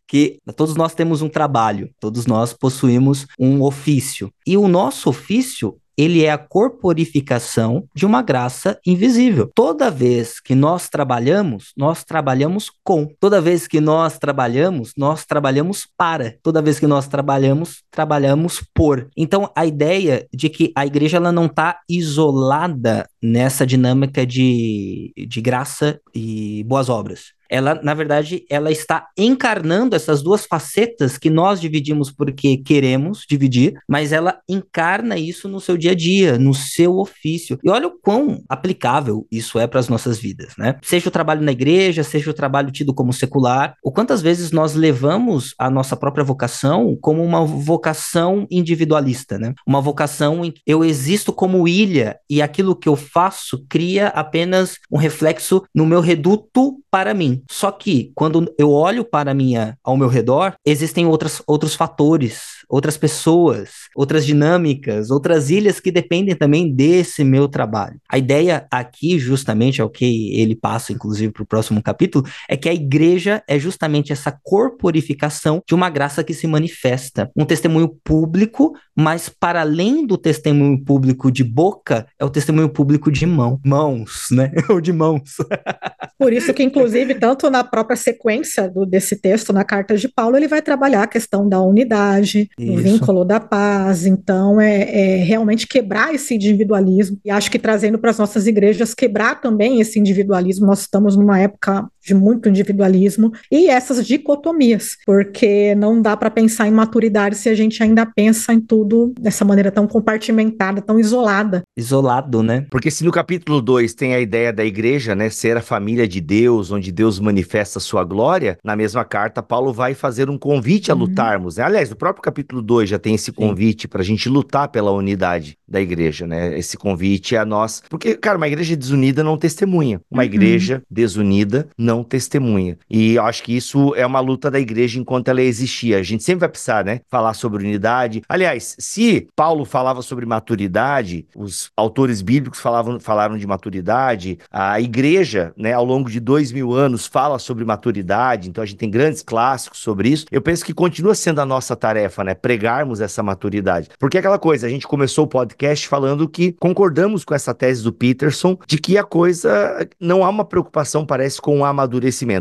que 0.08 0.40
todos 0.56 0.76
nós 0.76 0.96
temos 0.96 1.22
um 1.22 1.30
trabalho, 1.30 1.90
todos 2.00 2.26
nós 2.26 2.54
possuímos 2.54 3.26
um 3.38 3.62
ofício. 3.62 4.32
E 4.46 4.56
o 4.56 4.68
nosso 4.68 5.10
ofício 5.10 5.78
ele 5.98 6.24
é 6.24 6.32
a 6.32 6.38
corporificação 6.38 7.88
de 7.94 8.06
uma 8.06 8.22
graça 8.22 8.80
invisível. 8.86 9.52
Toda 9.56 9.90
vez 9.90 10.40
que 10.40 10.54
nós 10.54 10.88
trabalhamos, 10.88 11.74
nós 11.76 12.04
trabalhamos 12.04 12.72
com. 12.84 13.08
Toda 13.20 13.42
vez 13.42 13.68
que 13.68 13.82
nós 13.82 14.20
trabalhamos, 14.20 14.94
nós 14.96 15.26
trabalhamos 15.26 15.88
para. 15.98 16.36
Toda 16.44 16.62
vez 16.62 16.80
que 16.80 16.86
nós 16.86 17.08
trabalhamos, 17.08 17.84
trabalhamos 17.90 18.64
por. 18.74 19.10
Então, 19.18 19.52
a 19.56 19.66
ideia 19.66 20.28
de 20.32 20.50
que 20.50 20.72
a 20.76 20.86
igreja 20.86 21.18
ela 21.18 21.32
não 21.32 21.48
está 21.48 21.80
isolada 21.90 23.10
nessa 23.22 23.66
dinâmica 23.66 24.26
de, 24.26 25.12
de 25.28 25.42
graça 25.42 26.00
e 26.14 26.64
boas 26.66 26.90
obras 26.90 27.37
ela, 27.50 27.80
na 27.84 27.94
verdade, 27.94 28.46
ela 28.50 28.72
está 28.72 29.08
encarnando 29.18 29.96
essas 29.96 30.22
duas 30.22 30.46
facetas 30.46 31.18
que 31.18 31.30
nós 31.30 31.60
dividimos 31.60 32.12
porque 32.12 32.58
queremos 32.58 33.26
dividir, 33.28 33.74
mas 33.88 34.12
ela 34.12 34.40
encarna 34.48 35.18
isso 35.18 35.48
no 35.48 35.60
seu 35.60 35.78
dia 35.78 35.92
a 35.92 35.96
dia, 35.96 36.38
no 36.38 36.54
seu 36.54 36.98
ofício. 36.98 37.58
E 37.64 37.70
olha 37.70 37.88
o 37.88 37.98
quão 38.00 38.44
aplicável 38.48 39.26
isso 39.32 39.60
é 39.60 39.68
para 39.68 39.80
as 39.80 39.90
nossas 39.90 40.20
vidas, 40.20 40.54
né? 40.58 40.78
Seja 40.84 41.10
o 41.10 41.12
trabalho 41.12 41.42
na 41.42 41.52
igreja, 41.52 42.04
seja 42.04 42.30
o 42.30 42.34
trabalho 42.34 42.72
tido 42.72 42.94
como 42.94 43.14
secular, 43.14 43.76
o 43.84 43.92
quantas 43.92 44.22
vezes 44.22 44.52
nós 44.52 44.74
levamos 44.74 45.54
a 45.58 45.70
nossa 45.70 45.96
própria 45.96 46.24
vocação 46.24 46.98
como 47.02 47.24
uma 47.24 47.46
vocação 47.46 48.48
individualista, 48.50 49.38
né? 49.38 49.54
Uma 49.66 49.82
vocação 49.82 50.44
em 50.44 50.52
que 50.52 50.62
eu 50.66 50.84
existo 50.84 51.32
como 51.34 51.68
ilha 51.68 52.18
e 52.30 52.42
aquilo 52.42 52.76
que 52.76 52.90
eu 52.90 52.96
faço 52.96 53.66
cria 53.70 54.08
apenas 54.08 54.78
um 54.92 54.98
reflexo 54.98 55.64
no 55.74 55.86
meu 55.86 56.02
reduto 56.02 56.80
para 56.92 57.14
mim. 57.14 57.37
Só 57.50 57.72
que 57.72 58.12
quando 58.16 58.54
eu 58.58 58.72
olho 58.72 59.04
para 59.04 59.34
minha 59.34 59.78
ao 59.84 59.98
meu 59.98 60.08
redor, 60.08 60.56
existem 60.66 61.06
outras, 61.06 61.42
outros 61.48 61.76
fatores 61.76 62.58
outras 62.70 62.98
pessoas, 62.98 63.70
outras 63.96 64.26
dinâmicas, 64.26 65.10
outras 65.10 65.50
ilhas 65.50 65.80
que 65.80 65.92
dependem 65.92 66.36
também 66.36 66.74
desse 66.74 67.24
meu 67.24 67.48
trabalho. 67.48 68.00
A 68.10 68.18
ideia 68.18 68.68
aqui, 68.70 69.18
justamente, 69.18 69.80
é 69.80 69.84
o 69.84 69.90
que 69.90 70.34
ele 70.40 70.56
passa, 70.56 70.92
inclusive, 70.92 71.32
para 71.32 71.44
o 71.44 71.48
próximo 71.48 71.82
capítulo, 71.82 72.26
é 72.50 72.58
que 72.58 72.68
a 72.68 72.74
igreja 72.74 73.42
é 73.48 73.58
justamente 73.58 74.12
essa 74.12 74.38
corporificação 74.44 75.62
de 75.66 75.74
uma 75.74 75.90
graça 75.90 76.24
que 76.24 76.34
se 76.34 76.48
manifesta. 76.48 77.32
Um 77.36 77.46
testemunho 77.46 77.90
público, 78.04 78.74
mas 78.96 79.30
para 79.30 79.62
além 79.62 80.06
do 80.06 80.18
testemunho 80.18 80.84
público 80.84 81.32
de 81.32 81.44
boca, 81.44 82.08
é 82.20 82.26
o 82.26 82.30
testemunho 82.30 82.70
público 82.70 83.12
de 83.12 83.26
mão. 83.26 83.60
Mãos, 83.66 84.28
né? 84.32 84.52
Ou 84.70 84.82
de 84.82 84.92
mãos. 84.92 85.38
Por 86.18 86.34
isso 86.34 86.54
que, 86.54 86.64
inclusive, 86.64 87.16
tanto 87.16 87.50
na 87.50 87.64
própria 87.64 87.96
sequência 87.96 88.68
do, 88.68 88.86
desse 88.86 89.16
texto, 89.16 89.54
na 89.54 89.64
carta 89.64 89.96
de 89.96 90.08
Paulo, 90.08 90.36
ele 90.36 90.48
vai 90.48 90.62
trabalhar 90.62 91.04
a 91.04 91.08
questão 91.08 91.48
da 91.48 91.62
unidade, 91.62 92.50
o 92.60 92.78
vínculo 92.78 93.24
da 93.24 93.40
paz. 93.40 94.06
Então, 94.06 94.60
é, 94.60 94.82
é, 94.82 95.16
realmente 95.18 95.68
quebrar 95.68 96.14
esse 96.16 96.34
individualismo. 96.36 97.20
E 97.24 97.30
acho 97.30 97.52
que 97.52 97.60
trazendo 97.60 98.00
para 98.00 98.10
as 98.10 98.18
nossas 98.18 98.48
igrejas, 98.48 98.96
quebrar 98.96 99.40
também 99.42 99.80
esse 99.80 100.00
individualismo. 100.00 100.66
Nós 100.66 100.82
estamos 100.82 101.16
numa 101.16 101.40
época 101.40 101.88
de 102.08 102.16
muito 102.16 102.48
individualismo 102.48 103.34
e 103.52 103.68
essas 103.68 104.06
dicotomias, 104.08 104.96
porque 105.06 105.76
não 105.76 106.02
dá 106.02 106.16
para 106.16 106.32
pensar 106.32 106.68
em 106.68 106.72
maturidade 106.72 107.36
se 107.36 107.50
a 107.50 107.56
gente 107.56 107.84
ainda 107.84 108.06
pensa 108.06 108.54
em 108.54 108.62
tudo 108.62 109.14
dessa 109.20 109.44
maneira 109.44 109.70
tão 109.70 109.86
compartimentada, 109.86 110.82
tão 110.82 111.00
isolada. 111.00 111.64
Isolado, 111.76 112.42
né? 112.42 112.66
Porque 112.72 112.90
se 112.90 113.04
no 113.04 113.12
capítulo 113.12 113.62
2 113.62 113.94
tem 113.94 114.16
a 114.16 114.20
ideia 114.20 114.54
da 114.54 114.64
igreja, 114.64 115.14
né, 115.14 115.30
ser 115.30 115.58
a 115.58 115.62
família 115.62 116.08
de 116.08 116.22
Deus, 116.22 116.72
onde 116.72 116.92
Deus 116.92 117.20
manifesta 117.20 117.80
a 117.80 117.82
sua 117.82 118.04
glória, 118.06 118.58
na 118.64 118.76
mesma 118.76 119.04
carta 119.04 119.44
Paulo 119.44 119.74
vai 119.74 119.94
fazer 119.94 120.30
um 120.30 120.38
convite 120.38 120.92
a 120.92 120.94
uhum. 120.94 121.02
lutarmos, 121.02 121.58
né? 121.58 121.64
Aliás, 121.64 121.90
no 121.90 121.96
próprio 121.96 122.24
capítulo 122.24 122.62
2 122.62 122.90
já 122.90 122.98
tem 122.98 123.16
esse 123.16 123.32
convite 123.34 123.88
para 123.88 124.02
a 124.02 124.06
gente 124.06 124.30
lutar 124.30 124.70
pela 124.70 124.92
unidade 124.92 125.58
da 125.68 125.82
igreja, 125.82 126.26
né? 126.26 126.58
Esse 126.58 126.78
convite 126.78 127.36
é 127.36 127.40
a 127.40 127.46
nós, 127.46 127.84
porque 127.90 128.16
cara, 128.16 128.38
uma 128.38 128.48
igreja 128.48 128.76
desunida 128.76 129.24
não 129.24 129.38
testemunha, 129.38 130.00
uma 130.10 130.22
uhum. 130.22 130.26
igreja 130.26 130.82
desunida 130.90 131.68
não 131.78 131.97
não 131.98 132.04
testemunha. 132.04 132.78
E 132.90 133.16
eu 133.16 133.24
acho 133.24 133.44
que 133.44 133.56
isso 133.56 133.94
é 133.96 134.06
uma 134.06 134.20
luta 134.20 134.50
da 134.52 134.60
igreja 134.60 135.00
enquanto 135.00 135.28
ela 135.30 135.42
existia. 135.42 135.98
A 135.98 136.04
gente 136.04 136.24
sempre 136.24 136.42
vai 136.42 136.50
precisar, 136.50 136.86
né? 136.86 137.02
Falar 137.10 137.34
sobre 137.34 137.64
unidade. 137.64 138.22
Aliás, 138.30 138.76
se 138.78 139.28
Paulo 139.36 139.66
falava 139.66 140.02
sobre 140.02 140.26
maturidade, 140.26 141.26
os 141.36 141.72
autores 141.76 142.22
bíblicos 142.22 142.60
falavam, 142.60 143.00
falaram 143.00 143.38
de 143.38 143.48
maturidade, 143.48 144.38
a 144.52 144.80
igreja, 144.80 145.54
né, 145.58 145.74
ao 145.74 145.86
longo 145.86 146.10
de 146.10 146.20
dois 146.20 146.52
mil 146.52 146.74
anos, 146.74 147.06
fala 147.06 147.40
sobre 147.40 147.66
maturidade, 147.66 148.50
então 148.50 148.64
a 148.64 148.68
gente 148.68 148.78
tem 148.78 148.90
grandes 148.90 149.22
clássicos 149.22 149.80
sobre 149.80 150.10
isso. 150.10 150.26
Eu 150.32 150.42
penso 150.42 150.64
que 150.64 150.74
continua 150.74 151.16
sendo 151.16 151.42
a 151.42 151.46
nossa 151.46 151.76
tarefa, 151.76 152.24
né? 152.24 152.34
Pregarmos 152.34 153.02
essa 153.02 153.24
maturidade. 153.24 153.90
Porque 154.00 154.18
é 154.18 154.20
aquela 154.20 154.40
coisa, 154.40 154.68
a 154.68 154.70
gente 154.70 154.88
começou 154.88 155.26
o 155.26 155.28
podcast 155.28 155.88
falando 155.88 156.28
que 156.28 156.54
concordamos 156.54 157.24
com 157.24 157.34
essa 157.34 157.54
tese 157.54 157.84
do 157.84 157.94
Peterson 157.94 158.58
de 158.68 158.78
que 158.78 158.98
a 158.98 159.04
coisa 159.04 159.88
não 160.00 160.24
há 160.24 160.30
uma 160.30 160.46
preocupação, 160.46 161.06
parece, 161.06 161.42
com 161.42 161.64
a 161.64 161.70
amadurecimento. 161.70 161.87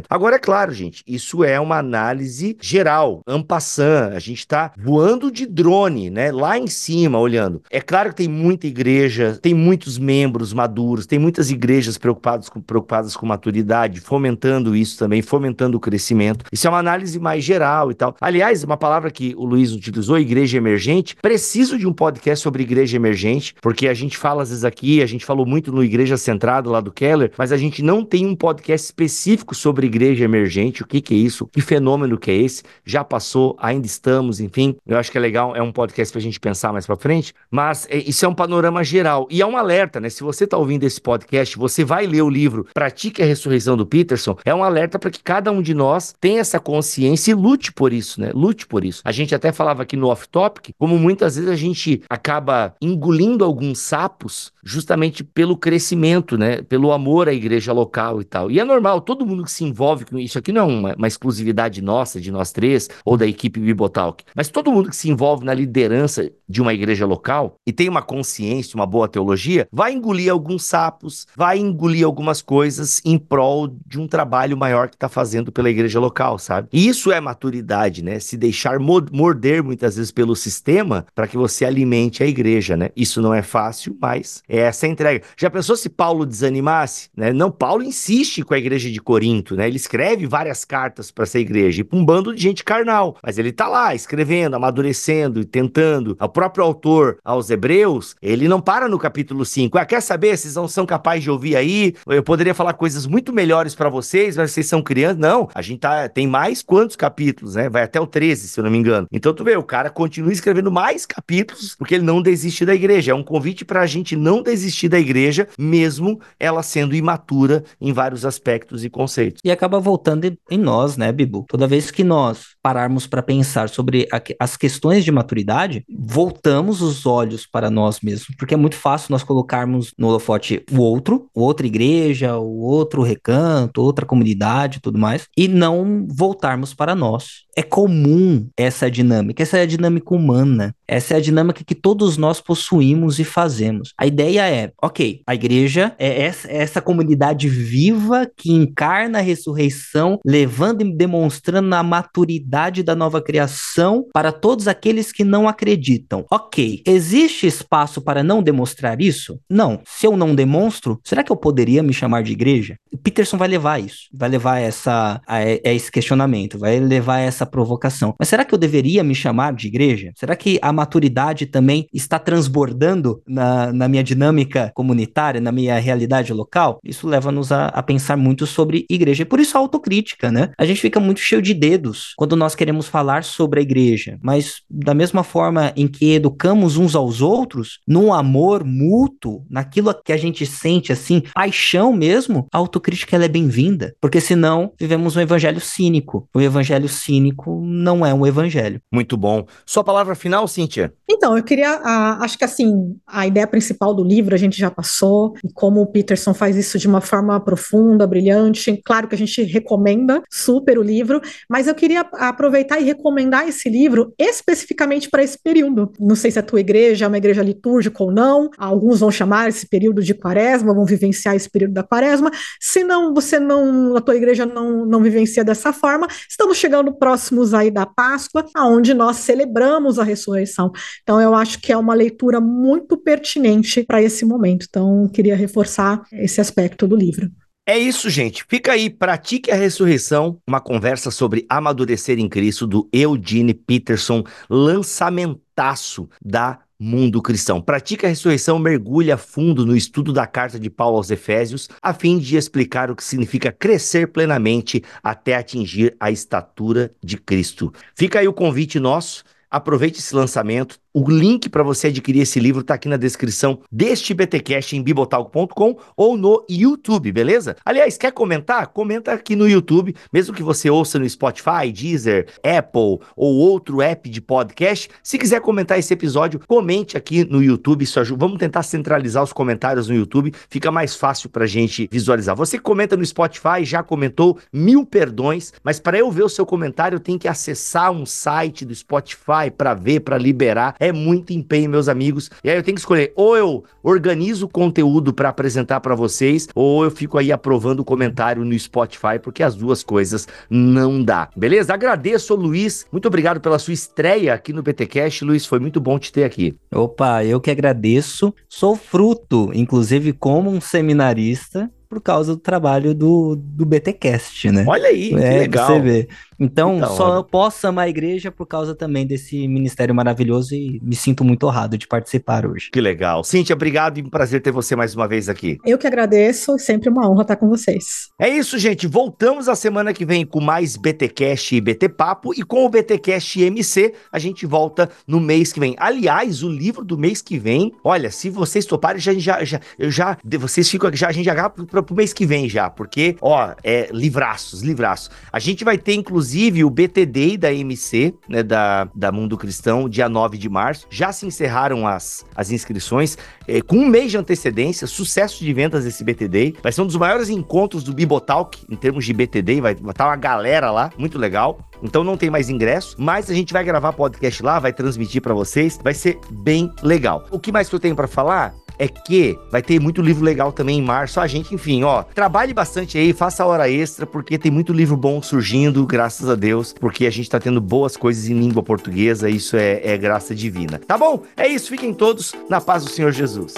Agora, 0.09 0.36
é 0.36 0.38
claro, 0.38 0.72
gente, 0.72 1.03
isso 1.07 1.44
é 1.44 1.59
uma 1.59 1.78
análise 1.78 2.57
geral, 2.61 3.22
ampassant. 3.26 4.12
A 4.14 4.18
gente 4.18 4.38
está 4.38 4.72
voando 4.76 5.30
de 5.30 5.47
drone, 5.47 6.11
né? 6.11 6.32
Lá 6.32 6.59
em 6.59 6.66
cima, 6.66 7.18
olhando. 7.18 7.62
É 7.70 7.80
claro 7.80 8.11
que 8.11 8.16
tem 8.16 8.28
muita 8.28 8.66
igreja, 8.66 9.38
tem 9.40 9.55
muitos 9.55 9.99
membros 9.99 10.53
maduros, 10.53 11.07
tem 11.07 11.18
muitas 11.18 11.51
igrejas 11.51 11.99
preocupadas 11.99 12.49
com, 12.49 12.61
preocupadas 12.61 13.16
com 13.16 13.26
maturidade, 13.26 14.01
fomentando 14.01 14.74
isso 14.74 14.99
também, 14.99 15.22
fomentando 15.22 15.76
o 15.76 15.80
crescimento. 15.80 16.44
Isso 16.53 16.66
é 16.66 16.70
uma 16.70 16.78
análise 16.78 17.18
mais 17.18 17.44
geral 17.44 17.90
e 17.90 17.94
tal. 17.94 18.16
Aliás, 18.20 18.64
uma 18.64 18.76
palavra 18.76 19.11
que 19.11 19.34
o 19.36 19.44
Luiz 19.44 19.72
utilizou, 19.72 20.18
igreja 20.18 20.59
emergente, 20.59 21.16
preciso 21.22 21.78
de 21.78 21.86
um 21.86 21.92
podcast 21.92 22.42
sobre 22.42 22.62
igreja 22.62 22.97
emergente, 22.97 23.55
porque 23.61 23.88
a 23.88 23.94
gente 23.94 24.16
fala 24.16 24.42
às 24.42 24.51
vezes 24.51 24.64
aqui, 24.64 25.03
a 25.03 25.07
gente 25.07 25.24
falou 25.24 25.47
muito 25.47 25.72
no 25.72 25.82
Igreja 25.82 26.16
Centrado 26.16 26.70
lá 26.70 26.80
do 26.80 26.92
Keller, 26.92 27.32
mas 27.36 27.53
a 27.53 27.57
gente 27.57 27.82
não 27.82 28.05
tem 28.05 28.26
um 28.26 28.34
podcast 28.34 28.86
específico 28.86 29.36
específico 29.37 29.55
sobre 29.55 29.87
igreja 29.87 30.24
emergente, 30.24 30.82
o 30.82 30.87
que, 30.87 31.01
que 31.01 31.14
é 31.14 31.18
isso, 31.18 31.47
que 31.47 31.61
fenômeno 31.61 32.18
que 32.18 32.30
é 32.30 32.34
esse, 32.34 32.62
já 32.84 33.05
passou, 33.05 33.57
ainda 33.61 33.87
estamos, 33.87 34.41
enfim. 34.41 34.76
Eu 34.87 34.99
acho 34.99 35.12
que 35.12 35.18
é 35.18 35.20
legal, 35.20 35.55
é 35.55 35.62
um 35.62 35.70
podcast 35.70 36.11
para 36.12 36.18
a 36.18 36.22
gente 36.22 36.41
pensar 36.41 36.72
mais 36.72 36.87
para 36.87 36.97
frente, 36.97 37.34
mas 37.51 37.87
é, 37.91 37.99
isso 37.99 38.24
é 38.24 38.28
um 38.28 38.34
panorama 38.34 38.82
geral. 38.82 39.28
E 39.30 39.43
é 39.43 39.47
um 39.47 39.57
alerta, 39.57 40.01
né? 40.01 40.09
Se 40.09 40.22
você 40.22 40.45
está 40.45 40.57
ouvindo 40.57 40.84
esse 40.84 41.01
podcast, 41.01 41.57
você 41.59 41.84
vai 41.84 42.07
ler 42.07 42.22
o 42.22 42.30
livro 42.30 42.66
Pratique 42.72 43.22
a 43.22 43.26
Ressurreição 43.26 43.76
do 43.76 43.87
Peterson, 43.87 44.37
é 44.45 44.55
um 44.55 44.64
alerta 44.64 44.99
para 44.99 45.11
que 45.11 45.22
cada 45.22 45.51
um 45.53 45.61
de 45.61 45.74
nós 45.74 46.14
tenha 46.20 46.41
essa 46.41 46.59
consciência 46.59 47.32
e 47.32 47.34
lute 47.34 47.72
por 47.72 47.93
isso, 47.93 48.20
né? 48.20 48.30
Lute 48.34 48.66
por 48.66 48.84
isso. 48.84 49.03
A 49.05 49.12
gente 49.12 49.34
até 49.34 49.53
falava 49.53 49.82
aqui 49.82 49.97
no 49.97 50.09
off-topic, 50.09 50.70
como 50.78 50.99
muitas 50.99 51.37
vezes 51.37 51.51
a 51.51 51.57
gente 51.57 52.03
acaba 52.09 52.74
engolindo 52.80 53.45
alguns 53.45 53.78
sapos 53.78 54.53
justamente 54.64 55.22
pelo 55.22 55.57
crescimento, 55.57 56.37
né? 56.37 56.62
Pelo 56.62 56.93
amor 56.93 57.28
à 57.28 57.32
igreja 57.32 57.72
local 57.72 58.20
e 58.20 58.24
tal. 58.24 58.51
E 58.51 58.59
é 58.59 58.64
normal, 58.64 59.01
todo 59.01 59.16
mundo 59.25 59.45
que 59.45 59.51
se 59.51 59.64
envolve 59.64 60.05
com 60.05 60.19
isso 60.19 60.39
aqui 60.39 60.53
não 60.53 60.62
é 60.62 60.64
uma, 60.64 60.95
uma 60.95 61.07
exclusividade 61.07 61.81
nossa, 61.81 62.21
de 62.21 62.33
nós 62.33 62.53
três, 62.53 62.89
ou 63.05 63.17
da 63.17 63.27
equipe 63.27 63.61
Bibotalk, 63.61 64.25
mas 64.35 64.49
todo 64.49 64.73
mundo 64.73 64.91
que 64.91 64.97
se 64.97 65.09
envolve 65.09 65.45
na 65.45 65.55
liderança 65.55 66.31
de 66.49 66.61
uma 66.61 66.75
igreja 66.75 67.07
local 67.07 67.57
e 67.67 67.73
tem 67.73 67.89
uma 67.89 68.03
consciência, 68.03 68.77
uma 68.77 68.87
boa 68.87 69.09
teologia, 69.09 69.69
vai 69.73 69.93
engolir 69.93 70.31
alguns 70.33 70.64
sapos, 70.64 71.27
vai 71.37 71.59
engolir 71.59 72.05
algumas 72.05 72.43
coisas 72.43 73.01
em 73.05 73.19
prol 73.19 73.69
de 73.87 73.99
um 73.99 74.07
trabalho 74.09 74.57
maior 74.57 74.89
que 74.89 74.97
está 74.97 75.09
fazendo 75.09 75.53
pela 75.53 75.71
igreja 75.71 76.01
local, 76.01 76.39
sabe? 76.39 76.69
E 76.73 76.89
isso 76.89 77.12
é 77.12 77.21
maturidade, 77.21 78.03
né? 78.03 78.19
Se 78.19 78.37
deixar 78.37 78.79
morder 78.81 79.62
muitas 79.62 79.97
vezes 79.97 80.11
pelo 80.11 80.35
sistema 80.35 81.07
para 81.14 81.27
que 81.27 81.37
você 81.37 81.64
alimente 81.64 82.23
a 82.23 82.27
igreja, 82.27 82.77
né? 82.77 82.91
Isso 82.97 83.21
não 83.21 83.33
é 83.33 83.43
fácil, 83.43 83.97
mas 84.01 84.43
é 84.49 84.59
essa 84.59 84.87
entrega. 84.87 85.25
Já 85.37 85.51
pensou 85.51 85.77
se 85.77 85.89
Paulo 85.89 86.27
desanimasse? 86.27 87.09
Né? 87.17 87.33
Não, 87.33 87.51
Paulo 87.51 87.83
insiste 87.83 88.43
com 88.43 88.55
a 88.55 88.59
igreja 88.59 88.91
de 88.91 89.01
Corinto 89.07 89.54
né? 89.54 89.68
Ele 89.68 89.76
escreve 89.76 90.26
várias 90.26 90.64
cartas 90.64 91.12
para 91.12 91.22
essa 91.22 91.38
igreja 91.38 91.80
e 91.80 91.84
para 91.84 91.96
um 91.96 92.04
bando 92.04 92.34
de 92.34 92.42
gente 92.42 92.64
carnal, 92.64 93.16
mas 93.22 93.38
ele 93.38 93.52
tá 93.52 93.68
lá 93.68 93.94
escrevendo, 93.94 94.57
amadurecendo 94.57 95.40
e 95.40 95.44
tentando. 95.44 96.16
O 96.20 96.28
próprio 96.28 96.64
autor 96.64 97.18
aos 97.24 97.48
Hebreus, 97.48 98.16
ele 98.20 98.48
não 98.48 98.61
para 98.61 98.88
no 98.88 98.98
capítulo 98.98 99.44
5. 99.44 99.78
Ah, 99.78 99.84
quer 99.84 100.00
saber? 100.00 100.36
Vocês 100.36 100.57
não 100.57 100.66
são 100.66 100.84
capazes 100.84 101.22
de 101.22 101.30
ouvir 101.30 101.54
aí? 101.54 101.94
Eu 102.07 102.22
poderia 102.22 102.54
falar 102.54 102.72
coisas 102.72 103.07
muito 103.07 103.32
melhores 103.32 103.74
para 103.74 103.88
vocês, 103.88 104.36
mas 104.36 104.50
vocês 104.50 104.66
são 104.66 104.82
crianças. 104.82 105.18
Não, 105.18 105.48
a 105.54 105.62
gente 105.62 105.80
tá, 105.80 106.09
tem 106.09 106.26
mais 106.26 106.62
quantos 106.62 106.96
capítulos, 106.96 107.54
né? 107.54 107.68
Vai 107.68 107.84
até 107.84 108.00
o 108.00 108.07
13, 108.07 108.48
se 108.48 108.59
eu 108.59 108.64
não 108.64 108.70
me 108.70 108.78
engano. 108.78 109.07
Então 109.12 109.32
tu 109.32 109.44
vê, 109.44 109.57
o 109.57 109.62
cara 109.62 109.90
continua 109.90 110.32
escrevendo 110.32 110.70
mais 110.70 111.07
capítulos 111.07 111.74
porque 111.76 111.94
ele 111.94 112.04
não 112.04 112.20
desiste 112.20 112.64
da 112.64 112.74
igreja. 112.74 113.12
É 113.12 113.14
um 113.14 113.22
convite 113.22 113.64
para 113.64 113.82
a 113.82 113.86
gente 113.86 114.16
não 114.16 114.42
desistir 114.42 114.88
da 114.88 114.98
igreja, 114.98 115.46
mesmo 115.59 116.20
ela 116.40 116.62
sendo 116.62 116.94
imatura 116.94 117.64
em 117.80 117.92
vários 117.92 118.24
aspectos 118.24 118.84
e 118.84 118.90
conceito. 118.97 119.40
E 119.44 119.51
acaba 119.51 119.78
voltando 119.78 120.36
em 120.51 120.59
nós, 120.59 120.97
né, 120.97 121.12
Bibu? 121.12 121.44
Toda 121.49 121.66
vez 121.66 121.90
que 121.90 122.03
nós 122.03 122.57
pararmos 122.62 123.07
para 123.07 123.22
pensar 123.22 123.68
sobre 123.68 124.09
as 124.40 124.57
questões 124.57 125.05
de 125.05 125.12
maturidade, 125.12 125.84
voltamos 125.88 126.80
os 126.80 127.07
olhos 127.07 127.47
para 127.47 127.70
nós 127.70 128.01
mesmos, 128.01 128.34
porque 128.36 128.55
é 128.55 128.57
muito 128.57 128.76
fácil 128.76 129.12
nós 129.12 129.22
colocarmos 129.22 129.92
no 129.99 130.09
holofote 130.09 130.64
o 130.72 130.80
outro, 130.80 131.28
outra 131.34 131.66
igreja, 131.66 132.36
o 132.38 132.61
outro 132.61 133.03
recanto, 133.03 133.82
outra 133.82 134.07
comunidade, 134.07 134.80
tudo 134.80 134.99
mais, 134.99 135.28
e 135.36 135.47
não 135.47 136.07
voltarmos 136.09 136.74
para 136.74 136.94
nós. 136.94 137.47
É 137.57 137.62
comum 137.62 138.49
essa 138.57 138.90
dinâmica, 138.90 139.42
essa 139.42 139.59
é 139.59 139.62
a 139.62 139.66
dinâmica 139.66 140.14
humana, 140.14 140.74
essa 140.86 141.14
é 141.14 141.16
a 141.16 141.20
dinâmica 141.20 141.64
que 141.64 141.74
todos 141.74 142.16
nós 142.16 142.40
possuímos 142.40 143.18
e 143.18 143.24
fazemos. 143.24 143.92
A 143.99 144.07
ideia 144.07 144.49
é, 144.49 144.72
ok, 144.82 145.22
a 145.26 145.34
igreja 145.34 145.94
é 145.99 146.22
essa, 146.22 146.49
é 146.49 146.59
essa 146.59 146.80
comunidade 146.80 147.49
viva 147.49 148.30
que 148.36 148.53
encarna 148.87 149.18
a 149.18 149.22
ressurreição, 149.22 150.20
levando 150.24 150.82
e 150.82 150.97
demonstrando 150.97 151.74
a 151.74 151.82
maturidade 151.82 152.84
da 152.84 152.95
nova 152.95 153.20
criação 153.20 154.07
para 154.12 154.30
todos 154.30 154.68
aqueles 154.68 155.11
que 155.11 155.24
não 155.24 155.49
acreditam. 155.49 156.24
Ok, 156.30 156.82
existe 156.87 157.49
espaço 157.49 158.01
para 158.01 158.22
não 158.22 158.41
demonstrar 158.41 159.01
isso? 159.01 159.41
Não. 159.51 159.80
Se 159.84 160.07
eu 160.07 160.16
não 160.16 160.37
demonstro, 160.37 161.01
será 161.03 161.24
que 161.24 161.32
eu 161.32 161.37
poderia 161.37 161.82
me 161.82 161.93
chamar 161.93 162.22
de 162.22 162.32
igreja? 162.32 162.76
Peterson 163.03 163.37
vai 163.37 163.49
levar 163.49 163.80
isso, 163.80 164.09
vai 164.12 164.28
levar 164.28 164.59
essa, 164.61 165.20
a, 165.26 165.37
a 165.37 165.72
esse 165.72 165.91
questionamento, 165.91 166.59
vai 166.59 166.78
levar 166.78 167.18
essa 167.18 167.45
provocação. 167.45 168.14
Mas 168.18 168.28
será 168.28 168.45
que 168.45 168.55
eu 168.55 168.59
deveria 168.59 169.03
me 169.03 169.14
chamar 169.14 169.53
de 169.53 169.66
igreja? 169.66 170.12
Será 170.14 170.37
que 170.37 170.59
a 170.62 170.72
maturidade 170.72 171.47
também 171.47 171.87
está 171.93 172.18
transbordando 172.18 173.20
na, 173.26 173.72
na 173.72 173.89
minha 173.89 174.05
dinâmica 174.05 174.70
comunitária, 174.74 175.41
na 175.41 175.51
minha 175.51 175.78
realidade 175.78 176.32
local? 176.32 176.78
Isso 176.84 177.07
leva-nos 177.09 177.51
a, 177.51 177.66
a 177.66 177.82
pensar 177.82 178.16
muito 178.16 178.47
sobre 178.47 178.76
igreja. 178.91 179.22
E 179.22 179.27
por 179.27 179.41
isso 179.41 179.57
a 179.57 179.61
autocrítica, 179.61 180.31
né? 180.31 180.51
A 180.59 180.64
gente 180.66 180.81
fica 180.81 180.99
muito 181.01 181.20
cheio 181.20 181.41
de 181.41 181.55
dedos 181.55 182.12
quando 182.16 182.37
nós 182.37 182.55
queremos 182.55 182.89
falar 182.89 183.24
sobre 183.24 183.61
a 183.61 183.62
igreja, 183.62 184.18
mas 184.22 184.62
da 184.68 184.93
mesma 184.93 185.22
forma 185.22 185.72
em 185.77 185.87
que 185.87 186.12
educamos 186.12 186.77
uns 186.77 186.95
aos 186.95 187.20
outros, 187.20 187.79
num 187.87 188.12
amor 188.12 188.64
mútuo, 188.64 189.45
naquilo 189.49 189.95
que 190.05 190.12
a 190.12 190.16
gente 190.16 190.45
sente 190.45 190.93
assim, 190.93 191.22
paixão 191.35 191.93
mesmo, 191.93 192.47
a 192.53 192.59
autocrítica 192.59 193.16
ela 193.16 193.24
é 193.24 193.29
bem-vinda, 193.29 193.95
porque 194.01 194.20
senão 194.20 194.72
vivemos 194.79 195.16
um 195.16 195.20
evangelho 195.20 195.61
cínico. 195.61 196.29
O 196.35 196.41
evangelho 196.41 196.89
cínico 196.89 197.61
não 197.64 198.05
é 198.05 198.12
um 198.12 198.27
evangelho. 198.27 198.81
Muito 198.93 199.16
bom. 199.16 199.47
Sua 199.64 199.85
palavra 199.85 200.14
final, 200.14 200.47
Cíntia? 200.49 200.93
Então, 201.09 201.37
eu 201.37 201.43
queria, 201.43 201.81
acho 202.20 202.37
que 202.37 202.45
assim, 202.45 202.97
a 203.07 203.27
ideia 203.27 203.47
principal 203.47 203.95
do 203.95 204.05
livro 204.05 204.35
a 204.35 204.39
gente 204.39 204.59
já 204.59 204.70
passou, 204.70 205.35
e 205.45 205.53
como 205.53 205.81
o 205.81 205.87
Peterson 205.87 206.35
faz 206.35 206.57
isso 206.57 206.79
de 206.79 206.89
uma 206.89 207.01
forma 207.01 207.39
profunda, 207.41 208.07
brilhante, 208.07 208.66
claro 208.75 209.07
que 209.07 209.14
a 209.14 209.19
gente 209.19 209.43
recomenda 209.43 210.23
super 210.31 210.79
o 210.79 210.83
livro, 210.83 211.21
mas 211.49 211.69
eu 211.69 211.75
queria 211.75 212.01
aproveitar 212.01 212.81
e 212.81 212.85
recomendar 212.85 213.47
esse 213.47 213.69
livro 213.69 214.14
especificamente 214.19 215.11
para 215.11 215.23
esse 215.23 215.39
período. 215.39 215.93
Não 216.01 216.17
sei 216.17 216.31
se 216.31 216.39
a 216.39 216.43
tua 216.43 216.61
igreja 216.61 217.05
é 217.05 217.09
uma 217.09 217.19
igreja 217.19 217.43
litúrgica 217.43 218.03
ou 218.03 218.11
não, 218.11 218.51
alguns 218.57 219.01
vão 219.01 219.11
chamar 219.11 219.49
esse 219.49 219.69
período 219.69 220.03
de 220.03 220.14
quaresma, 220.14 220.75
vão 220.75 220.87
vivenciar 220.87 221.37
esse 221.37 221.51
período 221.51 221.75
da 221.75 221.83
quaresma, 221.83 222.31
se 222.61 222.83
não, 222.83 223.12
você 223.12 223.39
não, 223.39 223.95
a 223.95 224.01
tua 224.01 224.17
igreja 224.17 224.47
não, 224.47 224.87
não 224.87 225.03
vivencia 225.03 225.45
dessa 225.45 225.73
forma, 225.73 226.09
estamos 226.29 226.57
chegando 226.57 226.93
próximo 226.93 227.27
próximos 227.37 227.55
aí 227.55 227.71
da 227.71 227.85
Páscoa, 227.85 228.47
aonde 228.55 228.95
nós 228.95 229.17
celebramos 229.17 229.99
a 229.99 230.05
ressurreição. 230.05 230.71
Então, 231.03 231.21
eu 231.21 231.35
acho 231.35 231.61
que 231.61 231.73
é 231.73 231.77
uma 231.77 231.95
leitura 231.95 232.41
muito 232.41 232.97
pertinente 232.97 233.83
para 233.83 234.03
esse 234.03 234.25
momento. 234.25 234.67
Então, 234.69 235.09
queria 235.12 235.37
reforçar 235.37 236.03
esse 236.12 236.41
aspecto 236.41 236.87
do 236.87 236.97
livro. 236.97 237.31
É 237.69 237.77
isso, 237.77 238.09
gente. 238.09 238.45
Fica 238.49 238.73
aí, 238.73 238.89
pratique 238.89 239.51
a 239.51 239.57
ressurreição, 239.57 240.41
uma 240.47 240.61
conversa 240.61 241.11
sobre 241.11 241.45
amadurecer 241.49 242.17
em 242.17 242.29
Cristo 242.29 242.64
do 242.64 242.89
Eugene 242.93 243.53
Peterson, 243.53 244.23
lançamentaço 244.49 246.09
da 246.25 246.61
mundo 246.79 247.21
cristão. 247.21 247.61
Pratica 247.61 248.07
a 248.07 248.11
ressurreição, 248.11 248.57
mergulha 248.61 249.17
fundo 249.17 249.67
no 249.67 249.77
estudo 249.77 250.12
da 250.12 250.29
carta 250.29 250.61
de 250.61 250.71
Paulo 250.71 250.97
aos 250.97 251.11
Efésios, 251.11 251.69
a 251.83 251.93
fim 251.93 252.19
de 252.19 252.37
explicar 252.37 252.89
o 252.89 252.95
que 252.95 253.03
significa 253.03 253.51
crescer 253.51 254.12
plenamente 254.12 254.85
até 255.03 255.35
atingir 255.35 255.97
a 255.99 256.09
estatura 256.09 256.95
de 257.03 257.17
Cristo. 257.17 257.73
Fica 257.97 258.21
aí 258.21 258.29
o 258.29 258.33
convite 258.33 258.79
nosso. 258.79 259.25
Aproveite 259.51 259.99
esse 259.99 260.14
lançamento, 260.14 260.79
o 260.99 261.11
link 261.11 261.51
para 261.51 261.62
você 261.62 261.88
adquirir 261.88 262.22
esse 262.22 262.40
livro 262.40 262.62
está 262.62 262.72
aqui 262.72 262.88
na 262.88 262.97
descrição 262.97 263.59
deste 263.70 264.14
BTcast 264.14 264.74
em 264.74 264.82
bibotalk.com 264.82 265.76
ou 265.94 266.16
no 266.16 266.42
YouTube, 266.49 267.12
beleza? 267.12 267.55
Aliás, 267.62 267.99
quer 267.99 268.12
comentar? 268.12 268.68
Comenta 268.68 269.12
aqui 269.12 269.36
no 269.36 269.47
YouTube, 269.47 269.94
mesmo 270.11 270.34
que 270.34 270.42
você 270.42 270.70
ouça 270.70 270.99
no 270.99 271.07
Spotify, 271.07 271.70
Deezer, 271.70 272.28
Apple 272.42 273.07
ou 273.14 273.34
outro 273.34 273.82
app 273.82 274.09
de 274.09 274.22
podcast. 274.22 274.88
Se 275.03 275.18
quiser 275.18 275.42
comentar 275.42 275.78
esse 275.78 275.92
episódio, 275.92 276.40
comente 276.47 276.97
aqui 276.97 277.26
no 277.26 277.42
YouTube, 277.42 277.82
isso 277.82 278.01
ajuda. 278.01 278.20
Vamos 278.24 278.38
tentar 278.38 278.62
centralizar 278.62 279.22
os 279.22 279.34
comentários 279.34 279.88
no 279.88 279.94
YouTube, 279.94 280.32
fica 280.49 280.72
mais 280.72 280.97
fácil 280.97 281.28
para 281.28 281.44
a 281.44 281.47
gente 281.47 281.86
visualizar. 281.92 282.34
Você 282.34 282.57
que 282.57 282.64
comenta 282.64 282.97
no 282.97 283.05
Spotify 283.05 283.62
já 283.64 283.82
comentou, 283.82 284.38
mil 284.51 284.86
perdões, 284.86 285.53
mas 285.62 285.78
para 285.78 285.99
eu 285.99 286.11
ver 286.11 286.22
o 286.22 286.28
seu 286.30 286.47
comentário, 286.47 286.97
eu 286.97 287.01
tenho 287.01 287.18
que 287.18 287.28
acessar 287.28 287.92
um 287.92 288.07
site 288.07 288.64
do 288.64 288.74
Spotify 288.74 289.51
para 289.55 289.74
ver, 289.74 290.01
para 290.01 290.16
liberar 290.16 290.74
é 290.86 290.86
muito 290.93 291.32
empenho, 291.32 291.70
meus 291.70 291.89
amigos. 291.89 292.30
E 292.43 292.51
aí 292.51 292.57
eu 292.57 292.62
tenho 292.62 292.74
que 292.74 292.80
escolher, 292.80 293.12
ou 293.14 293.37
eu 293.37 293.64
organizo 293.82 294.47
o 294.47 294.49
conteúdo 294.49 295.12
para 295.12 295.28
apresentar 295.28 295.80
para 295.80 295.95
vocês, 295.95 296.49
ou 296.55 296.84
eu 296.84 296.91
fico 296.91 297.18
aí 297.18 297.32
aprovando 297.32 297.80
o 297.80 297.84
comentário 297.84 298.45
no 298.45 298.59
Spotify, 298.59 299.18
porque 299.22 299.43
as 299.43 299.55
duas 299.55 299.82
coisas 299.82 300.26
não 300.51 301.03
dá. 301.03 301.28
Beleza? 301.37 301.74
Agradeço, 301.74 302.34
Luiz. 302.34 302.87
Muito 302.91 303.07
obrigado 303.07 303.41
pela 303.41 303.59
sua 303.59 303.74
estreia 303.74 304.34
aqui 304.34 304.53
no 304.53 304.62
BTcast, 304.62 305.24
Luiz. 305.24 305.47
Foi 305.47 305.59
muito 305.59 305.80
bom 305.80 305.99
te 305.99 306.12
ter 306.12 306.24
aqui. 306.24 306.55
Opa, 306.72 307.24
eu 307.24 307.41
que 307.41 307.51
agradeço. 307.51 308.34
Sou 308.49 308.76
fruto, 308.76 309.51
inclusive 309.55 310.12
como 310.12 310.51
um 310.51 310.61
seminarista, 310.61 311.70
por 311.89 312.01
causa 312.01 312.34
do 312.34 312.41
trabalho 312.41 312.95
do, 312.95 313.37
do 313.37 313.64
BTcast, 313.64 314.51
né? 314.51 314.64
Olha 314.66 314.89
aí, 314.89 315.14
é, 315.14 315.32
que 315.32 315.39
legal. 315.39 315.66
Você 315.68 315.80
vê. 315.80 316.09
Então, 316.39 316.78
só 316.97 317.22
posso 317.22 317.66
amar 317.66 317.87
a 317.87 317.89
igreja 317.89 318.30
por 318.30 318.47
causa 318.47 318.74
também 318.74 319.07
desse 319.07 319.49
ministério 319.49 319.95
maravilhoso 319.95 320.55
e 320.55 320.78
me 320.82 320.95
sinto 320.95 321.24
muito 321.24 321.47
honrado 321.47 321.78
de 321.78 321.87
participar 321.87 322.47
hoje. 322.47 322.70
Que 322.70 322.80
legal. 322.80 323.24
Cíntia, 323.24 323.55
obrigado 323.55 323.99
e 323.99 324.03
um 324.03 324.11
prazer 324.11 324.43
ter 324.43 324.51
você 324.51 324.76
mais 324.76 324.95
uma 324.95 325.09
vez 325.09 325.28
aqui. 325.28 325.59
Eu 325.64 325.78
que 325.78 325.87
agradeço, 325.87 326.59
sempre 326.59 326.91
uma 326.91 327.09
honra 327.09 327.22
estar 327.22 327.37
com 327.37 327.49
vocês. 327.49 328.11
É 328.18 328.28
isso, 328.28 328.59
gente. 328.59 328.87
Voltamos 328.87 329.49
a 329.49 329.55
semana 329.55 329.95
que 329.95 330.05
vem 330.05 330.26
com 330.26 330.41
mais 330.41 330.76
BTcast 330.76 331.57
e 331.57 331.61
BT 331.61 331.89
Papo 331.89 332.34
e 332.34 332.43
com 332.43 332.66
o 332.66 332.68
BTcast 332.68 333.41
MC, 333.41 333.95
a 334.12 334.18
gente 334.18 334.45
volta 334.45 334.91
no 335.07 335.20
mês 335.20 335.53
que 335.53 335.61
vem. 335.61 335.74
Aliás, 335.78 336.43
o 336.43 336.49
livro 336.49 336.84
do 336.84 336.99
mês 336.99 337.22
que 337.22 337.39
vem, 337.39 337.72
olha, 337.82 338.11
se 338.11 338.28
vocês 338.28 338.66
toparem, 338.66 339.01
já 339.01 339.14
já 339.14 339.45
já 339.45 339.61
eu 339.78 339.91
já 339.91 340.18
vocês 340.39 340.68
ficam 340.68 340.91
já 340.93 341.09
a 341.09 341.12
gente 341.12 341.24
já 341.24 341.49
para 341.49 341.82
pro 341.82 341.97
mês 341.97 342.12
que 342.12 342.26
vem 342.26 342.49
já, 342.49 342.68
porque 342.68 343.16
ó, 343.20 343.55
é 343.64 343.89
livraços, 343.93 344.62
livraços. 344.62 345.11
A 345.32 345.39
gente 345.39 345.64
vai 345.64 345.78
ter 345.78 345.95
inclusive 345.95 346.26
Inclusive, 346.27 346.64
o 346.64 346.70
BTD 346.70 347.37
da 347.37 347.53
MC, 347.53 348.12
né, 348.29 348.43
da, 348.43 348.91
da 348.93 349.12
Mundo 349.12 349.39
Cristão, 349.39 349.89
dia 349.89 350.09
9 350.09 350.37
de 350.37 350.49
março, 350.49 350.85
já 350.91 351.12
se 351.12 351.24
encerraram 351.24 351.87
as, 351.87 352.27
as 352.35 352.51
inscrições. 352.51 353.16
É, 353.49 353.61
com 353.61 353.76
um 353.76 353.86
mês 353.86 354.11
de 354.11 354.18
antecedência, 354.18 354.86
sucesso 354.86 355.44
de 355.44 355.53
vendas 355.53 355.84
desse 355.84 356.03
BTD. 356.03 356.55
Vai 356.62 356.72
ser 356.72 356.82
um 356.82 356.86
dos 356.86 356.97
maiores 356.97 357.28
encontros 357.28 357.82
do 357.82 357.92
Bibotalk, 357.92 358.64
em 358.70 358.76
termos 358.76 359.05
de 359.05 359.12
BTD. 359.12 359.61
Vai 359.61 359.72
estar 359.72 359.92
tá 359.92 360.07
uma 360.07 360.16
galera 360.16 360.70
lá, 360.70 360.90
muito 360.99 361.18
legal. 361.18 361.59
Então 361.82 362.03
não 362.03 362.16
tem 362.16 362.30
mais 362.30 362.49
ingresso, 362.49 362.97
mas 362.99 363.30
a 363.30 363.34
gente 363.34 363.53
vai 363.53 363.62
gravar 363.62 363.92
podcast 363.92 364.42
lá, 364.42 364.59
vai 364.59 364.72
transmitir 364.72 365.20
para 365.20 365.34
vocês, 365.34 365.78
vai 365.82 365.94
ser 365.94 366.18
bem 366.30 366.72
legal. 366.82 367.26
O 367.30 367.38
que 367.38 367.53
mais 367.53 367.68
que 367.68 367.74
eu 367.74 367.80
tenho 367.80 367.94
para 367.94 368.07
falar? 368.07 368.55
é 368.78 368.88
que 368.88 369.38
vai 369.51 369.62
ter 369.62 369.80
muito 369.80 370.03
livro 370.03 370.24
legal 370.24 370.53
também 370.53 370.78
em 370.78 370.82
março. 370.82 371.20
A 371.20 371.26
gente, 371.26 371.55
enfim, 371.55 371.82
ó, 371.82 372.03
trabalhe 372.03 372.53
bastante 372.53 372.99
aí, 372.99 373.12
faça 373.12 373.44
hora 373.44 373.68
extra, 373.68 374.07
porque 374.07 374.38
tem 374.38 374.51
muito 374.51 374.72
livro 374.72 374.97
bom 374.97 375.22
surgindo, 375.22 375.86
graças 375.86 376.28
a 376.28 376.34
Deus, 376.34 376.74
porque 376.78 377.07
a 377.07 377.11
gente 377.11 377.28
tá 377.28 377.40
tendo 377.40 377.61
boas 377.61 377.97
coisas 377.97 378.28
em 378.28 378.38
língua 378.38 378.62
portuguesa, 378.62 379.28
isso 379.28 379.57
é, 379.57 379.80
é 379.82 379.97
graça 379.97 380.34
divina. 380.34 380.78
Tá 380.86 380.97
bom? 380.99 381.22
É 381.36 381.47
isso, 381.47 381.70
fiquem 381.70 381.92
todos 381.94 382.34
na 382.49 382.61
paz 382.61 382.84
do 382.84 382.90
Senhor 382.90 383.12
Jesus. 383.37 383.55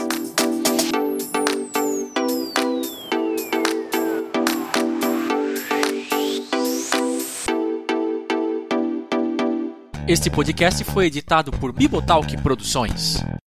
Este 10.09 10.31
podcast 10.31 10.83
foi 10.85 11.07
editado 11.07 11.53
por 11.53 11.73
Bibotalk 11.73 12.37
Produções. 12.39 13.23